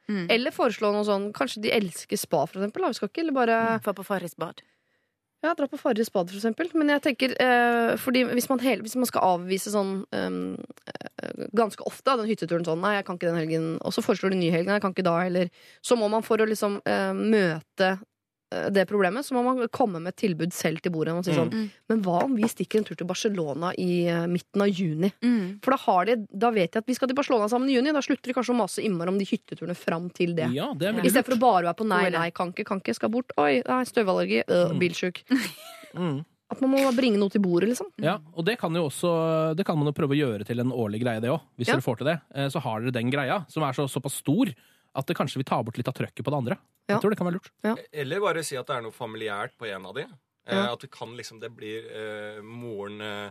[0.08, 0.26] Mm.
[0.30, 2.80] Eller foreslå noe sånn Kanskje de elsker spa, for eksempel.
[2.82, 2.88] Da.
[2.88, 4.62] Vi skal ikke eller bare Få på Farris bad.
[5.40, 6.66] Ja, dra på Farris bad, for eksempel.
[6.74, 10.56] Men jeg tenker, eh, fordi hvis man, hele, hvis man skal avvise sånn ehm,
[10.90, 13.68] eh, ganske ofte av den hytteturen sånn Nei, jeg kan ikke den helgen.
[13.86, 14.66] Og så foreslår du ny helg.
[14.66, 15.52] Nei, jeg kan ikke da heller.
[15.78, 18.02] Så må man for å liksom eh, møte eh,
[18.50, 21.12] det problemet, så må man komme med et tilbud selv til bordet.
[21.14, 21.70] Og si sånn, Mm.
[21.88, 25.10] Men hva om vi stikker en tur til Barcelona i eh, midten av juni?
[25.22, 25.60] Mm.
[25.64, 27.92] For da, har de, da vet de at vi skal til Barcelona sammen i juni.
[27.92, 30.48] Da slutter de kanskje å mase innmari om de hytteturene fram til det.
[30.54, 32.80] Ja, det er I stedet for å bare være på nei, nei, kan ikke, kan
[32.80, 33.32] ikke, skal bort.
[33.36, 35.22] Oi, nei, støvallergi, øh, bilsjuk.
[35.96, 36.18] Mm.
[36.52, 37.88] At man må bringe noe til bordet, liksom.
[38.00, 40.70] Ja, og det kan, jo også, det kan man jo prøve å gjøre til en
[40.72, 41.40] årlig greie, det òg.
[41.58, 41.74] Hvis Ja.
[41.76, 42.20] dere får til det.
[42.34, 44.52] Eh, Så har dere den greia, som er så, såpass stor
[44.94, 46.56] at det kanskje vil ta bort litt av trøkket på det andre.
[46.88, 46.94] Ja.
[46.96, 47.50] Jeg tror det kan være lurt.
[47.92, 50.06] Eller bare si at det er noe familiært på en av de.
[50.48, 50.72] Eh, Ja.
[50.72, 53.30] At det kan liksom Det blir eh, Moren eh,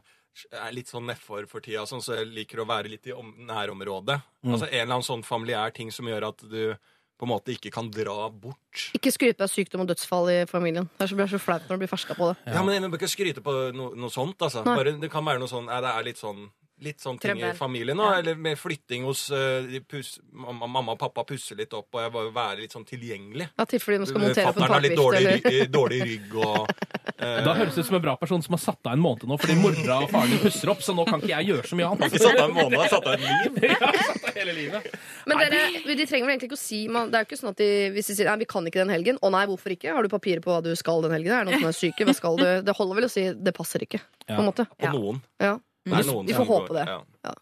[0.53, 3.31] er litt sånn nedfor for tida, sånn, så jeg liker å være litt i om,
[3.47, 4.19] nærområdet.
[4.45, 4.51] Mm.
[4.53, 6.75] Altså En eller annen sånn familiær ting som gjør at du
[7.17, 8.91] på en måte ikke kan dra bort.
[8.93, 10.85] Ikke skryt av sykdom og dødsfall i familien.
[10.99, 12.35] Det er så, blir så flaut når du blir ferska på det.
[12.53, 14.37] Ja, men Jeg bør ikke skryte på no, noe sånt.
[14.45, 14.61] altså.
[14.61, 16.43] Bare, det kan være noe sånn nei, Det er litt sånn
[16.85, 17.55] Litt sånn ting Trømmel.
[17.55, 21.71] i familien, da, eller med flytting hos uh, de pus, mamma, og pappa pusser litt
[21.73, 23.47] opp, og jeg bare være litt sånn tilgjengelig.
[23.57, 26.69] Ja, tilfelle de skal montere på en Fatteren har litt dårlig, ry- dårlig rygg og
[26.69, 29.25] uh, Da høres det ut som en bra person som har satt av en måned
[29.25, 31.79] nå fordi mora og faren din pusser opp, så nå kan ikke jeg gjøre så
[31.79, 32.05] mye annet.
[32.11, 33.57] Ikke satt av en måned, jeg har satt av et liv.
[33.77, 34.87] Ja, satt av hele livet.
[35.25, 35.63] Men dere,
[35.97, 37.67] de trenger vel egentlig ikke å si man, Det er jo ikke sånn at de,
[37.95, 39.89] Hvis de sier nei, vi kan ikke den helgen Å nei, hvorfor ikke?
[39.97, 41.33] Har du papirer på hva du skal den helgen?
[41.33, 42.05] Er det noen som er syke?
[42.07, 42.45] Hva skal du?
[42.67, 43.99] Det holder vel å si det passer ikke.
[44.29, 44.67] På en måte.
[44.77, 45.23] På noen.
[45.41, 45.55] Ja.
[45.89, 46.85] Det er Vi får håpe det.
[46.87, 47.33] Ja.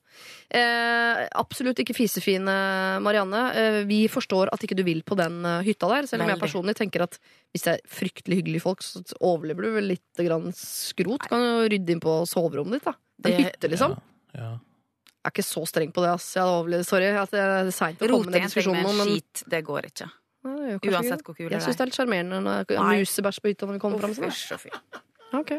[0.56, 2.54] Eh, absolutt ikke fisefine,
[3.04, 3.41] Marianne.
[3.58, 6.08] Eh, vi forstår at ikke du vil på den eh, hytta der.
[6.08, 7.18] Selv om jeg personlig tenker at
[7.52, 11.28] hvis det er fryktelig hyggelige folk, så overlever du vel litt grann skrot.
[11.32, 12.96] Kan jo rydde inn på soverommet ditt, da.
[13.26, 13.98] En Det- hytte, liksom.
[14.36, 14.52] Ja.
[15.26, 16.36] Jeg er ikke så streng på det, ass.
[16.36, 16.86] Jeg er overlevd.
[16.86, 19.43] Sorry at det er seint å komme med er den en ting, diskusjonen men skit,
[19.50, 20.12] det går ikke.
[20.46, 21.54] Nei, det Uansett hvor kul det.
[21.54, 21.58] er.
[21.58, 23.00] Jeg syns det er litt sjarmerende når er Nei.
[23.02, 24.14] musebæsj på hytta når vi kommer fram.
[24.14, 24.30] Sånn.
[24.30, 24.70] Fysj.
[25.34, 25.52] Ok.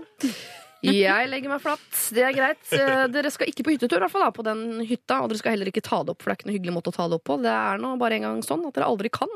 [0.95, 1.87] Jeg legger meg flatt.
[2.15, 2.63] Det er greit.
[2.77, 5.21] Eh, Dere skal ikke på hyttetur, i hvert fall da, på den hytta.
[5.25, 6.93] Og dere skal heller ikke ta det opp, for det er ikke noe hyggelig måte
[6.93, 7.39] å ta det opp på.
[7.43, 9.33] Det er nå bare en gang sånn at dere aldri kan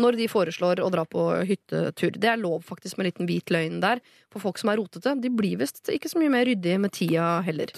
[0.00, 2.16] når de foreslår å dra på hyttetur.
[2.16, 4.02] Det er lov faktisk med en liten hvit løgn der.
[4.34, 7.36] For folk som er rotete, de blir visst ikke så mye mer ryddige med tida
[7.46, 7.70] heller.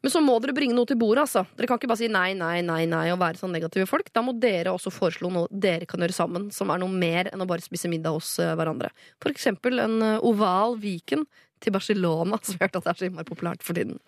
[0.00, 1.42] Men så må dere bringe noe til bordet, altså.
[1.58, 4.08] Dere kan ikke bare si nei, nei, nei, nei og være sånn negative folk.
[4.14, 7.42] Da må dere også foreslå noe dere kan gjøre sammen, som er noe mer enn
[7.44, 8.88] å bare spise middag hos eh, hverandre.
[9.20, 11.26] For eksempel en eh, oval Viken
[11.60, 13.98] til Barcelona, som jeg har hørt at det er så innmari populært for tiden.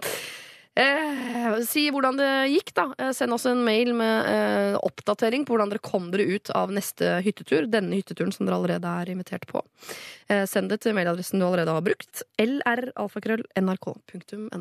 [0.78, 2.84] Eh, si hvordan det gikk, da.
[2.98, 6.70] Eh, send oss en mail med eh, oppdatering på hvordan dere kom dere ut av
[6.72, 7.66] neste hyttetur.
[7.68, 9.58] Denne hytteturen som dere allerede er invitert på.
[10.30, 12.22] Eh, send det til mailadressen du allerede har brukt.
[12.38, 14.58] lralfakrøll.nrk.no.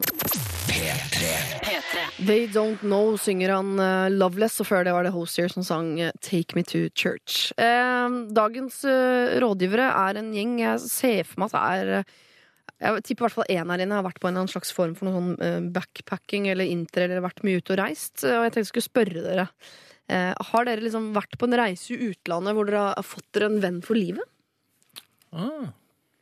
[2.26, 6.02] They Don't Know synger han uh, Loveless, og før det var det Hosier som sang
[6.02, 7.54] uh, Take Me To Church.
[7.60, 12.04] Eh, dagens uh, rådgivere er en gjeng jeg ser for meg at er
[12.80, 14.71] jeg tipper i hvert fall én her inne har vært på en eller annen slags
[14.75, 18.23] form for noe sånn eh, backpacking eller inter, eller vært mye ute og reist.
[18.23, 19.47] Og jeg tenkte jeg skulle spørre dere.
[20.09, 23.51] Eh, har dere liksom vært på en reise i utlandet hvor dere har fått dere
[23.51, 24.25] en venn for livet?
[25.36, 25.69] Ah.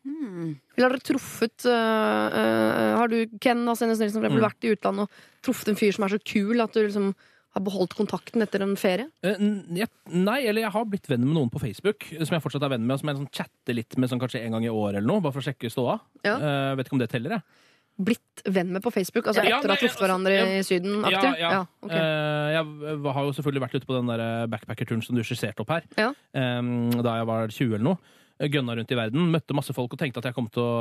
[0.08, 4.48] Eller har dere truffet uh, uh, Har du, Ken Asenes Nilsen, for eksempel, Mm.
[4.48, 7.10] vært i utlandet og truffet en fyr som er så kul at du liksom
[7.58, 9.10] har beholdt kontakten etter en ferie?
[9.26, 9.42] Eh,
[9.82, 12.76] jeg, nei, eller jeg har blitt venn med noen på Facebook som jeg fortsatt er
[12.78, 15.00] venn med, og som jeg sånn chatter litt med sånn kanskje en gang i året
[15.02, 15.98] eller noe, bare for å sjekke ståa.
[16.28, 16.38] Ja.
[16.38, 17.64] Uh, vet ikke om det teller, jeg.
[17.98, 19.26] Blitt venn med på Facebook?
[19.26, 21.00] Altså Ja, etter å ha nei, truffet hverandre ja, i Syden?
[21.02, 21.40] Ja, aktiv?
[21.42, 21.62] ja.
[21.82, 21.94] ok.
[21.98, 24.22] Eh, jeg har jo selvfølgelig vært ute på den der
[24.54, 26.12] backpackerturen som du skisserte opp her, Ja.
[26.38, 26.62] eh,
[27.02, 27.98] da jeg var 20 eller noe.
[28.38, 30.74] Gønna rundt i verden, møtte masse folk og tenkte at jeg kom til å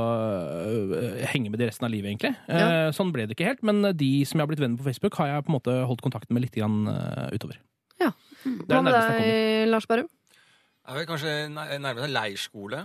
[0.92, 2.34] øh, henge med de resten av livet, egentlig.
[2.52, 2.90] Ja.
[2.96, 5.30] Sånn ble det ikke helt, men de som jeg har blitt venner på Facebook, har
[5.30, 6.84] jeg på en måte holdt kontakten med litt grann,
[7.32, 7.56] utover.
[8.02, 8.12] Ja.
[8.44, 10.10] Det Hva med deg, Lars Berrum?
[10.86, 12.84] Jeg er vel kanskje nærmest en leirskole.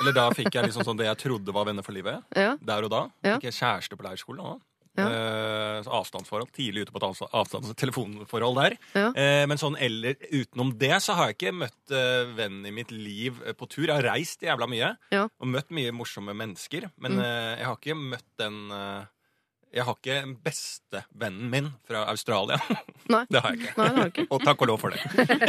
[0.00, 2.24] Eller da fikk jeg liksom sånn det jeg trodde var venner for livet.
[2.34, 2.56] Ja.
[2.58, 3.04] Der og da.
[3.22, 4.58] Fikk jeg kjæreste på leirskole òg.
[5.00, 5.78] Ja.
[5.80, 6.50] Eh, avstandsforhold.
[6.56, 8.76] Tidlig ute på et avstands telefonforhold der.
[8.94, 9.06] Ja.
[9.14, 12.90] Eh, men sånn eller utenom det så har jeg ikke møtt eh, vennen i mitt
[12.94, 13.86] liv eh, på tur.
[13.88, 15.24] Jeg har reist jævla mye Ja.
[15.28, 16.90] og møtt mye morsomme mennesker.
[16.98, 17.24] Men Mm.
[17.24, 19.04] eh, jeg har ikke møtt den eh,
[19.72, 22.56] Jeg har ikke en bestevennen min fra Australia.
[23.08, 23.24] Nei.
[23.30, 23.74] Det har jeg ikke.
[23.78, 24.24] Nei, det har ikke.
[24.34, 24.98] Og takk og lov for det.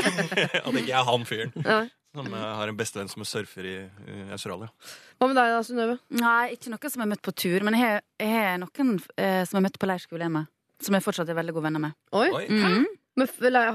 [0.61, 1.89] At ikke jeg er han fyren Nei.
[2.15, 4.71] Som har en bestevenn som er surfer i eh, Australia.
[5.19, 5.99] Hva med deg da, Synnøve?
[6.19, 9.59] Nei, ikke noen som jeg har møtt på tur, men jeg har, noen eh, som
[9.59, 10.45] jeg møtt på leirskole hjemme.
[10.81, 11.95] Som jeg fortsatt er veldig gode venner med.
[12.17, 12.27] Oi.
[12.29, 12.47] Oi.
[12.49, 12.89] Mhm.
[13.19, 13.27] Men,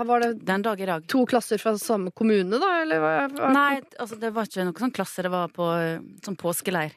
[0.08, 1.06] var det Den dag i dag.
[1.06, 2.70] to klasser fra samme kommune, da?
[2.82, 6.96] Eller Nei, altså det var ikke noen sånn klasse, det var på eh, sånn påskeleir.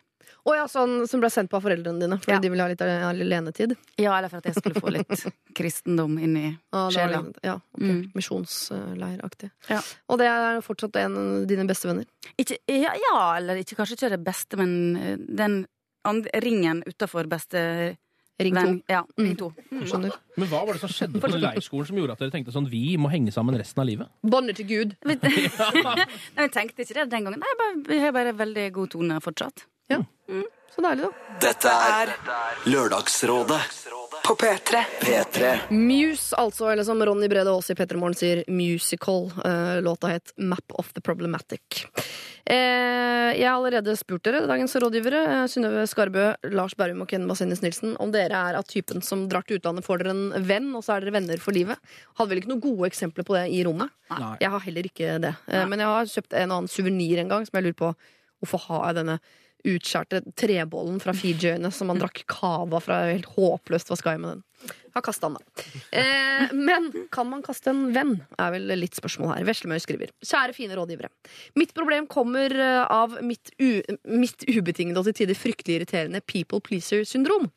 [0.49, 2.39] Å ja, sånn som ble sendt på av foreldrene dine fordi Ja.
[2.41, 3.75] de ville ha litt alenetid?
[4.01, 5.11] Ja, eller for at jeg skulle få litt
[5.59, 7.21] kristendom inn i Ah, Sjela.
[7.45, 7.87] ja, okay.
[7.89, 8.01] Mm.
[8.17, 9.51] Misjonsleiraktig.
[9.69, 9.79] Ja.
[10.09, 12.05] Og det er fortsatt en av dine beste venner?
[12.41, 15.65] Ikke, ja, ja, eller ikke, kanskje ikke det beste, men eh, den
[16.41, 17.97] ringen utafor beste
[18.39, 18.69] Ring to.
[18.87, 19.37] Ja, ring Mm.
[19.37, 19.49] to.
[19.83, 20.13] Skjønner.
[20.39, 22.95] Men hva var det som skjedde på leirskolen som gjorde at dere tenkte sånn Vi
[22.95, 24.07] må henge sammen resten av livet?
[24.23, 24.93] Båndet til Gud.
[25.03, 27.43] Nei, jeg tenkte ikke det den gangen.
[27.43, 29.65] Nei, bare, vi har bare veldig god tone fortsatt.
[30.79, 31.37] Så deilig, da.
[31.41, 32.11] Dette er
[32.69, 33.59] Lørdagsrådet
[34.23, 34.83] På P3.
[35.01, 35.53] P3.
[35.73, 39.31] Muse, altså, eller som Ronny Brede Aas i Petter Morgen sier, musical.
[39.45, 41.87] Eh, låta het Map of the Problematic.
[42.45, 47.25] Eh, jeg har allerede spurt dere, dagens rådgivere, eh, Synnøve Skarbø, Lars Berrum og Ken
[47.29, 50.69] Vasenus Nilsen, om dere er av typen som drar til utlandet, får dere en venn,
[50.77, 51.81] og så er dere venner for livet.
[52.19, 53.89] Hadde vel ikke noen gode eksempler på det i rommet?
[54.13, 54.37] Nei.
[54.45, 55.35] Jeg har heller ikke det.
[55.49, 57.93] Eh, men jeg har kjøpt en og annen suvenir en gang som jeg lurer på
[58.39, 59.19] hvorfor har jeg denne
[59.67, 63.01] utskjærte trebollen fra Fiji-øyene som man drakk cava fra.
[63.11, 63.91] Helt håpløst.
[63.91, 64.45] Hva skal jeg med den?
[64.93, 65.63] Har kasta den, da.
[65.97, 68.15] Eh, men kan man kaste en venn?
[68.39, 69.45] er vel litt spørsmål her.
[69.47, 70.11] Veslemøy skriver.
[70.25, 71.11] Kjære fine rådgivere.
[71.59, 76.61] Mitt problem kommer eh, av mitt, u mitt ubetingede og til tider fryktelig irriterende people
[76.65, 77.49] pleaser-syndrom.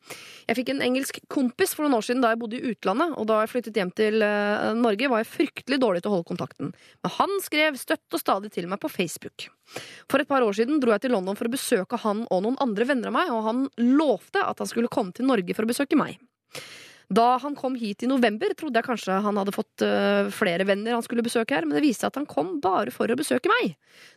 [0.49, 3.17] Jeg fikk en engelsk kompis for noen år siden da jeg bodde i utlandet.
[3.17, 6.31] Og da jeg flyttet hjem til eh, Norge, var jeg fryktelig dårlig til å holde
[6.35, 6.75] kontakten.
[7.03, 9.49] Men han skrev støtt og stadig til meg på Facebook.
[10.11, 12.61] For et par år siden dro jeg til London for å besøke han og noen
[12.63, 15.71] andre venner av meg, og han lovte at han skulle komme til Norge for å
[15.71, 16.21] besøke meg.
[17.13, 20.95] Da han kom hit i november, trodde jeg kanskje han hadde fått øh, flere venner
[20.97, 23.51] han skulle besøke her, men det viste seg at han kom bare for å besøke
[23.53, 23.75] meg.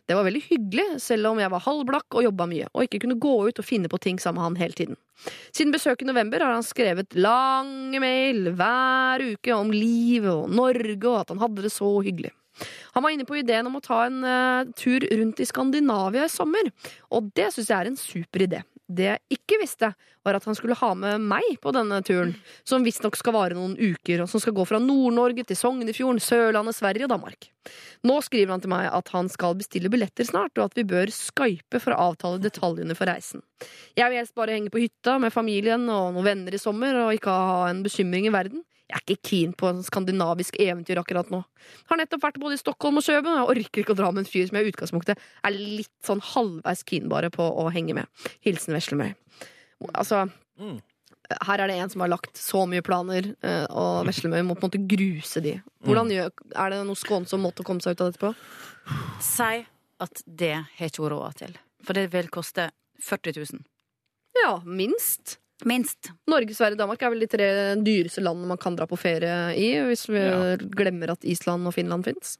[0.08, 3.18] Det var veldig hyggelig, selv om jeg var halvblakk og jobba mye, og ikke kunne
[3.20, 5.00] gå ut og finne på ting sammen med han hele tiden.
[5.50, 10.96] Siden besøket i november har han skrevet lange mail hver uke om livet og Norge,
[11.04, 12.32] og at han hadde det så hyggelig.
[12.96, 16.32] Han var inne på ideen om å ta en uh, tur rundt i Skandinavia i
[16.32, 16.72] sommer,
[17.12, 18.62] og det syns jeg er en super idé.
[18.86, 19.88] Det jeg ikke visste,
[20.22, 23.74] var at han skulle ha med meg på denne turen, som visstnok skal vare noen
[23.74, 27.48] uker, og som skal gå fra Nord-Norge til Sognefjorden, Sørlandet, Sverige og Danmark.
[28.06, 31.10] Nå skriver han til meg at han skal bestille billetter snart, og at vi bør
[31.10, 33.42] skype for å avtale detaljene for reisen.
[33.98, 37.18] Jeg vil helst bare henge på hytta med familien og noen venner i sommer, og
[37.18, 38.62] ikke ha en bekymring i verden.
[38.86, 41.40] Jeg er ikke keen på en skandinavisk eventyr akkurat nå.
[41.90, 44.22] Har nettopp vært både i Stockholm og Kjøben, og jeg orker ikke å dra med
[44.22, 47.96] en fyr som jeg i utgangspunktet er litt sånn halvveis keen bare på å henge
[47.98, 48.06] med.
[48.46, 49.14] Hilsen Veslemøy.
[49.92, 50.30] Altså,
[50.60, 50.80] Mm.
[51.42, 54.62] her er det en som har lagt så mye planer, eh, og Veslemøy må på
[54.64, 55.60] en måte gruse de.
[55.84, 58.34] Hvordan gjør, Er det noe skånsom måte å komme seg ut av dette på?
[59.20, 59.66] Si
[60.00, 61.56] at det har ikke hun råd til.
[61.82, 62.70] For det vil koste
[63.02, 63.64] 40 000.
[64.44, 65.38] Ja, minst.
[65.64, 66.10] Minst.
[66.28, 67.46] Norge, Sverige, Danmark er vel de tre
[67.80, 70.56] dyreste landene man kan dra på ferie i, hvis vi Ja.
[70.58, 72.36] glemmer at Island og Finland fins.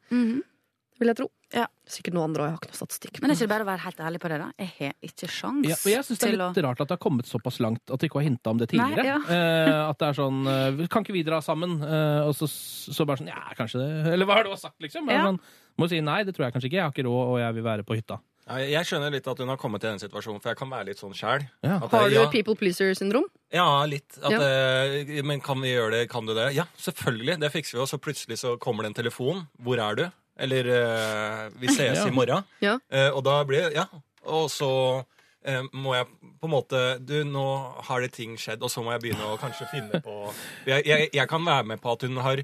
[0.96, 1.26] Vil jeg tro.
[1.52, 1.66] Ja.
[1.86, 3.18] Sikkert noen andre, og jeg har ikke noe statistikk.
[3.20, 4.46] Men er ikke det bare å være helt ærlig på det, da?
[4.58, 6.96] Jeg har ikke sjans Ja, og jeg syns det er litt å rart at det
[6.96, 9.04] har kommet såpass langt at de ikke har hinta om det tidligere.
[9.04, 9.18] Nei, ja.
[9.28, 11.76] eh, at det er sånn eh, Kan ikke vi dra sammen?
[11.84, 15.04] Eh, og så, så bare sånn Ja, kanskje det Eller hva har du sagt, liksom?
[15.06, 15.26] Bare Ja.
[15.28, 15.40] Sånn,
[15.78, 16.80] må si nei, det tror jeg kanskje ikke.
[16.80, 18.16] Jeg har ikke råd, og jeg vil være på hytta.
[18.46, 20.86] Ja, Jeg skjønner litt at hun har kommet i den situasjonen, for jeg kan være
[20.92, 21.48] litt sånn sjæl.
[21.66, 21.80] Ja.
[21.82, 23.24] Har du ja, people pleaser-syndrom?
[23.52, 24.18] Ja, litt.
[24.22, 24.38] At, Ja.
[24.40, 26.04] eh, men kan vi gjøre det?
[26.12, 26.52] Kan du det?
[26.54, 27.40] Ja, selvfølgelig.
[27.42, 27.82] Det fikser vi.
[27.82, 29.48] Og så plutselig så kommer det en telefon.
[29.60, 30.04] Hvor er du?
[30.38, 32.06] Eller eh, vi ses Ja.
[32.06, 32.44] i morgen.
[32.62, 32.78] Ja.
[32.90, 33.86] Eh, og da blir det Ja.
[34.26, 35.04] Og så
[35.44, 36.06] eh, må jeg
[36.40, 37.44] på en måte Du, nå
[37.86, 40.32] har det ting skjedd, og så må jeg begynne å kanskje finne på
[40.70, 42.42] Jeg, jeg, jeg kan være med på at hun har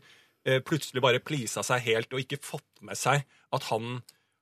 [0.67, 3.23] plutselig bare pleasa seg helt og ikke fått med seg
[3.55, 4.01] at han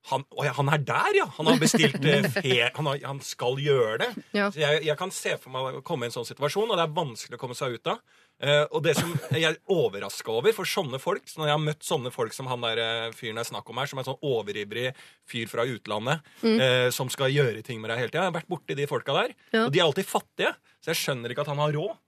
[0.09, 1.27] han, å ja, han er der, ja!
[1.37, 2.71] Han har bestilt eh, fe...
[2.77, 4.09] Han, har, han skal gjøre det.
[4.33, 4.49] Ja.
[4.51, 6.87] Så jeg, jeg kan se for meg å komme i en sånn situasjon, og det
[6.87, 8.01] er vanskelig å komme seg ut av.
[8.41, 11.65] Eh, og det som jeg er overraska over for sånne folk, så når jeg har
[11.67, 14.07] møtt sånne folk som han der eh, fyren det er snakk om her, som er
[14.07, 14.87] en sånn overivrig
[15.29, 18.49] fyr fra utlandet, eh, som skal gjøre ting med deg hele tida Jeg har vært
[18.57, 19.67] borti de folka der, Ja.
[19.67, 21.99] og de er alltid fattige, så jeg skjønner ikke at han har råd.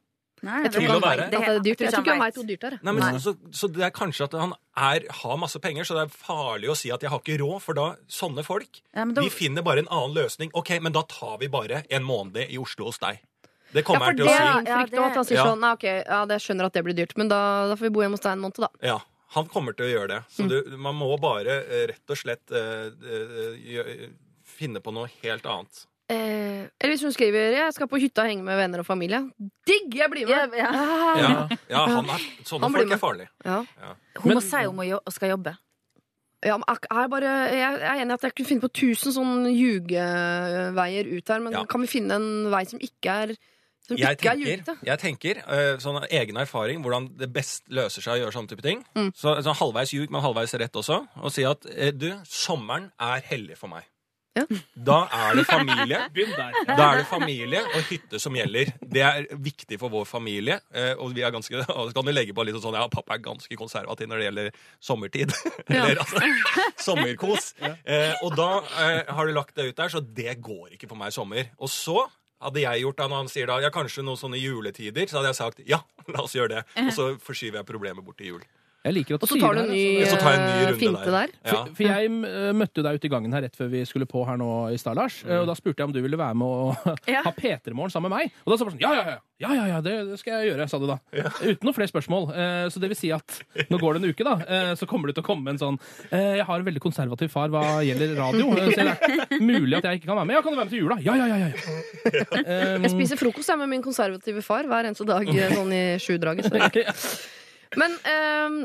[0.43, 1.81] Nei, Jeg tror ikke han vet det er dyrt.
[1.85, 2.27] Jeg tror ikke han vet.
[2.27, 2.79] vet hvor dyrt det er.
[2.83, 6.03] Nei, men Så, så det er kanskje at han er, har masse penger, så det
[6.09, 9.23] er farlig å si at jeg har ikke råd, for da sånne folk Ja, da-
[9.23, 10.51] De finner bare en annen løsning.
[10.59, 13.21] Ok, men da tar vi bare en måned i Oslo hos deg.
[13.73, 14.43] Det Ja, kommer for han til det å si.
[14.43, 15.45] Ja, det- at han sier Ja.
[15.47, 17.91] sånn Nei, ok, ja, det skjønner at det blir dyrt, men da, da får vi
[17.91, 18.69] bo hjemme hos deg en måned, da.
[18.83, 18.99] Ja,
[19.37, 20.19] han kommer til å gjøre det.
[20.27, 20.35] Mm.
[20.35, 24.09] Så du, man må bare eh, rett og slett uh, uh,
[24.45, 25.87] finne på noe helt annet.
[26.13, 29.31] Eh, eller hvis hun skriver 'jeg skal på hytta og henge med venner og familie'.
[29.67, 29.95] Digg!
[29.97, 30.57] Jeg blir med!
[30.59, 31.19] Ja, ja.
[31.19, 33.29] Ja, ja han er, sånne Han folk er farlige.
[33.45, 33.59] Ja.
[34.17, 35.57] Hun Men- må si hun må jo, skal jobbe.
[36.45, 39.53] Ja, men er bare, jeg er enig i at jeg kunne finne på tusen sånne
[39.55, 41.65] ljugeveier ut her, men Ja.
[41.65, 43.37] kan vi finne en vei som ikke er
[43.87, 44.77] som Jeg ikke er tenker, ljugete?
[44.87, 48.49] jeg tenker eh, sånn av egen erfaring hvordan det best løser seg å gjøre sånne
[48.49, 48.85] type ting.
[48.95, 49.11] Mm.
[49.15, 51.01] Så, sånn halvveis ljug, men halvveis rett også.
[51.23, 53.83] Og si at eh, du, sommeren er hellig for meg.
[54.33, 54.47] Ja.
[54.89, 55.99] Da er det familie.
[56.73, 58.71] Da er det familie og hytte som gjelder.
[58.81, 60.57] Det er viktig for vår familie.
[60.73, 63.19] eh, Og vi er ganske, og så kan du legge på litt sånn Ja, pappa
[63.19, 64.51] er ganske konservativ når det gjelder
[64.81, 65.35] sommertid.
[65.69, 66.23] Eller altså
[66.81, 67.53] sommerkos.
[67.61, 68.49] Eh, og da
[68.87, 71.53] eh, har du lagt det ut der, så det går ikke for meg i sommer.
[71.61, 72.01] Og så
[72.43, 75.31] hadde jeg gjort da når han sier da ja, kanskje noen sånne juletider, så hadde
[75.31, 75.79] jeg sagt ja,
[76.11, 76.63] la oss gjøre det.
[76.89, 78.43] Og så forskyver jeg problemet bort til jul.
[78.83, 80.17] Jeg liker at du Og så sier tar du en her, ny, altså.
[80.17, 81.13] Så tar jeg en ny eh, runde finte der.
[81.15, 81.35] der.
[81.47, 81.51] Ja.
[81.53, 84.25] For, for jeg eh, møtte deg ute i gangen her rett før vi skulle på
[84.27, 85.21] her nå i stad, Lars.
[85.23, 87.21] eh, Og da spurte jeg om du ville være med og Ja.
[87.23, 88.33] ha P3-morgen sammen med meg.
[88.43, 90.51] Og da sa du sånn ja, ja, ja, ja, ja, ja det, det skal jeg
[90.53, 90.97] gjøre, sa du da.
[91.15, 92.27] Uten noen flere spørsmål.
[92.35, 93.39] Eh, Så det vil si at
[93.71, 95.63] nå går det en uke, da, eh, så kommer du til å komme med en
[95.63, 95.79] sånn
[96.11, 99.79] eh, Jeg har en veldig konservativ far hva gjelder radio, eh, så det er mulig
[99.79, 100.39] at jeg ikke kan være med.
[100.39, 100.99] Ja, kan du være med til jula?
[101.07, 101.39] Ja, ja, ja.
[101.39, 102.75] ja, ja.
[102.75, 105.85] Um, Jeg spiser frokost jeg, med min konservative far hver eneste dag eh, sånn i
[106.03, 106.51] sjudraget.
[106.51, 107.31] så-
[107.81, 108.63] Men um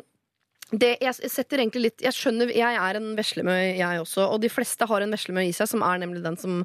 [0.76, 4.26] det jeg setter egentlig litt Jeg skjønner, jeg er en veslemøy, jeg også.
[4.34, 6.58] Og de fleste har en veslemøy i seg, som er nemlig den som,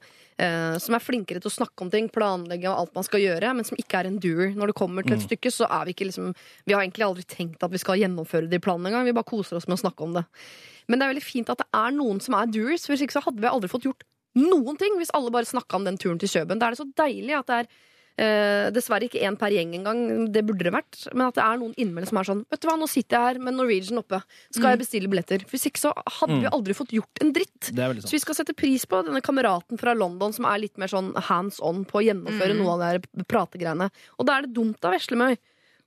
[0.42, 3.52] eh, som er flinkere til å snakke om ting, planlegge og alt man skal gjøre,
[3.54, 4.56] men som ikke er en doer.
[4.58, 6.34] Når det kommer til et stykke, så er vi ikke liksom
[6.66, 9.06] Vi har egentlig aldri tenkt at vi skal gjennomføre de planene engang.
[9.06, 10.24] Vi bare koser oss med å snakke om det.
[10.88, 13.22] Men det er veldig fint at det er noen som er doers, hvis ikke så
[13.22, 14.02] hadde vi aldri fått gjort
[14.34, 16.58] noen ting hvis alle bare snakka om den turen til Kjøben.
[16.58, 17.66] Da er det så deilig at det er
[18.20, 20.02] eh, dessverre ikke én per gjeng engang,
[20.32, 20.98] det burde det vært.
[21.12, 23.28] Men at det er noen innimellom som er sånn Vet du hva, nå sitter jeg
[23.28, 24.22] her med Norwegian oppe.
[24.50, 25.44] Skal jeg bestille billetter?
[25.46, 27.70] For Hvis ikke så hadde vi aldri fått gjort en dritt.
[27.72, 31.12] Så vi skal sette pris på denne kameraten fra London som er litt mer sånn
[31.28, 33.88] hands on på å gjennomføre noe av de her prategreiene.
[34.18, 35.36] Og da er det dumt av Veslemøy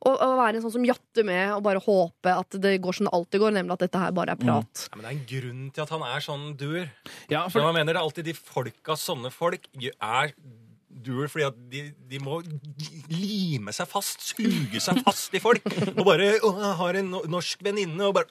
[0.06, 3.08] å, å være en sånn som jatter med og bare håpe at det går som
[3.08, 4.86] det alltid går, nemlig at dette her bare er prat.
[4.86, 6.92] Ja, men det er en grunn til at han er sånn duer.
[7.32, 10.36] Ja, For Når man mener det er alltid de folka, sånne folk, er
[11.06, 12.40] duer fordi at de, de må
[13.12, 15.66] lime seg fast, suge seg fast i folk.
[15.96, 18.30] Og bare å, jeg har en norsk venninne, og bare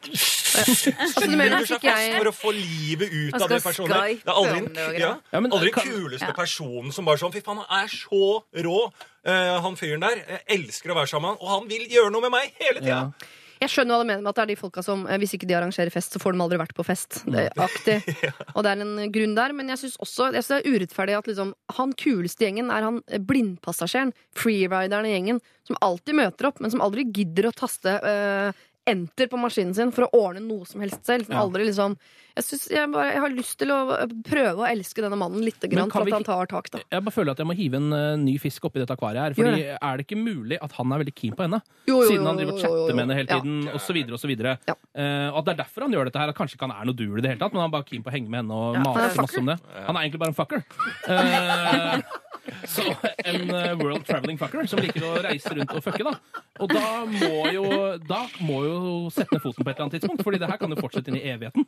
[0.54, 3.94] Altså, suger seg fast for å få livet ut av det personen.
[4.22, 7.90] Det er aldri den ja, aldri kuleste personen som bare sånn Fy faen, han er
[7.90, 8.20] så
[8.66, 8.80] rå,
[9.26, 10.20] eh, han fyren der.
[10.22, 12.84] Jeg elsker å være sammen med han, og han vil gjøre noe med meg hele
[12.84, 13.00] tida.
[13.08, 13.40] ja.
[13.64, 15.48] Jeg skjønner hva du mener med at det er de folka som eh, hvis ikke
[15.48, 17.22] de arrangerer fest, så får de aldri vært på fest.
[17.24, 17.96] Det aktig.
[18.56, 19.54] Og det er en grunn der.
[19.56, 22.88] Men jeg syns også jeg synes det er urettferdig at liksom, han kuleste gjengen er
[22.88, 27.56] han eh, blindpassasjeren, freerideren i gjengen, som alltid møter opp, men som aldri gidder å
[27.56, 31.26] taste eh, enter på maskinen sin for å ordne noe som helst selv.
[31.26, 31.42] Som Ja.
[31.44, 31.96] aldri liksom
[32.34, 35.44] jeg, synes jeg, bare, jeg har lyst til å eh, prøve å elske denne mannen
[35.46, 36.70] litt grann, for vi at han tar tak.
[36.72, 39.22] da Jeg bare føler at jeg må hive en uh, ny fisk oppi dette akvariet
[39.22, 39.36] her.
[39.38, 39.76] Fordi det.
[39.78, 41.60] Er det ikke mulig at han er veldig keen på henne?
[41.86, 43.38] Jo, jo, Siden han driver og chatter med henne hele Ja.
[43.38, 44.66] tiden, og så videre og.
[44.66, 44.74] Ja.
[44.98, 46.34] Uh, og at det er derfor han gjør dette her.
[46.34, 47.88] At kanskje ikke han er noe duel i det hele tatt, men han er bare
[47.92, 49.58] keen på å henge med henne og Ja, mase masse om det.
[49.86, 50.64] Han er egentlig bare en fucker.
[51.06, 52.02] Eh,
[52.68, 52.84] så
[53.24, 56.14] en eh, world traveling fucker som liker å reise rundt og fucke, da.
[56.62, 57.64] Og da må jo
[58.04, 58.76] Da må jo
[59.14, 61.18] sette ned foten på et eller annet tidspunkt, Fordi det her kan jo fortsette inn
[61.18, 61.66] i evigheten.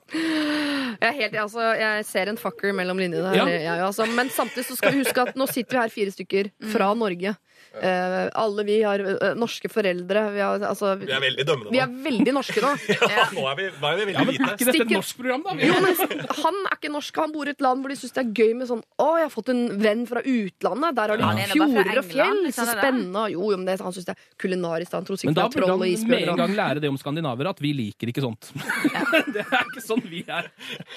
[1.01, 3.41] Jeg, helt, altså, jeg ser en fucker mellom linjene her.
[3.43, 3.47] Ja.
[3.51, 4.07] Jeg, altså.
[4.17, 7.35] Men samtidig så skal vi huske at nå sitter vi her fire stykker fra Norge.
[7.77, 10.23] Eh, alle vi har uh, norske foreldre.
[10.33, 12.73] Vi, har, altså, Vi er veldig dømmende vi er veldig norske nå.
[13.13, 15.21] Ja, nå er vi, nå er vi veldig Ja, men Er ikke dette et norsk
[15.21, 15.57] program, da?
[15.61, 18.25] Jo, men Han er ikke norsk, han bor i et land hvor de syns det
[18.25, 20.97] er gøy med sånn Å, jeg har fått en venn fra utlandet.
[20.97, 22.43] Der har de nå fra fjorder og fjell.
[22.49, 22.81] Så der?
[22.81, 23.25] spennende.
[23.35, 24.97] Jo, jo, men det, han syns det er kulinarisk.
[24.97, 26.85] Han tror Men sikkert da det er burde troll og han med en gang lære
[26.85, 28.53] det om skandinaver, at vi liker ikke sånt.
[29.37, 30.49] det er ikke sånn vi er.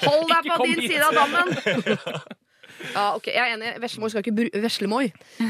[0.06, 0.94] Hold deg på din hit.
[0.94, 2.38] side av dammen!
[2.94, 3.74] Ja, ok, jeg er enig.
[3.84, 4.24] Veslemoy skal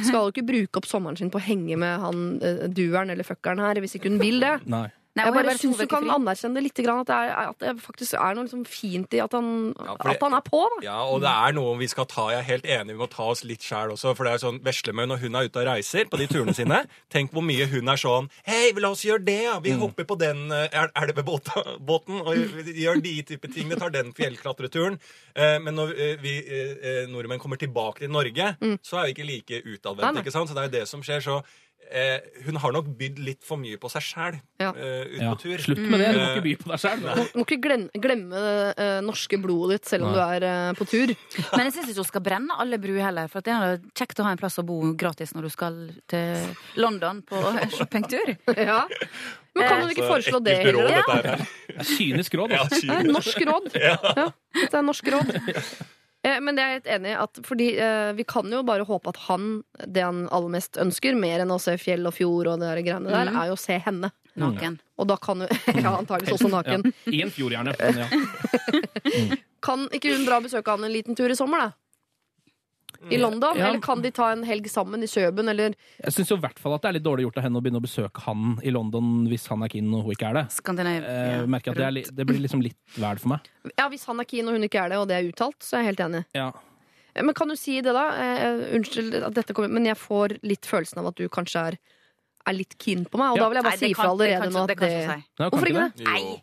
[0.08, 3.62] skal ikke bruke opp sommeren sin på å henge med han uh, dueren eller fuckeren
[3.64, 4.56] her, hvis ikke hun vil det.
[4.70, 4.88] Nei.
[5.18, 7.58] Nei, Jeg bare bare syns du kan anerkjenne det litt, grann, at, det er, at
[7.64, 10.62] det faktisk er noe liksom fint i at han, Ja, det- at han er på.
[10.76, 10.84] Da.
[10.86, 12.28] Ja, og det er noe vi skal ta.
[12.30, 14.14] Jeg er helt enig, vi må ta oss litt sjæl også.
[14.16, 16.84] For det er sånn Veslemøy, når hun er ute og reiser på de turene sine,
[17.10, 20.18] tenk hvor mye hun er sånn Hei, la oss gjøre det, Vi Vi hopper på
[20.18, 23.68] den eh, elvebåten og gjør de type ting.
[23.70, 25.00] Vi Tar den fjellklatreturen.
[25.36, 29.14] Eh, Men når eh, vi eh, eh, nordmenn kommer tilbake til Norge, så er vi
[29.18, 30.50] ikke like utadvendte, ikke sant?
[30.50, 31.20] Så det er jo det som skjer.
[31.24, 31.42] Så
[31.92, 34.72] eh, hun har nok bydd litt for mye på seg sjæl Ja.
[34.74, 35.32] ute Ja.
[35.34, 35.58] på tur.
[35.64, 36.12] Slutt med det.
[36.14, 36.36] Du må Mm.
[36.36, 37.00] ikke by på deg sjæl.
[37.34, 40.18] Du må ikke glemme, glemme det eh, norske blodet ditt selv om Nei.
[40.18, 41.08] du er eh, på tur.
[41.58, 43.28] Men jeg syns ikke hun skal brenne alle bruer heller.
[43.28, 45.80] For at det er kjekt å ha en plass å bo gratis når du skal
[46.08, 47.36] til London på
[47.78, 48.38] shoppingtur.
[48.58, 48.86] Ja.
[49.56, 51.46] Men kan hun ikke foreslå det råd, heller?
[51.68, 52.52] Det er kynisk råd.
[52.52, 52.86] Ja, Altså.
[52.94, 53.72] Er norsk råd.
[53.76, 53.96] Ja,
[54.54, 55.34] det er norsk råd.
[56.24, 57.18] Eh, Men det er jeg helt enig i.
[57.24, 61.16] At, fordi eh, vi kan jo bare håpe at han, det han aller mest ønsker,
[61.16, 63.40] mer enn å se fjell og fjord og det der greiene der, Mhm.
[63.40, 64.12] er jo å se henne.
[64.40, 64.78] Naken.
[65.00, 65.48] Og da kan jo
[65.84, 66.86] Ja, antakeligvis også naken.
[67.12, 67.74] I en fjord, gjerne.
[67.80, 68.08] Men ja.
[69.66, 71.72] Kan ikke hun dra og besøke han en liten tur i sommer, da?
[73.10, 73.56] I London?
[73.58, 73.70] Ja.
[73.70, 76.74] Eller kan de ta en helg sammen i Kjøben, eller Jeg syns i hvert fall
[76.76, 79.28] at det er litt dårlig gjort av henne å begynne å besøke han i London
[79.32, 80.46] hvis han er keen og hun ikke er det.
[80.52, 81.14] Skandinavia.
[81.40, 83.48] Eh, merker at det, er li det blir liksom litt vel for meg.
[83.80, 85.78] Ja, hvis han er keen og hun ikke er det, og det er uttalt, så
[85.78, 86.24] er jeg helt enig.
[86.36, 86.50] Ja.
[87.16, 88.06] Eh, Men kan du si det, da?
[88.20, 91.80] Eh, unnskyld at dette kommer, men jeg får litt følelsen av at du kanskje er,
[92.50, 93.44] er litt keen på meg, og Ja.
[93.44, 95.26] da vil jeg bare si ifra allerede nå at det det, det, si.
[95.40, 96.06] Nei, Hvorfor ikke det?
[96.08, 96.38] Jo.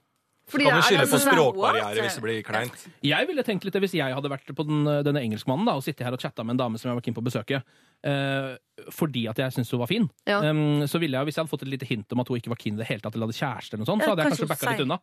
[0.46, 2.84] Fordi Kan du skylde på altså, språkbarriere hvis det blir kleint?
[3.02, 5.82] Jeg ville tenkt litt det hvis jeg hadde vært på den, denne engelskmannen da, og
[5.82, 7.62] sittet her og chatta med en dame som jeg var keen på å besøke.
[8.06, 8.52] Eh,
[8.94, 10.06] fordi at jeg syntes hun var fin.
[10.28, 10.38] Ja.
[10.46, 12.52] Um, så ville jeg, Hvis jeg hadde fått et lite hint om at hun ikke
[12.54, 14.34] var keen i det hele tatt, eller hadde kjæreste, eller noe sånt, så hadde jeg
[14.34, 15.00] kanskje kanskje backa litt unna.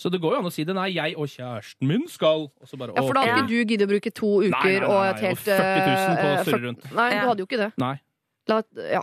[0.00, 0.74] Så det går jo an å si det.
[0.74, 3.72] Nei, jeg og kjæresten min skal Og så bare Ja, for da hadde ikke du
[3.74, 6.24] giddet å bruke to uker Nei, nei, nei, og et helt og 40 000 på
[6.24, 6.86] å eh, surre rundt.
[6.96, 7.68] Nei, du hadde jo ikke det.
[7.82, 7.96] Nei.
[8.50, 9.02] La, ja.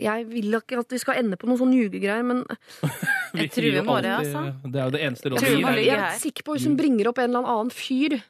[0.00, 2.44] Jeg vil ikke at vi skal ende på noen sånn ljugegreier, men
[3.34, 4.42] Vi Jeg tror vi jo må det, altså.
[4.64, 5.80] Det er jo det eneste rådet vi gir.
[5.84, 8.20] jeg er- er sikker på hvis hun bringer opp en eller annen fyr.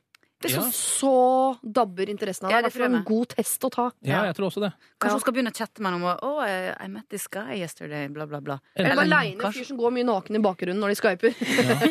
[0.41, 0.61] Det er Ja.
[0.73, 3.91] så, så dabber interessen av Ja, det Det er en god test å ta.
[4.01, 4.71] Ja, jeg tror også det.
[4.99, 8.09] Kanskje hun skal begynne å chatte med noen om oh, I met this guy yesterday,
[8.09, 8.59] bla, bla, bla.
[8.75, 11.37] Eller Eller aleine fyr som går mye naken i bakgrunnen når de skyper.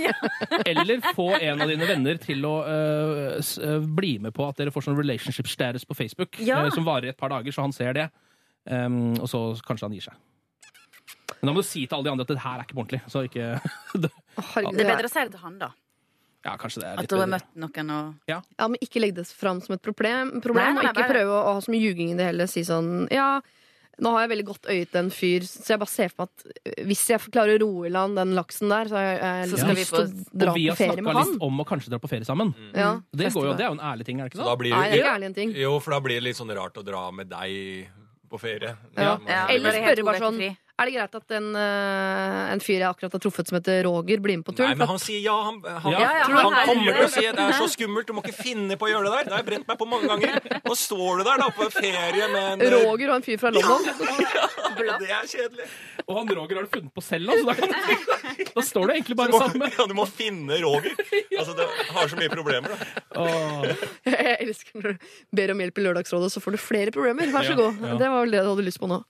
[0.65, 4.87] Eller få en av dine venner til å uh, bli med på at dere får
[4.87, 6.63] sånn relationship status på Facebook, Ja.
[6.65, 8.09] uh, som varer i et par dager, så han ser det.
[8.67, 10.13] Um, og så kanskje han gir seg.
[11.41, 12.83] Men da må du si til alle de andre at det her er ikke på
[12.83, 13.01] ordentlig.
[13.07, 13.45] Så ikke
[14.03, 15.69] det, Det er bedre å si det til han, da.
[16.45, 17.39] Ja, kanskje det er At du har bedre.
[17.39, 20.83] møtt noen og Ja, men Ikke legg det fram som et problem, problem Nei, nei,
[20.85, 22.47] og ikke bare- prøve å ha så mye ljuging i det hele.
[22.47, 23.41] Si sånn Ja,
[23.99, 26.29] nå har jeg veldig godt øye til en fyr, så jeg bare ser for meg
[26.31, 26.45] at
[26.79, 29.51] øh, hvis jeg klarer å roe i land den laksen der, så har jeg, Så
[29.51, 30.53] lyst skal vi til å på- ferie med han.
[30.53, 32.53] Og vi har snakka litt om å kanskje dra på ferie sammen.
[32.71, 34.55] Ja, Det, går jo, det er jo en ærlig ting, er det ikke Så da
[34.55, 35.51] blir Nei, det er ikke ærlig en ting.
[35.59, 37.89] jo, for da blir det litt sånn rart å dra med deg
[38.29, 38.75] på ferie.
[38.95, 39.17] Ja.
[39.27, 40.41] Ja, Eller spørre bare sånn.
[40.79, 44.21] Er det greit at en, uh, en fyr jeg akkurat har truffet som heter Roger,
[44.23, 44.69] blir med på turen?
[44.71, 45.35] Nei, men han sier ja.
[45.49, 47.67] Han, han, Ja, ja, han, han er- kommer til å si at det er så
[47.73, 49.27] skummelt, du må ikke finne på å gjøre det der.
[49.27, 50.61] Det har jeg brent meg på mange ganger.
[50.69, 53.83] Nå står du der da på ferie med en Roger og en fyr fra London.
[54.79, 55.65] Det er kjedelig.
[56.07, 57.49] Og han Roger har du funnet på selv, altså.
[57.49, 59.73] Da, kan, da står du egentlig bare må, sammen.
[59.75, 60.95] ja, du må finne Roger.
[61.35, 62.71] Altså, det har så mye problemer.
[62.71, 63.03] Da.
[63.19, 63.67] Åh.
[64.07, 67.27] Jeg elsker når du ber om hjelp i Lørdagsrådet, så får du flere problemer.
[67.33, 67.83] Vær så Ja, god.
[67.91, 67.97] ja.
[67.99, 69.01] Det var vel det du hadde lyst på nå.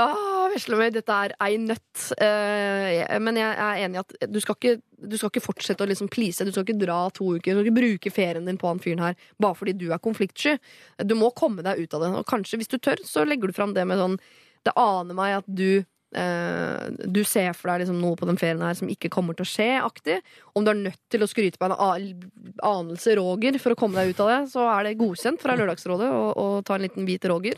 [0.00, 2.06] Ah, Veslemøy, dette er ei nøtt.
[2.16, 5.90] Uh, men jeg er enig i at du skal ikke, du skal ikke fortsette å
[5.90, 6.46] liksom please.
[6.48, 7.52] Du skal ikke dra to uker.
[7.52, 10.56] Du skal ikke bruke ferien din på han fyren her bare fordi du er konfliktsky.
[11.04, 12.12] Du må komme deg ut av det.
[12.22, 14.20] Og kanskje, hvis du tør, så legger du fram det med sånn
[14.64, 15.82] Det aner meg at du
[16.12, 19.46] Uh, du ser for deg liksom noe på den ferien her som ikke kommer til
[19.46, 20.18] å skje, aktig.
[20.52, 24.12] Om du er nødt til å skryte på en anelse Roger for å komme deg
[24.12, 27.56] ut av det, så er det godkjent fra Lørdagsrådet å, ta en liten hvit Roger.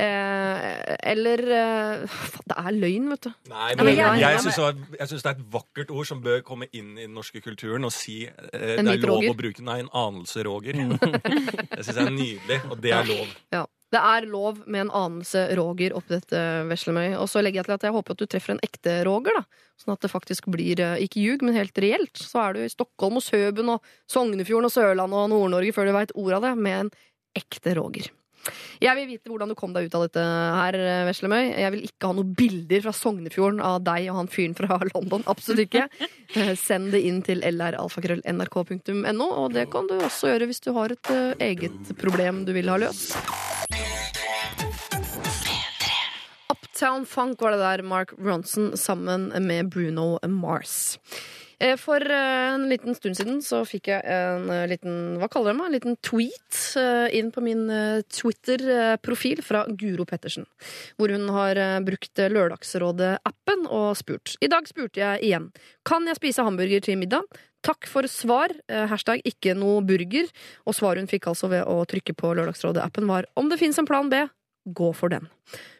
[0.00, 2.04] Eh, eller eh,
[2.48, 3.32] Det er løgn, vet du.
[3.50, 6.40] Nei, men jeg- jeg syns det jeg syns det er et vakkert ord som bør
[6.46, 9.34] komme inn i den norske kulturen og si eh, det er lov Roger.
[9.34, 10.72] å bruke Nei, en anelse Roger.
[10.80, 13.36] Det syns jeg er nydelig, og det er lov.
[13.52, 13.66] Ja.
[13.90, 16.38] Det er lov med en anelse Roger oppi dette
[16.70, 17.16] veslemøy.
[17.18, 19.42] Og så legger jeg til at jeg håper at du treffer en ekte Roger, da.
[19.82, 22.14] Sånn at det faktisk blir eh, ikke ljug, men helt reelt.
[22.22, 25.92] Så er du i Stockholm og Søben og Sognefjorden og Sørlandet og Nord-Norge før du
[25.98, 26.90] veit ordet av det, med en
[27.40, 28.10] ekte Roger.
[28.80, 30.76] Jeg vil vite hvordan du kom deg ut av dette her,
[31.08, 31.50] Veslemøy.
[31.60, 35.24] Jeg vil ikke ha noen bilder fra Sognefjorden av deg og han fyren fra London.
[35.28, 35.84] Absolutt ikke.
[36.34, 40.96] Eh, Send det inn til lralfakrøll.nrk.no, og det kan du også gjøre hvis du har
[40.96, 43.16] et eh, eget problem du vil ha løst.
[46.50, 50.96] Uptown Funk var det der, Mark Ronson sammen med Bruno Mars.
[51.60, 55.52] Eh, For eh, en liten stund siden så fikk jeg en eh, liten hva kaller
[55.52, 56.60] jeg meg, en liten tweet
[57.16, 57.64] inn på min
[58.14, 60.46] Twitter-profil fra Guro Pettersen.
[60.96, 64.36] Hvor hun har brukt Lørdagsrådet-appen og spurt.
[64.40, 65.48] I dag spurte jeg igjen.
[65.88, 67.26] Kan jeg spise hamburger til middag?
[67.66, 68.54] Takk for svar.
[68.70, 70.30] Hashtag ikke noe burger.
[70.64, 73.88] Og svaret hun fikk altså ved å trykke på Lørdagsrådet-appen var om det fins en
[73.88, 74.22] plan B,
[74.64, 75.28] gå for den.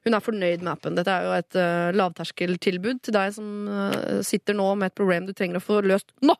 [0.07, 0.97] Hun er fornøyd med appen.
[0.97, 5.28] Dette er jo et uh, lavterskeltilbud til deg som uh, sitter nå med et problem
[5.28, 6.36] du trenger å få løst nå!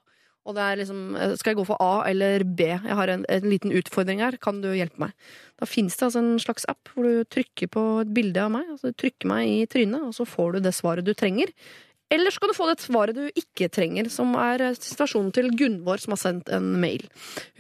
[0.49, 2.71] Og det er liksom, eh, Skal jeg gå for A eller B?
[2.73, 4.39] Jeg har en, en liten utfordring her.
[4.41, 5.13] Kan du hjelpe meg?
[5.61, 8.67] Da fins det altså en slags app hvor du trykker på et bilde av meg.
[8.73, 11.53] altså Du trykker meg i trynet, og så får du det svaret du trenger.
[12.11, 16.01] Eller så kan du få det svaret du ikke trenger, som er situasjonen til Gunvor,
[16.03, 17.05] som har sendt en mail.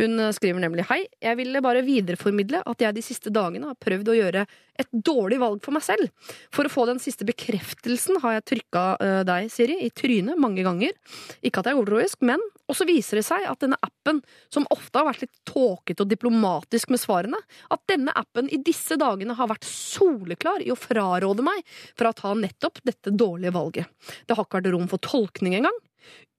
[0.01, 4.11] Hun skriver nemlig Hei, jeg ville bare videreformidle at jeg de siste dagene har prøvd
[4.11, 4.49] å gjøre
[4.81, 6.11] et dårlig valg for meg selv.
[6.55, 10.65] For å få den siste bekreftelsen har jeg trykka eh, deg, Siri, i trynet mange
[10.67, 10.97] ganger.
[11.45, 15.01] Ikke at jeg er overtroisk, men også viser det seg at denne appen, som ofte
[15.01, 17.41] har vært litt tåkete og diplomatisk med svarene,
[17.71, 21.63] at denne appen i disse dagene har vært soleklar i å fraråde meg
[21.99, 24.11] fra å ta nettopp dette dårlige valget.
[24.27, 25.77] Det har ikke vært rom for tolkning engang.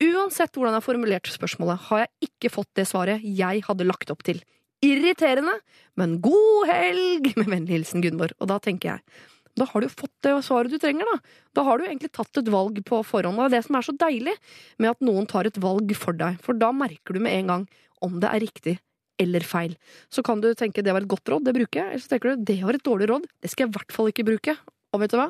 [0.02, 4.14] Uansett hvordan jeg har formulert spørsmålet, har jeg ikke fått det svaret jeg hadde lagt
[4.14, 4.42] opp til.
[4.82, 5.60] Irriterende,
[6.00, 7.34] men god helg!
[7.38, 8.34] Med vennlig hilsen Gunvor.
[8.42, 9.22] Og da tenker jeg,
[9.60, 11.34] da har du jo fått det svaret du trenger, da.
[11.58, 13.38] Da har du egentlig tatt et valg på forhånd.
[13.38, 14.36] Og det er det som er så deilig
[14.82, 16.40] med at noen tar et valg for deg.
[16.46, 17.68] For da merker du med en gang
[18.02, 18.78] om det er riktig
[19.22, 19.76] eller feil.
[20.10, 21.92] Så kan du tenke det var et godt råd, det bruker jeg.
[21.92, 24.10] Eller så tenker du det var et dårlig råd, det skal jeg i hvert fall
[24.10, 24.58] ikke bruke.
[24.92, 25.30] Og vet du hva?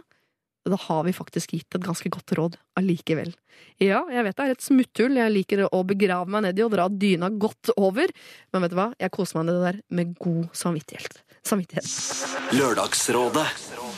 [0.63, 3.33] Da har vi faktisk gitt et ganske godt råd allikevel.
[3.81, 6.85] Ja, jeg vet det er et smutthull, jeg liker å begrave meg nedi og dra
[6.89, 8.13] dyna godt over,
[8.53, 8.91] men vet du hva?
[9.01, 11.21] Jeg koser meg med det der med god samvittighet.
[11.41, 11.89] samvittighet.
[12.53, 13.47] Lørdagsrådet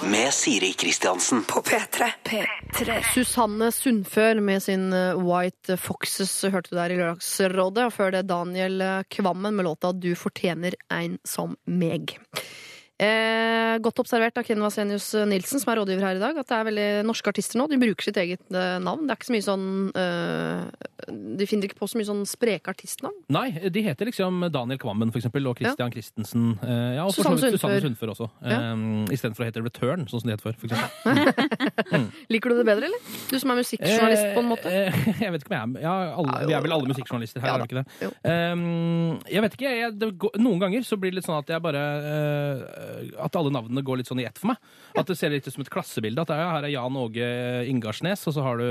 [0.08, 1.44] med Siri Kristiansen.
[1.44, 2.10] På P3.
[2.24, 3.00] P3.
[3.14, 8.26] Susanne Sundfør med sin eh, White Foxes hørte du der i Lørdagsrådet, og før det
[8.32, 12.16] Daniel Kvammen med låta Du fortjener ein som meg.
[13.04, 16.58] Eh, godt observert av Ken Vasenius Nilsen, som er rådgiver her i dag, at det
[16.58, 17.68] er veldig norske artister nå.
[17.72, 19.06] De bruker sitt eget eh, navn.
[19.08, 19.66] Det er ikke så mye sånn
[20.00, 23.16] eh, De finner ikke på så mye sånn spreke artistnavn.
[23.34, 26.54] Nei, de heter liksom Daniel Kvammen for eksempel, og Christian Christensen.
[26.62, 27.58] eh, ja, og for Susanne Sundfør.
[27.58, 28.14] Susanne Sundfør.
[28.14, 28.30] Også.
[28.46, 28.60] Ja.
[28.74, 30.58] Um, Istedenfor å hete Return, sånn som de het før.
[30.60, 32.08] For eksempel.
[32.34, 33.12] Liker du det bedre, eller?
[33.32, 34.70] Du som er musikkjournalist, på en måte.
[34.70, 37.44] Eh, eh, jeg vet ikke om jeg er ja, alle, Vi er vel alle musikkjournalister
[37.44, 38.12] her, Ja er vi ikke det?
[38.24, 39.74] Um, jeg vet ikke.
[39.82, 40.12] Jeg, det,
[40.44, 42.93] noen ganger så blir det litt sånn at jeg bare eh,
[43.24, 44.58] At alle navnene går litt sånn i ett for meg.
[44.98, 46.22] At det ser litt ut som et klassebilde.
[46.26, 47.28] At er, her er Jan Åge
[47.72, 48.66] Ingarsnes, og så har du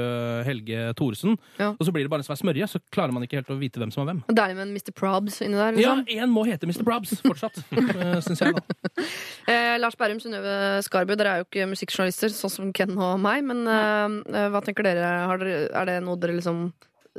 [0.47, 1.37] Helge Thoresen.
[1.59, 1.73] Ja.
[1.75, 3.83] Og så blir det bare en svær smørje, så klarer man ikke helt å vite
[3.83, 4.23] hvem som er hvem.
[4.31, 4.93] Deilig med en Mr.
[4.99, 5.81] Probs inni der.
[5.83, 6.23] Ja, Liksom.
[6.23, 6.85] én må hete Mr.
[6.87, 8.55] Probs fortsatt, uh, syns jeg.
[8.59, 8.63] da.
[9.53, 10.53] Eh, Lars Berrum, Synnøve
[10.87, 14.61] Skarbø, dere er jo ikke musikkjournalister, sånn som Ken og meg, men eh, eh, hva
[14.63, 15.09] tenker dere?
[15.27, 15.65] Har dere?
[15.75, 16.69] Er det noe dere liksom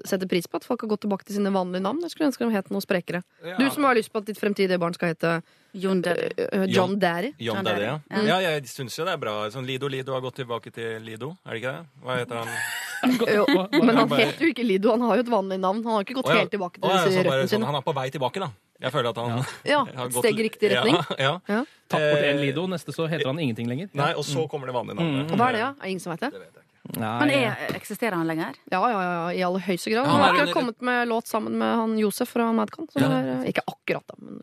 [0.06, 0.57] setter pris på?
[0.57, 1.99] At folk har gått tilbake til sine vanlige navn?
[2.02, 3.24] Jeg skulle ønske de het noe sprekere.
[3.60, 5.41] Du som har lyst på at ditt fremtidige barn skal hete
[5.74, 6.30] John Derry.
[6.38, 7.34] eh, John Daddy.
[7.40, 7.99] John John Daddy, ja.
[8.11, 8.28] Mm.
[8.28, 8.40] ja.
[8.45, 9.36] Jeg syns jo det er bra.
[9.53, 11.86] Sånn Lido Lido har gått tilbake til Lido, er det ikke det?
[12.03, 12.49] Hva heter han?
[13.03, 13.44] Jo,
[13.84, 15.82] men han heter jo ikke Lido, han har jo et vanlig navn.
[15.84, 16.38] Han har ikke gått ja.
[16.40, 17.68] helt tilbake til ja, disse så bare røttene sånn, sine.
[17.68, 18.48] han er på vei tilbake, da.
[18.84, 20.95] Jeg føler at han Ja, et gått- steg i riktig retning.
[21.20, 21.57] Ja, ja.
[21.91, 23.90] Tatt bort en Eh, Lido, neste så heter han ingenting lenger.
[23.94, 25.28] Nei, og så kommer det vanlige navnet.
[25.34, 25.36] Mm.
[25.41, 25.70] hva er det, da?
[25.76, 26.32] Er det ingen som vet det?
[26.32, 26.62] Det vet jeg.
[26.97, 28.57] Nei, Han er, eksisterer han lenger?
[28.72, 30.03] Ja, ja, ja, i aller høyeste grad.
[30.05, 32.89] Ja, Han har akkurat kommet med låt sammen med han Josef fra Madcon.
[32.91, 33.11] som Ja.
[33.19, 34.41] er, eh, Ikke akkurat, da, men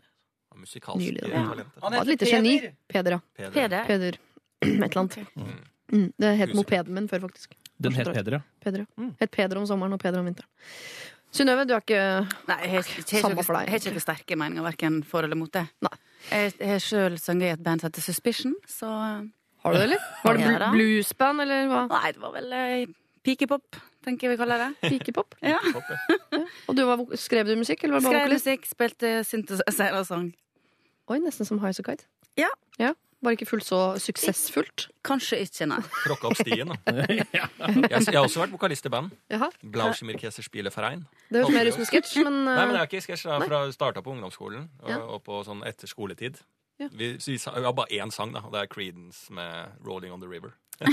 [0.61, 1.27] Musikalsk Nylig, Da.
[1.29, 1.63] ja.
[1.81, 2.55] han var et lite geni.
[2.87, 3.19] Peder, ja.
[3.37, 3.51] Peder.
[3.51, 3.85] Peder?
[3.85, 4.17] Peder.
[4.61, 5.17] Et eller annet.
[5.91, 6.13] Mm.
[6.17, 7.53] Det het mopeden min før, faktisk.
[7.81, 8.41] Den het Peder, ja.
[8.63, 8.85] Peder, ja.
[8.97, 9.15] Mm.
[9.19, 10.49] Het Peder om sommeren og Peder om vinteren.
[11.31, 14.35] Synnøve, du er ikke Nei, jeg jeg Samme for deg, jeg har ikke noen sterke
[14.37, 15.63] meninger verken for eller mot det.
[15.81, 15.93] Nei.
[16.29, 18.89] Jeg har sjøl sunget i et band som heter Suspicion, så
[19.63, 20.03] Har du det, eller?
[20.23, 21.81] Var det bl bluesband, eller hva?
[21.91, 22.85] Nei, det var vel eh,
[23.27, 24.71] pikepop, tenker jeg vi kaller det.
[24.89, 25.35] Pikepop?
[25.53, 25.59] Ja.
[26.67, 28.47] Og du var, skrev du musikk, eller var du bare Skrev vokalist?
[28.49, 30.27] musikk, spilte synthesizer og sang.
[31.11, 32.07] Oi, nesten som Highasakite.
[32.39, 32.49] Ja.
[32.79, 32.93] ja.
[33.21, 34.87] Bare ikke fullt så suksessfullt.
[35.05, 35.77] Kanskje ikke, nei.
[36.07, 36.77] Tråkka opp stien, da.
[37.11, 37.27] Jeg,
[37.91, 39.11] jeg har også vært vokalist i band.
[39.29, 39.51] Jaha.
[39.75, 41.03] Blauschimmerkäse Spieleverein.
[41.29, 43.27] Det høres mer ut som sketsj, men Nei, men eh, det er ikke sketsj.
[43.29, 44.97] Jeg fra starta på ungdomsskolen og, Ja.
[45.05, 46.39] og på sånn etter skoletid.
[46.81, 46.87] Ja.
[46.91, 50.21] Vi, vi, vi har bare én sang, da, og det er Creedence med 'Rolling On
[50.21, 50.53] The River'.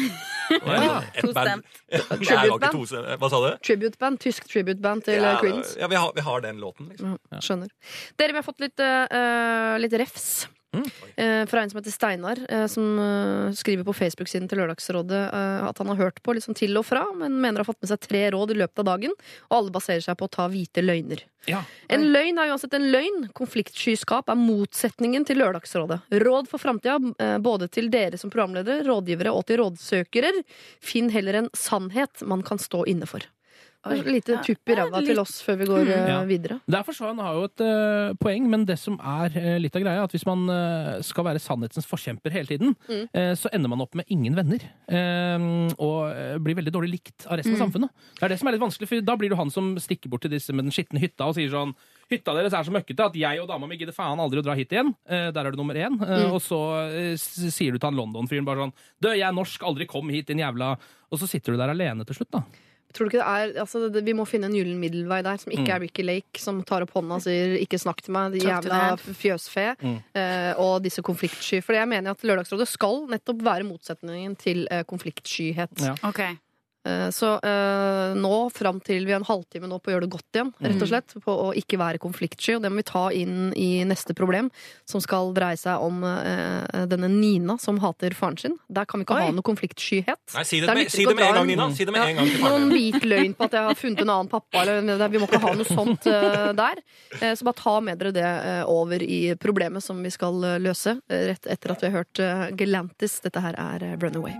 [0.48, 1.01] Ja.
[1.15, 3.56] Det er to stem- Hva sa du?
[3.65, 5.78] tributeband, tysk tributeband til Ja, eh, Creedence.
[5.81, 7.19] ja, vi, har, vi har den låten, liksom.
[7.32, 7.69] Ja, skjønner.
[8.19, 10.48] Dere, vi har fått litt, uh, litt refs.
[10.72, 10.84] Mm.
[11.16, 15.20] eh, fra en som heter Steinar, eh, som eh, skriver på Facebook-siden til Lørdagsrådet
[15.64, 18.02] at han har hørt på liksom til og fra, men mener har fått med seg
[18.04, 19.14] tre råd i løpet av dagen,
[19.48, 21.24] og alle baserer seg på å ta hvite løgner.
[21.48, 21.62] Ja.
[21.88, 23.30] En løgn er uansett en løgn.
[23.36, 26.02] Konfliktskyskap er motsetningen til Lørdagsrådet.
[26.20, 26.98] Råd for framtida,
[27.40, 30.44] både til dere som programledere, rådgivere og til rådsøkere.
[30.84, 33.24] Finn heller en sannhet man kan stå inne for.
[33.97, 36.19] Et lite tupp i ræva til oss før vi går eh, Ja.
[36.28, 36.60] videre.
[36.69, 39.82] Derfor så han har jo et uh, poeng, men det som er uh, litt av
[39.82, 43.09] greia, at hvis man uh, skal være sannhetens forkjemper hele tiden, Mm.
[43.36, 44.60] så ender man opp med ingen venner.
[45.78, 47.60] og blir veldig dårlig likt av resten Mm.
[47.60, 47.90] av samfunnet.
[48.19, 50.23] Det er det som er litt vanskelig, for da blir du han som stikker bort
[50.23, 51.74] til disse med den skitne hytta og sier sånn
[52.09, 54.55] Hytta deres er så møkkete at jeg og dama mi gidder faen aldri å dra
[54.56, 54.94] hit igjen.
[55.06, 55.93] Der er du nummer én.
[55.98, 56.32] Mm.
[56.32, 56.56] Og så
[57.52, 60.39] sier du til han London-fyren bare sånn Du, jeg er norsk, aldri kom hit, din
[60.40, 60.78] jævla
[61.12, 62.43] Og så sitter du der alene til slutt, da.
[62.94, 65.52] Tror du ikke det er altså, det, Vi må finne en gyllen middelvei der, som
[65.52, 65.74] ikke Mm.
[65.74, 68.97] er Ricky Lake, som tar opp hånda og sier 'ikke snakk til meg', de jævla
[68.97, 69.98] fjøsfe, Mm.
[70.16, 71.60] uh, og disse konfliktsky.
[71.62, 75.81] For jeg mener at Lørdagsrådet skal nettopp være motsetningen til uh, konfliktskyhet.
[75.81, 75.94] Ja.
[76.02, 76.20] OK.
[76.89, 80.12] Eh, Så eh, nå, fram til vi har en halvtime nå på å gjøre det
[80.15, 83.05] godt igjen, rett og slett, på å ikke være konfliktsky, og det må vi ta
[83.15, 84.51] inn i neste problem,
[84.89, 88.56] som skal dreie seg om eh, denne Nina som hater faren sin.
[88.73, 89.27] Der kan vi ikke Oi.
[89.28, 90.20] ha noe konfliktskyhet.
[90.35, 91.69] Nei, si det, Det med, si det med en gang, Nina.
[91.74, 94.05] Si det med en gang til Noen faren hvit løgn på at jeg har funnet
[94.05, 94.65] en annen pappa.
[94.65, 96.82] Eller, vi må ikke ha noe sånt eh, der.
[97.20, 100.98] Eh, så bare ta med dere det eh, over i problemet som vi skal løse
[101.09, 102.23] rett etter at vi har hørt
[102.59, 103.20] Galantis.
[103.24, 104.36] Dette her er Runaway.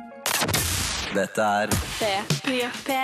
[1.15, 2.97] Dette er P3.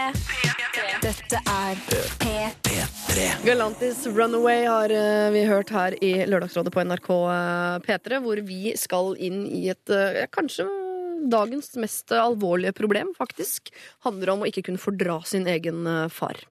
[1.01, 1.79] Dette er
[2.21, 3.27] P3.
[3.47, 8.75] Galantis Runaway har eh, vi hørt her i Lørdagsrådet på NRK eh, P3, hvor vi
[8.77, 10.69] skal inn i et eh, kanskje
[11.31, 13.73] dagens mest alvorlige problem, faktisk.
[14.05, 16.45] Handler om å ikke kunne fordra sin egen eh, far.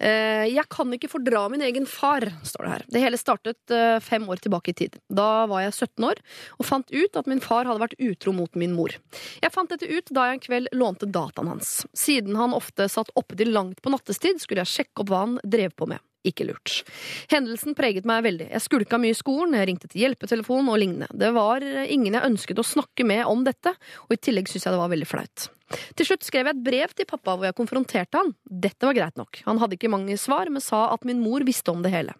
[0.00, 2.84] Eh, Jeg kan ikke fordra min egen far, står det her.
[2.96, 4.96] Det hele startet eh, fem år tilbake i tid.
[5.12, 6.22] Da var jeg 17 år
[6.58, 8.94] og fant ut at min far hadde vært utro mot min mor.
[9.42, 11.82] Jeg fant dette ut da jeg en kveld lånte dataen hans.
[11.92, 15.36] Siden han ofte satt oppe til langt på nattestid, skulle jeg sjekke opp hva han
[15.44, 16.00] drev på med.
[16.26, 16.82] Ikke lurt.
[17.32, 18.50] Hendelsen preget meg veldig.
[18.52, 21.08] Jeg skulka mye i skolen, jeg ringte til hjelpetelefonen og lignende.
[21.16, 23.72] Det var eh, ingen jeg ønsket å snakke med om dette,
[24.08, 25.48] og i tillegg syntes jeg det var veldig flaut.
[25.98, 28.32] Til slutt skrev jeg et brev til pappa hvor jeg konfronterte han.
[28.44, 29.42] Dette var greit nok.
[29.46, 32.14] Han hadde ikke mange svar, men sa at min mor visste om det hele.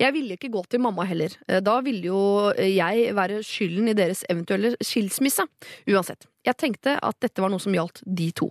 [0.00, 1.34] Jeg ville ikke gå til mamma heller.
[1.48, 5.46] Eh, Da ville jo jeg være skylden i deres eventuelle skilsmisse.
[5.90, 6.28] Uansett.
[6.44, 8.50] Jeg tenkte at dette var noe som gjaldt de to.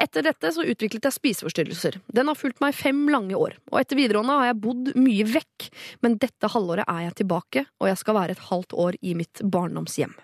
[0.00, 1.98] Etter dette så utviklet jeg spiseforstyrrelser.
[2.14, 3.58] Den har fulgt meg fem lange år.
[3.72, 5.68] Og etter videregående har jeg bodd mye vekk,
[6.06, 9.42] men dette halvåret er jeg tilbake, og jeg skal være et halvt år i mitt
[9.42, 10.14] barndomshjem.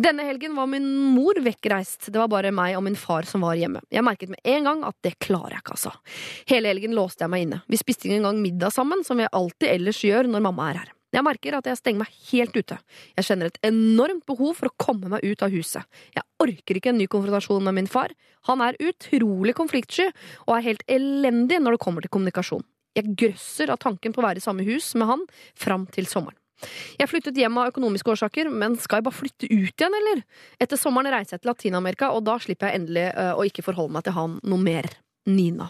[0.00, 2.08] Denne helgen var min mor vekkreist.
[2.08, 3.82] Det var bare meg og min far som var hjemme.
[3.92, 5.92] Jeg merket med en gang at det klarer jeg ikke, altså.
[6.50, 7.60] Hele helgen låste jeg meg inne.
[7.68, 10.96] Vi spiste ikke engang middag sammen, som vi alltid ellers gjør når mamma er her.
[11.10, 12.76] Jeg merker at jeg stenger meg helt ute.
[13.18, 16.02] Jeg kjenner et enormt behov for å komme meg ut av huset.
[16.14, 18.14] Jeg orker ikke en ny konfrontasjon med min far.
[18.46, 20.06] Han er utrolig konfliktsky
[20.46, 22.62] og er helt elendig når det kommer til kommunikasjon.
[22.94, 25.26] Jeg grøsser av tanken på å være i samme hus med han
[25.58, 26.38] fram til sommeren.
[27.00, 30.24] Jeg flyttet hjem av økonomiske årsaker, men skal jeg bare flytte ut igjen, eller?
[30.60, 33.96] Etter sommeren reiser jeg til Latin-Amerika, og da slipper jeg endelig øh, å ikke forholde
[33.96, 34.90] meg til han noe mer.
[35.30, 35.68] Nina.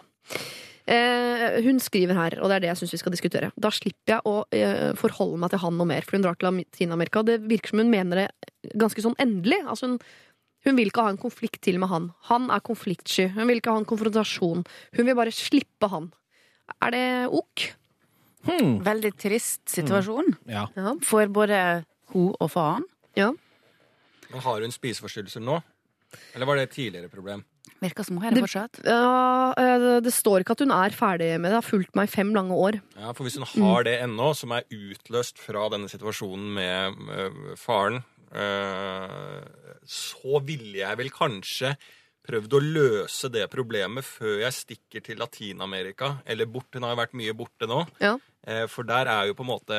[0.91, 3.51] Eh, hun skriver her, og det er det jeg syns vi skal diskutere.
[3.61, 6.51] Da slipper jeg å eh, forholde meg til han noe mer, for hun drar til
[6.51, 7.23] Latin-Amerika.
[7.27, 9.61] Det virker som hun mener det ganske sånn endelig.
[9.67, 9.99] Altså hun,
[10.67, 12.11] hun vil ikke ha en konflikt til med han.
[12.31, 13.29] Han er konfliktsky.
[13.37, 14.65] Hun vil ikke ha en konfrontasjon.
[14.99, 16.11] Hun vil bare slippe han.
[16.81, 17.07] Er det
[17.39, 17.71] ok?
[18.47, 18.79] Hmm.
[18.85, 20.67] Veldig trist situasjon Ja.
[20.77, 20.95] Ja.
[21.05, 21.85] for både
[22.15, 22.85] hun og faren.
[23.17, 23.33] ja.
[24.31, 25.57] Men har hun spiseforstyrrelser nå?
[26.35, 27.43] Eller var det et tidligere problem?
[27.83, 28.79] Virker som hun har det fortsatt.
[28.85, 31.55] Ja, eh, det står ikke at hun er ferdig med det.
[31.57, 32.81] Det har fulgt meg i fem lange år.
[32.97, 37.57] Ja, For hvis hun har det ennå, som er utløst fra denne situasjonen med øh,
[37.57, 38.03] faren,
[38.35, 39.43] øh,
[39.87, 41.75] så ville jeg vel kanskje
[42.27, 46.19] prøvd å løse det problemet før jeg stikker til Latin-Amerika.
[46.27, 46.69] Eller bort.
[46.75, 47.83] Hun har jo vært mye borte nå.
[48.03, 48.17] Ja.
[48.47, 49.79] Eh, For der er jo på en måte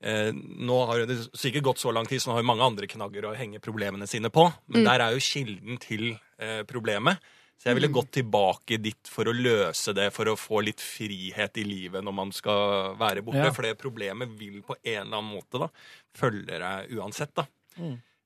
[0.00, 2.86] eh, Nå har det sikkert gått så lang tid, så nå har jo mange andre
[2.90, 4.48] knagger å henge problemene sine på.
[4.68, 7.22] Men der er jo kilden til eh, problemet.
[7.54, 11.56] Så jeg ville gått tilbake dit for å løse det, for å få litt frihet
[11.62, 13.46] i livet når man skal være borte.
[13.46, 13.52] Ja.
[13.54, 15.70] For det problemet vil på en eller annen måte da
[16.18, 17.46] følge deg uansett, da.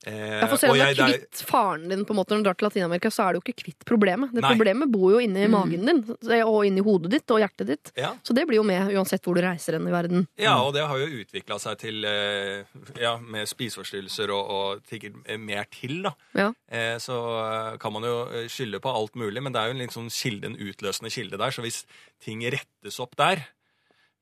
[0.06, 2.46] Eh, Ja, for selv om du er kvitt faren din på en måte når du
[2.46, 4.30] drar til Latin-Amerika, så er du jo ikke kvitt problemet.
[4.30, 4.52] Det Nei.
[4.54, 6.02] Problemet bor jo inni magen din,
[6.46, 7.90] og inni hodet ditt og hjertet ditt.
[7.98, 8.12] Ja.
[8.22, 10.28] Så det blir jo med uansett hvor du reiser hen i verden.
[10.38, 12.62] Ja, og det har jo utvikla seg til eh,
[13.02, 16.14] Ja, med spiseforstyrrelser og, og sikkert eh, mer til, da.
[16.38, 16.52] Ja.
[16.70, 18.16] Eh, så eh, kan man jo
[18.46, 21.42] skylde på alt mulig, men det er jo en litt sånn kilde, en utløsende kilde
[21.42, 21.50] der.
[21.50, 21.82] Så hvis
[22.22, 23.42] ting rettes opp der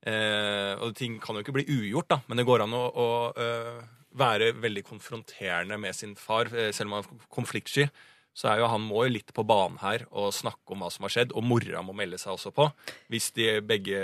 [0.05, 3.07] eh, Og ting kan jo ikke bli ugjort, da, men det går an å, å
[3.37, 7.89] eh, være veldig konfronterende med sin far, eh, selv om han er konfliktsky.
[8.37, 11.07] Så er jo han må jo litt på banen her og snakke om hva som
[11.07, 11.31] har skjedd.
[11.33, 12.67] Og mora må melde seg også på,
[13.09, 13.97] hvis de begge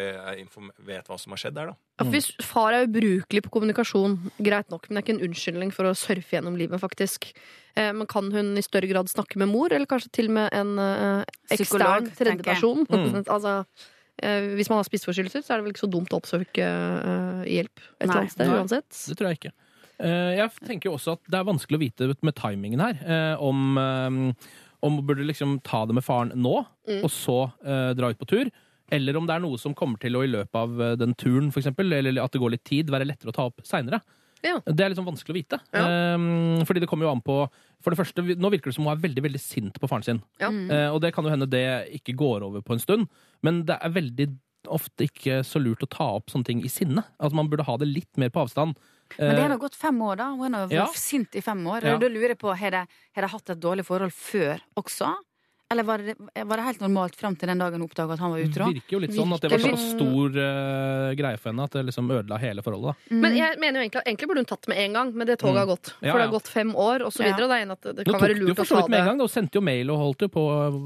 [0.88, 1.78] vet hva som har skjedd der, da.
[2.02, 5.74] Ja, hvis far er ubrukelig på kommunikasjon, greit nok, men det er ikke en unnskyldning
[5.76, 7.30] for å surfe gjennom livet, faktisk.
[7.78, 10.50] Eh, men kan hun i større grad snakke med mor, eller kanskje til og med
[10.58, 12.88] en eh, ekstern tredjeperson?
[12.90, 13.20] Mm.
[13.36, 13.60] altså,
[14.18, 17.46] eh, hvis man har spiseforstyrrelser, så er det vel ikke så dumt å oppsøke eh,
[17.54, 18.24] hjelp et eller Nei.
[18.24, 18.58] annet sted, Nei.
[18.64, 18.90] uansett.
[18.98, 19.54] Det tror jeg ikke.
[20.00, 23.00] Eh, Jeg tenker jo også at det er vanskelig å vite med timingen her.
[23.06, 24.34] eh, Om, eh,
[24.84, 26.66] om man burde liksom ta det med faren nå,
[27.04, 28.52] og så dra ut på tur.
[28.92, 31.62] Eller om det er noe som kommer til å i løpet av den turen, for
[31.62, 34.02] eksempel, eller at det går litt tid, være lettere å ta opp seinere.
[34.44, 34.60] Ja.
[34.68, 35.60] Det er liksom vanskelig å vite.
[35.72, 36.16] Ja.
[36.16, 37.50] Um, Fordi det kommer jo an på
[37.82, 40.22] For det første, nå virker det som hun er veldig veldig sint på faren sin.
[40.40, 40.50] Ja.
[40.52, 41.64] Uh, Og det kan jo hende det
[41.96, 43.08] ikke går over på en stund,
[43.42, 44.28] men det er veldig
[44.72, 47.04] ofte ikke så lurt å ta opp sånne ting i sinne.
[47.20, 48.76] At man burde ha det litt mer på avstand.
[49.20, 50.30] Men det Eh, har nå gått fem år, da.
[50.36, 50.86] Hun har Ja.
[50.88, 51.84] vært sint i fem år.
[51.84, 51.98] Ja.
[51.98, 55.14] Da lurer jeg på, har de hatt et dårlig forhold før også?
[55.72, 56.14] Eller var det,
[56.46, 58.66] var det helt normalt fram til den dagen hun oppdaga at han var Det utro?
[58.70, 61.86] virker jo litt sånn at det var så stor uh, greie for henne at det
[61.88, 62.94] liksom ødela hele forholdet.
[63.10, 63.16] da.
[63.24, 65.58] Men jeg mener jo egentlig, egentlig burde hun tatt med en gang, men det toget
[65.64, 65.90] har gått.
[65.98, 67.32] For Ja, det har gått fem år, og så Ja.
[67.32, 67.44] videre.
[67.48, 69.10] Og det er en at det kan være lurt å ta vidt med en det
[69.10, 70.44] gang, da, og sendte jo mail og holdt jo på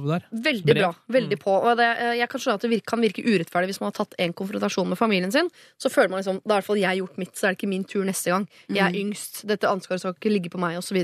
[0.08, 0.24] der.
[0.32, 0.82] Veldig Brev.
[0.86, 0.94] bra.
[1.18, 1.52] veldig på.
[1.68, 3.98] Og det, eh, jeg kan skjønne at det virke, kan virke urettferdig hvis man har
[4.06, 5.50] tatt en konfrontasjon med familien sin.
[5.78, 7.60] Så føler man liksom, da har i hvert fall jeg gjort mitt, så er det
[7.60, 8.48] ikke min tur neste gang.
[8.70, 11.04] Jeg er yngst, dette ansvaret skal ikke ligge på meg, osv.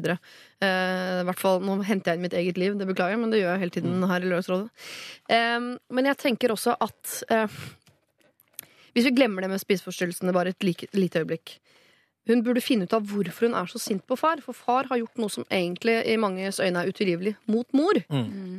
[0.63, 3.33] Uh, I hvert fall, nå henter jeg inn mitt eget liv, det beklager jeg, men
[3.33, 4.89] det gjør jeg hele tiden her i Lørdagsrådet.
[5.27, 7.57] Um, men jeg tenker også at uh,
[8.93, 11.57] hvis vi glemmer det med spiseforstyrrelsene bare et like, lite øyeblikk
[12.29, 15.01] Hun burde finne ut av hvorfor hun er så sint på far, for far har
[15.01, 17.99] gjort noe som egentlig i manges øyne er utilgivelig mot mor.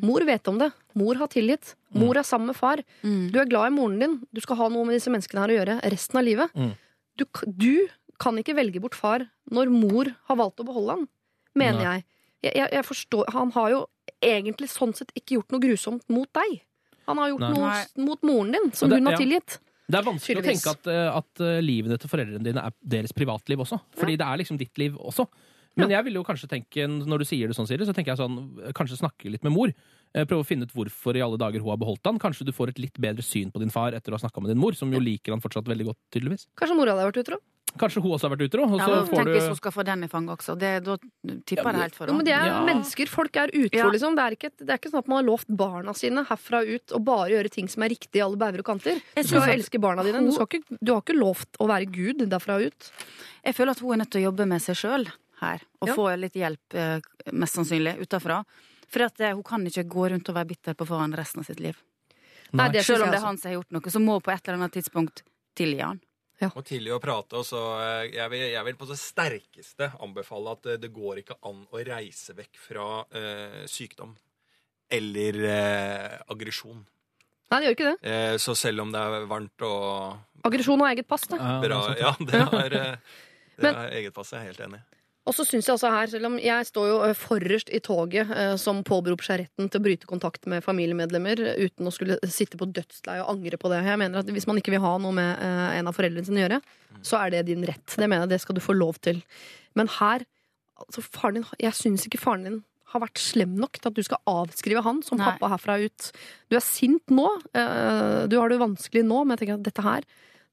[0.05, 0.68] Mor vet om det.
[0.93, 1.72] Mor har tilgitt.
[1.97, 2.82] Mor er sammen med far.
[3.01, 3.31] Mm.
[3.32, 4.18] Du er glad i moren din.
[4.36, 6.52] Du skal ha noe med disse menneskene her å gjøre resten av livet.
[6.52, 6.74] Mm.
[7.16, 7.72] Du, du
[8.20, 11.09] kan ikke velge bort far når mor har valgt å beholde han,
[11.55, 11.94] mener Nei.
[11.94, 12.05] jeg.
[12.44, 12.68] Jeg, jeg.
[12.72, 13.86] jeg forstår Han har jo
[14.22, 16.60] egentlig sånn sett ikke gjort noe grusomt mot deg.
[17.09, 17.52] Han har gjort Nei.
[17.52, 19.18] noe s- mot moren din, som det- hun har ja.
[19.18, 19.59] tilgitt.
[19.89, 20.62] Det er vanskelig å Tydeligvis.
[20.64, 23.78] tenke at, eh, at eh, livene til foreldrene dine er deres privatliv også.
[23.97, 25.26] Fordi det er liksom ditt liv også.
[25.76, 28.18] Men jeg vil jo kanskje tenke, når du sier det sånn, Siri, så tenker jeg
[28.18, 29.72] sånn, kanskje snakke litt med mor.
[30.14, 32.18] Eh, Prøve å finne ut hvorfor i alle dager hun har beholdt han.
[32.18, 34.51] Kanskje du får et litt bedre syn på din far etter å ha snakka med
[34.55, 36.47] din mor, som jo liker han fortsatt veldig godt, tydeligvis.
[36.56, 37.36] Kanskje mora di har vært utro?
[37.77, 39.73] Kanskje hun også har vært utro, og Ja, så får tenk du hvis hun skal
[39.75, 40.55] få den i fanget også.
[40.57, 40.95] Det, da
[41.43, 42.17] tipper jeg det helt for henne.
[42.21, 42.61] men det er Ja.
[42.65, 43.09] mennesker.
[43.11, 43.89] Folk er utro, Ja.
[43.91, 44.15] liksom.
[44.15, 46.87] Det er, ikke, det er ikke sånn at man har lovt barna sine herfra ut
[46.95, 49.03] å bare gjøre ting som er riktig i alle bauger og kanter.
[49.17, 50.23] Du skal at elske barna dine.
[50.23, 52.91] Du, skal ikke, du har ikke lovt å være Gud derfra ut.
[53.45, 55.07] Jeg føler at hun er nødt til å jobbe med seg sjøl
[55.41, 55.95] her, og Ja.
[55.95, 57.01] få litt hjelp, eh,
[57.33, 58.45] mest sannsynlig, utafra.
[58.87, 61.47] For at eh, hun kan ikke gå rundt og være bitter på faren resten av
[61.47, 61.75] sitt liv.
[62.53, 64.47] Nei, Selv om det er han som har gjort noe, så må hun på et
[64.47, 65.23] eller annet tidspunkt
[65.57, 66.01] tilgi han.
[66.55, 70.55] Må tidlig å prate, og så eh, jeg vil, jeg vil på det sterkeste anbefale
[70.56, 74.16] at eh, det går ikke an å reise vekk fra eh, sykdom
[74.94, 76.82] eller eh, aggresjon.
[77.52, 78.11] Nei, det gjør ikke det.
[78.11, 81.23] Eh, så selv om det er varmt og Aggresjon har eget pass.
[81.31, 81.39] da.
[81.39, 81.78] Ja, det er bra.
[82.02, 83.20] Ja, det har, eh,
[83.62, 84.35] det er eget pass.
[84.35, 84.82] Jeg er helt enig.
[85.25, 88.29] Og så synes jeg også her, selv om jeg står jo eh, forrest i toget
[88.29, 92.19] eh, som påberoper seg retten til å bryte kontakt med familiemedlemmer eh, uten å skulle
[92.29, 93.79] sitte på dødsleie og angre på det.
[93.87, 96.43] Jeg mener at Hvis man ikke vil ha noe med eh, en av foreldrene sine
[96.43, 96.61] å gjøre,
[97.05, 97.87] så er det din rett.
[97.97, 99.23] Det mener jeg, det skal du få lov til.
[99.79, 100.27] Men her
[100.85, 102.61] altså faren din, Jeg syns ikke faren din
[102.95, 105.27] har vært slem nok til at du skal avskrive han som Nei.
[105.33, 106.13] pappa herfra ut.
[106.53, 107.25] Du er sint nå.
[107.57, 110.07] eh, Du har det vanskelig nå, men jeg tenker at dette her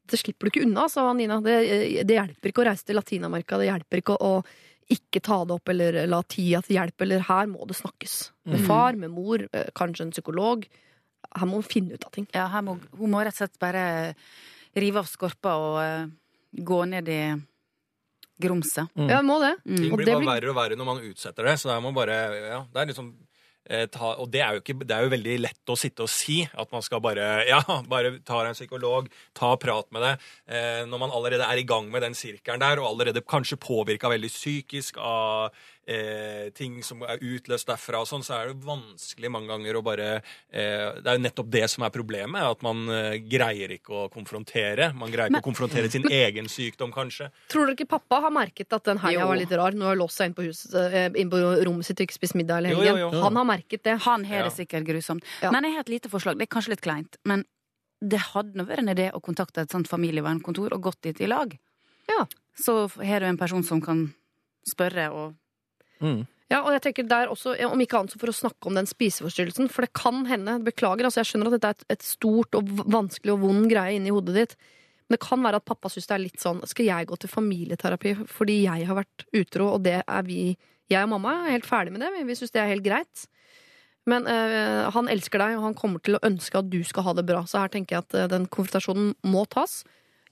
[0.10, 1.38] det slipper du ikke unna, sa Nina.
[1.42, 3.58] Det, det hjelper ikke å reise til Latin-Amerika.
[3.62, 7.02] Det hjelper ikke å, å ikke ta det opp eller la tida til hjelp.
[7.06, 8.16] Eller her må det snakkes.
[8.46, 8.66] Med Mm.
[8.68, 10.66] far, med mor, eh, kanskje en psykolog.
[11.38, 12.28] Her må hun finne ut av ting.
[12.34, 14.16] Ja, her må, hun må rett og slett bare
[14.76, 16.08] rive av skorpa og uh,
[16.60, 17.22] gå ned i
[18.42, 18.90] grumset.
[18.98, 19.10] Mm.
[19.10, 19.54] Ja, må det.
[19.66, 19.78] Mm.
[19.78, 21.56] Ting blir det bare blir- verre og verre når man utsetter det.
[21.62, 22.16] Så det er man bare
[22.50, 23.31] Ja, det er liksom eh,
[23.92, 26.42] ta, og det er, jo ikke, det er jo veldig lett å sitte og si
[26.46, 30.14] at man skal bare ja, bare ta en psykolog, ta prat med det.
[30.52, 34.12] Eh, når man allerede er i gang med den sirkelen der, og allerede kanskje påvirka
[34.12, 35.56] veldig psykisk av
[35.88, 39.82] eh, ting som er utløst derfra, og sånn, så er det vanskelig mange ganger å
[39.86, 40.08] bare
[40.52, 44.10] eh, Det er jo nettopp det som er problemet, at man eh, greier ikke å
[44.14, 44.92] konfrontere.
[44.98, 47.32] Man greier ikke å konfrontere sin egen sykdom, kanskje.
[47.52, 49.72] Tror dere ikke pappa har merket at den helga var litt rar?
[49.74, 52.20] Nå har han låst seg inn på, huset, eh, inn på rommet sitt og ikke
[52.20, 53.02] spist middag hele helgen.
[53.02, 53.24] jo, jo.
[53.26, 53.98] Han har merket det.
[54.06, 54.44] Han har Ja.
[54.50, 55.24] det sikkert grusomt.
[55.42, 55.52] Ja.
[55.52, 56.38] Men jeg har et lite forslag.
[56.38, 57.44] Det er kanskje litt kleint, men
[58.02, 61.28] det hadde nå vært en idé å kontakte et sånt familievernkontor og gått dit i
[61.28, 61.52] lag.
[62.10, 62.26] Ja.
[62.58, 64.08] Så har du en person som kan
[64.72, 65.36] spørre og
[66.02, 66.22] Mm.
[66.52, 68.90] Ja, og jeg tenker der også, om ikke annet så for å snakke om den
[68.90, 69.70] spiseforstyrrelsen.
[69.72, 72.68] For det kan hende, beklager, altså jeg skjønner at dette er et, et stort og
[72.92, 74.56] vanskelig og vond greie inni hodet ditt.
[75.08, 77.28] Men det kan være at pappa syns det er litt sånn Skal jeg gå til
[77.32, 80.58] familieterapi fordi jeg har vært utro, og det er vi
[80.92, 82.12] Jeg og mamma er helt ferdig med det.
[82.28, 83.26] Vi- syns det er helt greit.
[84.10, 87.14] Men øh, han elsker deg, og han kommer til å ønske at du skal ha
[87.14, 87.44] det bra.
[87.46, 89.84] Så her tenker jeg at eh, den konfrontasjonen må tas.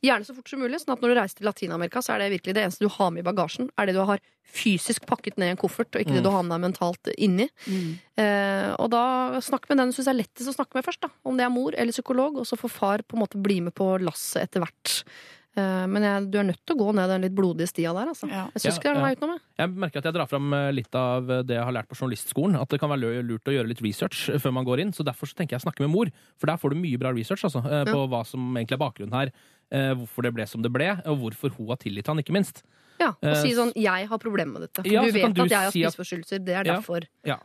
[0.06, 2.30] Gjerne så fort som mulig, sånn at når du reiser til Latin-Amerika, så er det
[2.38, 5.52] virkelig det eneste du har med i bagasjen, er det du har fysisk pakket ned
[5.52, 7.50] i en koffert, og ikke det du har med deg mentalt inni.
[8.18, 11.12] Eh, og da snakk med den du syns er lettest å snakke med først, da.
[11.28, 13.76] Om det er mor eller psykolog, og så får far på en måte bli med
[13.78, 14.96] på lasset etter hvert.
[15.60, 18.08] Eh, men jeg, du er nødt til å gå ned den litt blodige stia der,
[18.14, 18.30] altså.
[18.32, 18.46] Ja.
[18.56, 19.08] Jeg syns Ja, ikke det er noe ja.
[19.10, 19.34] vei utenom.
[19.36, 19.42] jeg.
[19.60, 22.56] Jeg merker at jeg drar fram eh, litt av det jeg har lært på journalistskolen.
[22.62, 24.92] At det kan være lurt å gjøre litt research før man går inn.
[24.96, 26.12] Så derfor så tenker jeg å snakke med mor.
[26.40, 29.14] For der får du mye bra research altså, på på hva som egentlig er bakgrunnen
[29.20, 29.32] her.
[29.72, 32.64] eh, Hvorfor det ble som det ble, og hvorfor hun har tilgitt han, ikke minst.
[33.00, 34.84] Ja, og Eh, si sånn 'jeg har problemer med dette'.
[34.84, 36.44] For Ja, du vet du at jeg har spiseforstyrrelser.
[36.44, 36.76] Det er Ja.
[36.80, 37.02] derfor.
[37.26, 37.38] Ja.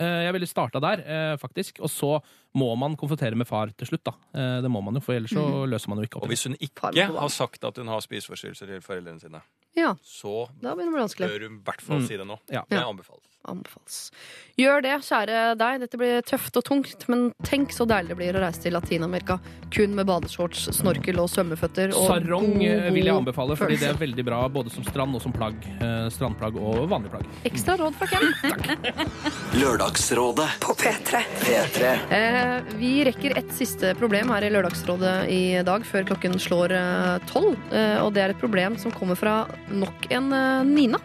[0.00, 1.80] Eh, Jeg ville starta der, eh, faktisk.
[1.84, 2.22] Og så
[2.56, 4.12] må man konfrontere med far til slutt, da.
[4.34, 6.24] Eh, Det må man jo, for ellers så løser man jo ikke opp.
[6.24, 9.42] Og hvis hun ikke har sagt at hun har spiseforstyrrelser til foreldrene sine,
[9.76, 11.28] Ja, så da begynner det vanskelig.
[11.30, 12.06] bør hun i hvert fall Mm.
[12.08, 12.38] si det nå.
[12.50, 12.62] Ja.
[12.68, 13.22] Det anbefales.
[13.48, 14.10] Anbefales.
[14.60, 15.80] Gjør det, kjære deg.
[15.84, 19.38] Dette blir tøft og tungt, men tenk så deilig det blir å reise til Latin-Amerika
[19.70, 21.94] kun med badeshorts, snorkel og svømmeføtter.
[21.96, 25.22] Og Sarong eh, vil jeg anbefale, fordi det er veldig bra både som strand og
[25.24, 25.56] som plagg.
[25.78, 27.28] Eh, strandplagg og vanlig plagg.
[27.48, 28.26] Ekstra råd fra Ken.
[29.60, 31.22] Lørdagsrådet På P3.
[31.44, 36.74] P3 Eh, vi rekker et siste problem her i Lørdagsrådet i dag, før klokken slår
[36.76, 37.54] eh, tolv.
[37.70, 41.00] Eh, og det er et problem som kommer fra nok en eh, Nina.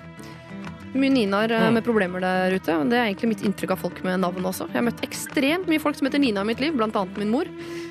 [0.95, 1.73] Mye Ninaer mm.
[1.75, 2.75] med problemer der ute.
[2.87, 4.69] Det er egentlig mitt inntrykk av folk med navn også.
[4.71, 7.33] Jeg har møtt ekstremt mye folk som heter Nina i mitt liv, blant annet min
[7.33, 7.49] mor.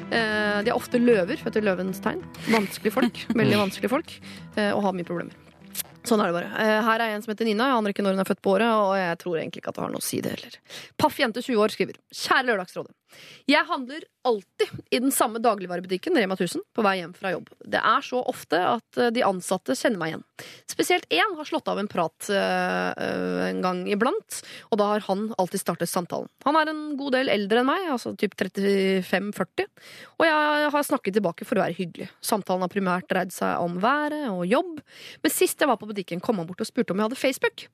[0.08, 2.22] Eh, de er ofte løver, i løvens tegn.
[2.48, 3.20] Vanskelige folk.
[3.40, 4.14] Veldig vanskelige folk.
[4.56, 5.36] eh, og har mye problemer.
[6.04, 6.64] Sånn er det bare.
[6.84, 7.70] Her er en som heter Nina.
[7.70, 9.78] Jeg aner ikke når hun er født på året, og jeg tror egentlig ikke at
[9.78, 10.58] det har noe å si det heller.
[11.00, 12.92] Paff jente 20 år skriver Kjære Lørdagsrådet.
[13.50, 17.50] Jeg handler alltid i den samme dagligvarebutikken Rema 1000 på vei hjem fra jobb.
[17.60, 20.24] Det er så ofte at eh, de ansatte kjenner meg igjen.
[20.70, 23.04] Spesielt én har slått av en prat eh,
[23.50, 26.30] en gang iblant, og da har han alltid startet samtalen.
[26.48, 29.68] Han er en god del eldre enn meg, altså typ 35-40,
[30.16, 32.08] og jeg har snakket tilbake for å være hyggelig.
[32.24, 34.80] Samtalen har primært dreid seg om været og jobb,
[35.20, 37.68] men sist jeg var på butikken, kom han bort og spurte om jeg hadde Facebook.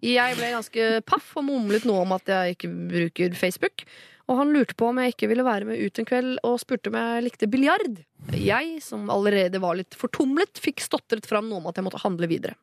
[0.00, 3.84] Jeg ble ganske paff og mumlet noe om at jeg ikke bruker Facebook.
[4.30, 6.92] Og han lurte på om jeg ikke ville være med ut en kveld, og spurte
[6.92, 7.98] om jeg likte biljard.
[8.38, 12.30] Jeg, som allerede var litt fortumlet, fikk stotret fram noe om at jeg måtte handle
[12.30, 12.54] videre.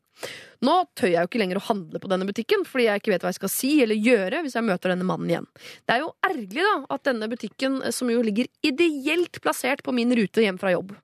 [0.66, 3.26] Nå tør jeg jo ikke lenger å handle på denne butikken, fordi jeg ikke vet
[3.26, 5.50] hva jeg skal si eller gjøre hvis jeg møter denne mannen igjen.
[5.86, 10.14] Det er jo ergerlig da, at denne butikken, som jo ligger ideelt plassert på min
[10.18, 10.96] rute hjem fra jobb,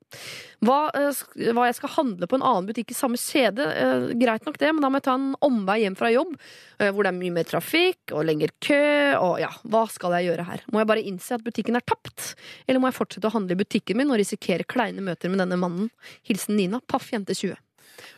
[0.64, 1.22] hva, eh,
[1.54, 4.72] hva jeg skal handle på en annen butikk i samme kjede, eh, greit nok det,
[4.74, 6.34] men da må jeg ta en omvei hjem fra jobb,
[6.80, 8.82] eh, hvor det er mye mer trafikk og lengre kø,
[9.20, 10.64] og ja, hva skal jeg gjøre her?
[10.72, 12.34] Må jeg bare innse at butikken er tapt?
[12.66, 15.60] Eller må jeg fortsette å handle i butikken min og risikere kleine møter med denne
[15.60, 15.92] mannen?
[16.26, 17.60] Hilsen Nina, paff jente 20.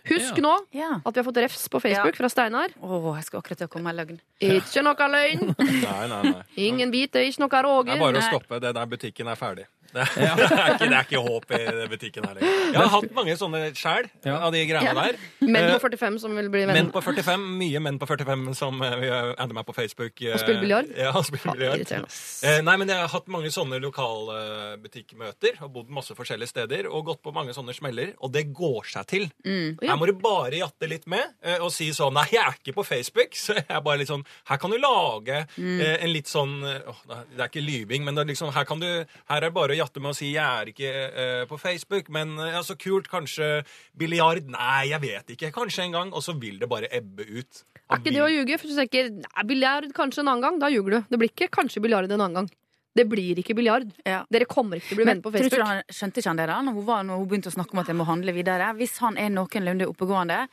[0.09, 0.41] Husk Ja.
[0.43, 0.89] nå Ja.
[1.05, 2.69] at vi har fått refs på Facebook fra Steinar.
[2.81, 4.19] Å, jeg skal akkurat til å komme med løgn.
[4.41, 6.43] Ikke noe løgn, Nei, nei, nei.
[6.57, 7.49] ingen biter, ikke noe
[7.85, 8.59] Det er bare å stoppe.
[8.61, 9.65] Det der butikken er ferdig.
[9.95, 12.57] Det er, det er, ikke, det er ikke håp i den butikken her lenger.
[12.75, 14.37] Jeg har hatt mange sånne sjæl Ja.
[14.43, 14.93] av de greiene Ja.
[14.99, 15.19] der.
[15.45, 16.91] Menn Eh, på 45 som vil bli Menn venner.
[16.91, 20.21] på 45, mye menn på 45 som uh, adder meg på Facebook.
[20.21, 20.91] eh, Og spiller biljard?
[20.97, 22.11] Ja, spiller biljard.
[22.43, 27.05] Eh, nei, men Jeg har hatt mange sånne lokalbutikkmøter og bodd masse forskjellige steder og
[27.09, 29.25] gått på mange sånne smeller, og det går seg til.
[29.45, 29.93] Ja.
[29.93, 32.75] Her må du bare jatte litt med eh, og si sånn Nei, jeg er ikke
[32.77, 33.33] på Facebook.
[33.45, 36.85] Så jeg er bare litt sånn Her kan du lage eh, en litt sånn eh,
[36.87, 37.01] åh,
[37.33, 39.73] Det er ikke lyving, men det er liksom, her, kan du, her er det bare
[39.75, 42.75] å jatte med å si 'jeg er ikke eh, på Facebook', men eh, ja, så
[42.75, 43.65] kult, kanskje
[43.97, 44.47] biljard?
[44.49, 45.51] Nei, jeg vet ikke.
[45.51, 46.13] Kanskje en gang.
[46.13, 47.63] Og så vil det bare ebbe ut.
[47.89, 48.57] Er ikke det å ljuge?
[48.59, 49.11] For du tenker
[49.45, 50.59] biljard kanskje en annen gang.
[50.59, 50.99] Da ljuger du.
[51.09, 52.49] Det blir ikke kanskje biljard en annen gang.
[52.95, 53.89] Det blir ikke biljard.
[54.07, 54.23] Ja.
[54.31, 55.59] Dere kommer ikke til å bli venner på tror Facebook.
[55.59, 57.75] du han, skjønte ikke han det da når hun, var, når hun begynte å snakke
[57.75, 58.69] om at jeg må handle videre?
[58.79, 60.45] Hvis han er noenlunde oppegående,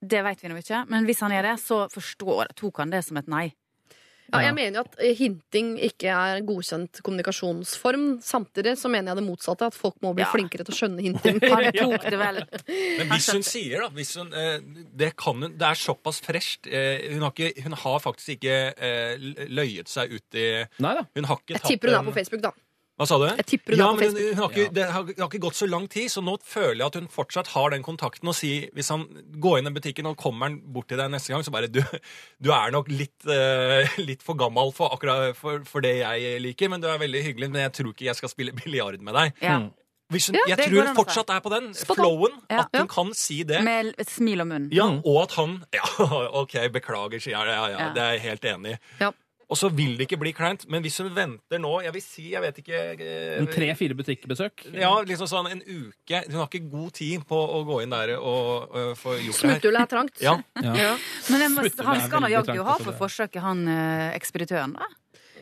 [0.00, 3.02] det vet vi nå ikke, men hvis han er det, så forstår, tok han det
[3.04, 3.46] som et nei.
[4.32, 8.06] Ja, jeg mener jo at eh, hinting ikke er godkjent kommunikasjonsform.
[8.24, 10.30] Samtidig så mener jeg det motsatte, at folk må bli Ja.
[10.32, 11.40] flinkere til å skjønne hinting.
[11.52, 12.40] Han tok det vel.
[13.00, 14.58] Men hvis hun sier, da hvis hun, eh,
[14.94, 16.66] det, kan hun, det er såpass fresht.
[16.70, 18.56] Eh, hun, har ikke, hun har faktisk ikke
[19.50, 20.48] løyet seg ut i
[20.82, 21.06] Nei da.
[21.16, 22.52] Hun har ikke Jeg tipper hun er på Facebook, da.
[23.00, 23.24] Hva sa du?
[23.32, 24.28] Jeg tipper hun ja, er på men Facebook.
[24.28, 26.76] hun har ikke, Det har, det har ikke gått så lang tid, så nå føler
[26.82, 28.28] jeg at hun fortsatt har den kontakten.
[28.28, 29.06] Og si, hvis han
[29.40, 31.80] går inn i butikken og kommer han bort til deg neste gang, så bare Du,
[32.44, 36.68] du er nok litt, eh, litt for gammel for akkurat for, for det jeg liker,
[36.68, 39.32] men du er veldig hyggelig, men jeg tror ikke jeg skal spille biljard med deg.
[39.48, 39.58] Ja.
[40.10, 42.02] Hvis hun, Ja, jeg det tror hun an å fortsatt er på den Spot on.
[42.04, 42.64] flowen, Ja.
[42.66, 43.60] at hun kan si det.
[43.62, 44.68] Med et smil om munnen.
[44.74, 45.86] Ja, og at han Ja,
[46.42, 47.46] OK, beklager, sier jeg.
[47.54, 47.92] Ja, ja, Ja.
[47.94, 48.78] det er jeg helt enig i.
[49.06, 49.12] Ja.
[49.50, 50.62] Og så vil det ikke bli kleint.
[50.70, 54.68] Men hvis hun venter nå Jeg vil si, jeg vet ikke eh, En tre-fire butikkbesøk.
[54.78, 56.20] Ja, liksom sånn en uke.
[56.28, 59.34] Hun har ikke god tid på å gå inn der og og få gjort det
[59.34, 59.40] her.
[59.40, 60.22] Smutthullet er trangt.
[60.22, 60.36] Ja.
[60.62, 60.74] Ja.
[60.78, 60.94] Ja.
[61.32, 64.76] Men jeg han skal da jaggu ha for forsøket, han eh, ekspeditøren.
[64.78, 64.86] da.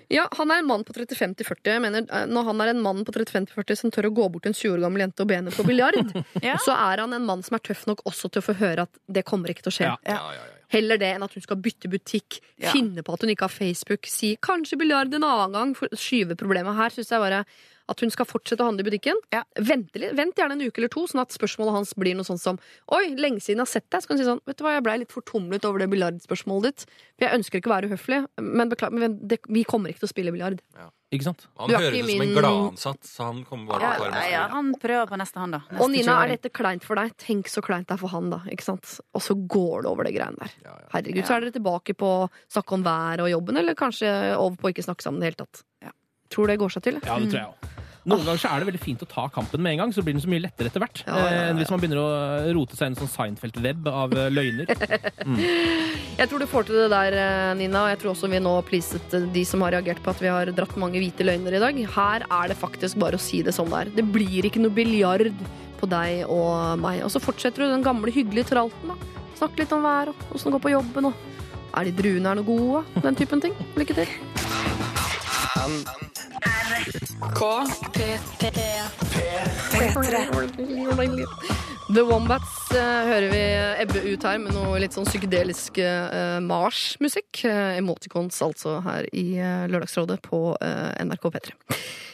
[0.08, 1.68] Ja, Han er en mann på 35-40.
[1.68, 4.42] Jeg mener, eh, Når han er en mann på 35-40 som tør å gå bort
[4.46, 5.98] til en 20 år gammel jente og be henne på biljard,
[6.42, 6.56] Ja.
[6.64, 9.02] så er han en mann som er tøff nok også til å få høre at
[9.06, 9.90] det kommer ikke til å skje.
[9.90, 9.98] Ja.
[10.08, 10.54] Ja, ja, ja.
[10.68, 12.72] Heller det enn at hun skal bytte butikk, Ja.
[12.72, 16.36] finne på at hun ikke har Facebook, si kanskje biljard en annen gang, for skyve
[16.36, 16.88] problemet her.
[16.90, 17.44] Synes jeg bare
[17.88, 19.16] at hun skal fortsette å handle i butikken.
[19.32, 19.42] Ja.
[19.58, 22.58] Vent, vent gjerne en uke eller to, sånn at spørsmålet hans blir noe sånt som
[22.92, 24.02] Oi, lenge siden jeg har sett deg.
[24.04, 26.68] Så kan hun si sånn Vet du hva, jeg blei litt fortumlet over det biljardspørsmålet
[26.68, 26.86] ditt.
[27.16, 30.10] For jeg ønsker ikke å være uhøflig, men beklager, men det, vi kommer ikke til
[30.10, 30.60] å spille biljard.
[31.08, 31.46] Ikke sant?
[31.56, 34.24] Han høres ut som en min- gladansatt, så han kommer bare Ja, til å det
[34.28, 35.60] ja, han prøver på neste han, da.
[35.70, 37.14] Neste Og Nina, er dette kleint for deg?
[37.16, 38.42] Tenk så kleint det er for han, da.
[38.52, 38.90] Ikke sant?
[39.16, 40.52] Og så går det over det greiene der.
[40.66, 40.90] Ja, ja.
[40.92, 44.60] Herregud, så er dere tilbake på å snakke om været og jobben, eller kanskje over
[44.60, 45.62] på å ikke snakke sammen i det hele tatt.
[45.88, 45.94] Ja.
[46.32, 47.02] Tror det går seg til.
[47.04, 47.68] Ja, det tror jeg òg.
[48.08, 50.14] Noen ganger så er det veldig fint å ta kampen med en gang, så blir
[50.16, 51.02] den så mye lettere etter hvert.
[51.04, 53.10] Ja, ja, ja, eh, enn hvis man begynner å rote seg inn i en sånn
[53.12, 54.64] Seinfeld-web av løgner.
[54.64, 55.44] løgner.
[56.20, 57.84] Jeg tror du får til det der, eh, Nina.
[57.84, 60.32] Og jeg tror også vi nå pleaset eh, de som har reagert på at vi
[60.32, 61.78] har dratt mange hvite løgner i dag.
[61.94, 63.92] Her er det faktisk bare å si det som det er.
[64.00, 65.30] Det blir ikke noe biljard
[65.78, 67.04] på deg og meg.
[67.06, 68.94] Og så fortsetter du den gamle hyggelige tralten.
[68.94, 68.98] da.
[69.38, 71.12] Snakk litt om været og åssen det går på jobben.
[71.12, 71.14] og
[71.78, 72.82] Er de druene er noe gode?
[73.04, 73.54] Den typen ting.
[73.78, 74.08] Lykke til.
[81.88, 83.42] The Wombats eh, hører vi
[83.84, 87.44] ebbe ut her med noe litt sånn psykedelisk uh, Mars-musikk.
[87.48, 91.56] Uh, emoticons altså her i eh, Lørdagsrådet på eh, NRK P3.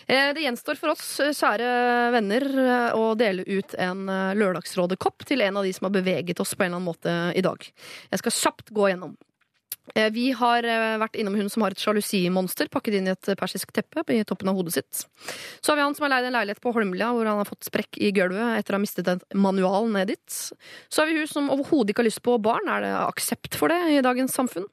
[0.06, 1.68] Eh, Det gjenstår for oss, eh, kjære
[2.14, 4.06] venner, eh, å dele ut en
[4.38, 7.44] Lørdagsrådekopp til en av de som har beveget oss på en eller annen måte i
[7.44, 7.66] dag.
[8.12, 9.16] Jeg skal kjapt gå gjennom.
[9.92, 13.30] Eh, Vi har eh, vært innom hun som har et sjalusimonster pakket inn i et
[13.38, 15.04] persisk teppe i toppen av hodet sitt.
[15.60, 17.68] Så har vi han som har leid en leilighet på Holmlia hvor han har fått
[17.68, 20.38] sprekk i gulvet etter å ha mistet en manual ned dit.
[20.88, 22.70] Så har vi hun som overhodet ikke har lyst på barn.
[22.70, 24.70] Er det aksept for det i dagens samfunn?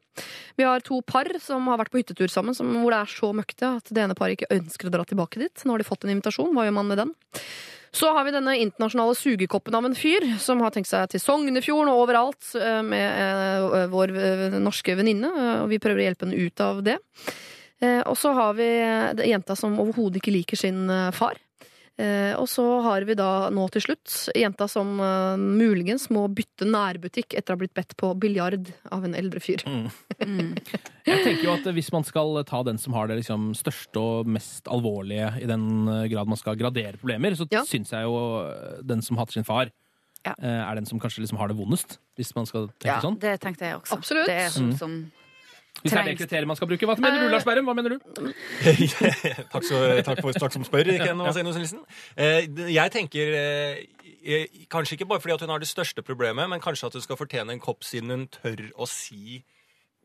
[0.59, 3.31] Vi har to par som har vært på hyttetur sammen, som, hvor det er så
[3.35, 5.65] møkkete at det ene paret ikke ønsker å dra tilbake dit.
[5.65, 6.51] Nå har de fått en invitasjon.
[6.55, 7.13] Hva gjør man med den?
[7.91, 11.91] Så har vi denne internasjonale sugekoppen av en fyr som har tenkt seg til Sognefjorden
[11.91, 16.39] og overalt eh, med eh, vår eh, norske venninne, og vi prøver å hjelpe henne
[16.39, 16.99] ut av det.
[17.81, 18.65] Og så har vi
[19.26, 20.84] jenta som overhodet ikke liker sin
[21.18, 21.39] far.
[22.02, 26.65] Eh, Og så har vi da nå til slutt jenta som eh, muligens må bytte
[26.65, 29.61] nærbutikk etter å ha blitt bedt på biljard av en eldre fyr.
[30.22, 34.30] Jeg tenker jo at Hvis man skal ta den som har det liksom største og
[34.32, 37.64] mest alvorlige, i den eh, grad man skal gradere problemer, så Ja.
[37.68, 38.18] syns jeg jo
[38.86, 39.72] den som hater sin far,
[40.26, 40.34] Ja.
[40.38, 41.98] eh, er den som kanskje liksom har det vondest.
[42.18, 43.19] Hvis man skal tenke Ja, sånn.
[43.19, 43.98] det tenkte jeg også.
[43.98, 44.28] Absolutt.
[44.28, 45.11] Det er sånn som
[45.82, 46.90] Hvis det er det kriteriet man skal bruke.
[46.90, 47.70] Hva mener du, Lars Berrum?
[47.70, 48.28] Hva mener du?
[49.53, 51.82] takk, så, takk for takk som spør, Ken Vasenus Nilsen.
[52.16, 53.80] Eh, jeg tenker eh,
[54.22, 57.06] eh, Kanskje ikke bare fordi at hun har det største problemet, men kanskje at hun
[57.08, 59.41] skal fortjene en kopp siden hun tør å si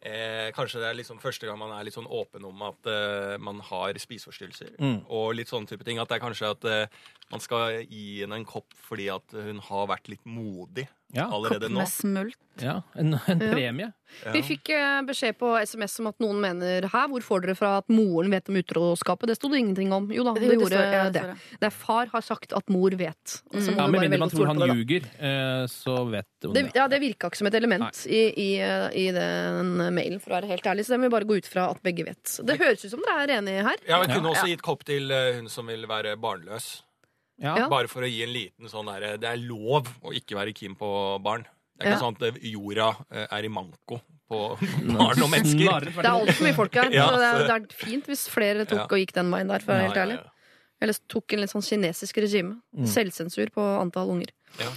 [0.01, 3.37] eh, Kanskje det er liksom første gang man er litt sånn åpen om at eh,
[3.43, 4.77] man har spiseforstyrrelser.
[4.81, 4.99] Mm.
[5.13, 6.01] Og litt sånne type ting.
[6.01, 9.59] At det er kanskje at eh, man skal gi henne en kopp fordi at hun
[9.59, 12.37] har vært litt modig Ja, allerede kopp med smult.
[12.63, 13.51] ja en, en Ja.
[13.53, 13.93] premie.
[14.25, 14.31] Ja.
[14.33, 17.09] Vi fikk eh, beskjed på SMS om at noen mener her.
[17.11, 19.27] hvor får dere fra at moren vet om utroskapet?
[19.27, 20.07] Det sto det ingenting om.
[20.15, 21.23] Jo da, det, Det gjorde det det.
[21.61, 21.67] det.
[21.67, 23.41] Er far har sagt at mor vet.
[23.53, 27.01] Så Ja, Med mindre man tror han ljuger, eh, så vet hun Det, ja, det
[27.03, 30.63] virka ikke som et element i, i, eh, i den mailen, for å være helt
[30.67, 30.87] ærlig.
[30.87, 32.39] Så det må vi bare gå ut fra at begge vet.
[32.47, 33.77] Det høres ut som dere er enige her.
[33.89, 34.35] Ja, vi kunne Ja.
[34.39, 36.83] også gitt kopp til hun som vil være barnløs.
[37.43, 37.69] Ja.
[37.69, 40.75] Bare for å gi en liten sånn derre Det er lov å ikke være keen
[40.79, 40.89] på
[41.23, 41.43] barn.
[41.77, 42.05] Det er ikke Ja.
[42.07, 43.99] sånn at jorda eh, er i manko
[44.31, 44.39] på
[44.97, 45.85] barn og mennesker.
[45.91, 46.91] Det er altfor mye folk her.
[46.97, 48.87] Ja, så det, er, det er fint hvis flere tok Ja.
[48.89, 50.17] og gikk den veien der, for å være helt ja, ærlig.
[50.25, 50.33] ja.
[50.81, 52.57] Eller tok en litt sånn kinesisk regime.
[52.85, 54.33] Selvsensur på antall unger.
[54.61, 54.73] Ja.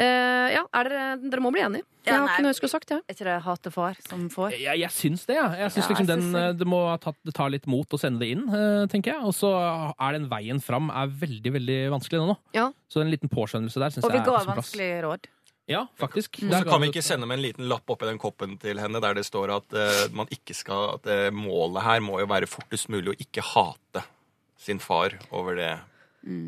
[0.00, 1.84] Eh, ja, er dere, dere må bli enige.
[2.06, 3.02] Jeg har ikke noe jeg skulle sagt, jeg.
[3.04, 4.54] Er ikke det hate far som får?
[4.56, 5.48] Jeg, jeg syns det, ja.
[5.58, 6.44] Jeg syns Ja, liksom jeg den, det.
[6.62, 9.26] det må ta, det tar litt mot å sende det inn, eh, tenker jeg.
[9.28, 9.50] Og så
[9.92, 12.38] er den veien fram er veldig, veldig vanskelig nå.
[12.56, 12.70] Ja.
[12.88, 14.62] Så en liten påskjønnelse der syns Og jeg vi er ga på sin plass.
[14.64, 15.30] vanskelig råd.
[15.70, 16.40] Ja, faktisk.
[16.42, 18.98] Og så kan vi ikke sende med en liten lapp oppi den koppen til henne
[19.04, 22.48] der det står at uh, man ikke skal At uh, målet her må jo være
[22.50, 24.02] fortest mulig å ikke hate
[24.58, 25.70] sin far over det.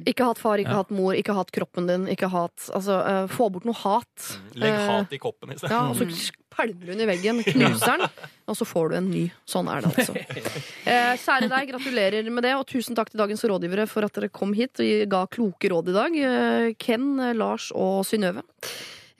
[0.04, 0.82] Ikke hatt far, ikke Ja.
[0.82, 2.04] hatt mor, ikke hatt kroppen din.
[2.12, 4.38] Ikke hatt, altså, uh, få bort noe hat.
[4.54, 5.70] Legg Eh, hat i koppen i stedet.
[5.72, 6.04] Ja, og så
[6.52, 8.00] pælmer du den i veggen, knuser den,
[8.48, 9.30] og så får du en ny.
[9.48, 10.12] Sånn er det altså.
[10.12, 14.28] Uh, kjære deg, gratulerer med det, og tusen takk til dagens rådgivere for at dere
[14.28, 16.12] kom hit og ga kloke råd i dag.
[16.20, 18.42] Uh, Ken, Lars og Synnøve.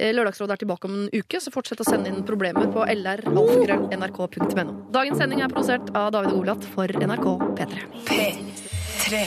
[0.03, 4.73] Lørdagsrådet er tilbake om en uke, så fortsett å sende inn problemer på lralfakrøll.nrk.no.
[4.91, 7.87] Dagens sending er produsert av David Olath for NRK P3.
[8.11, 9.23] P3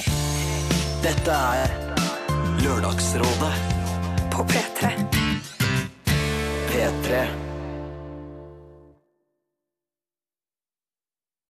[1.05, 1.69] Dette er
[2.63, 3.53] Lørdagsrådet
[4.33, 4.89] på P3.
[6.71, 7.44] P3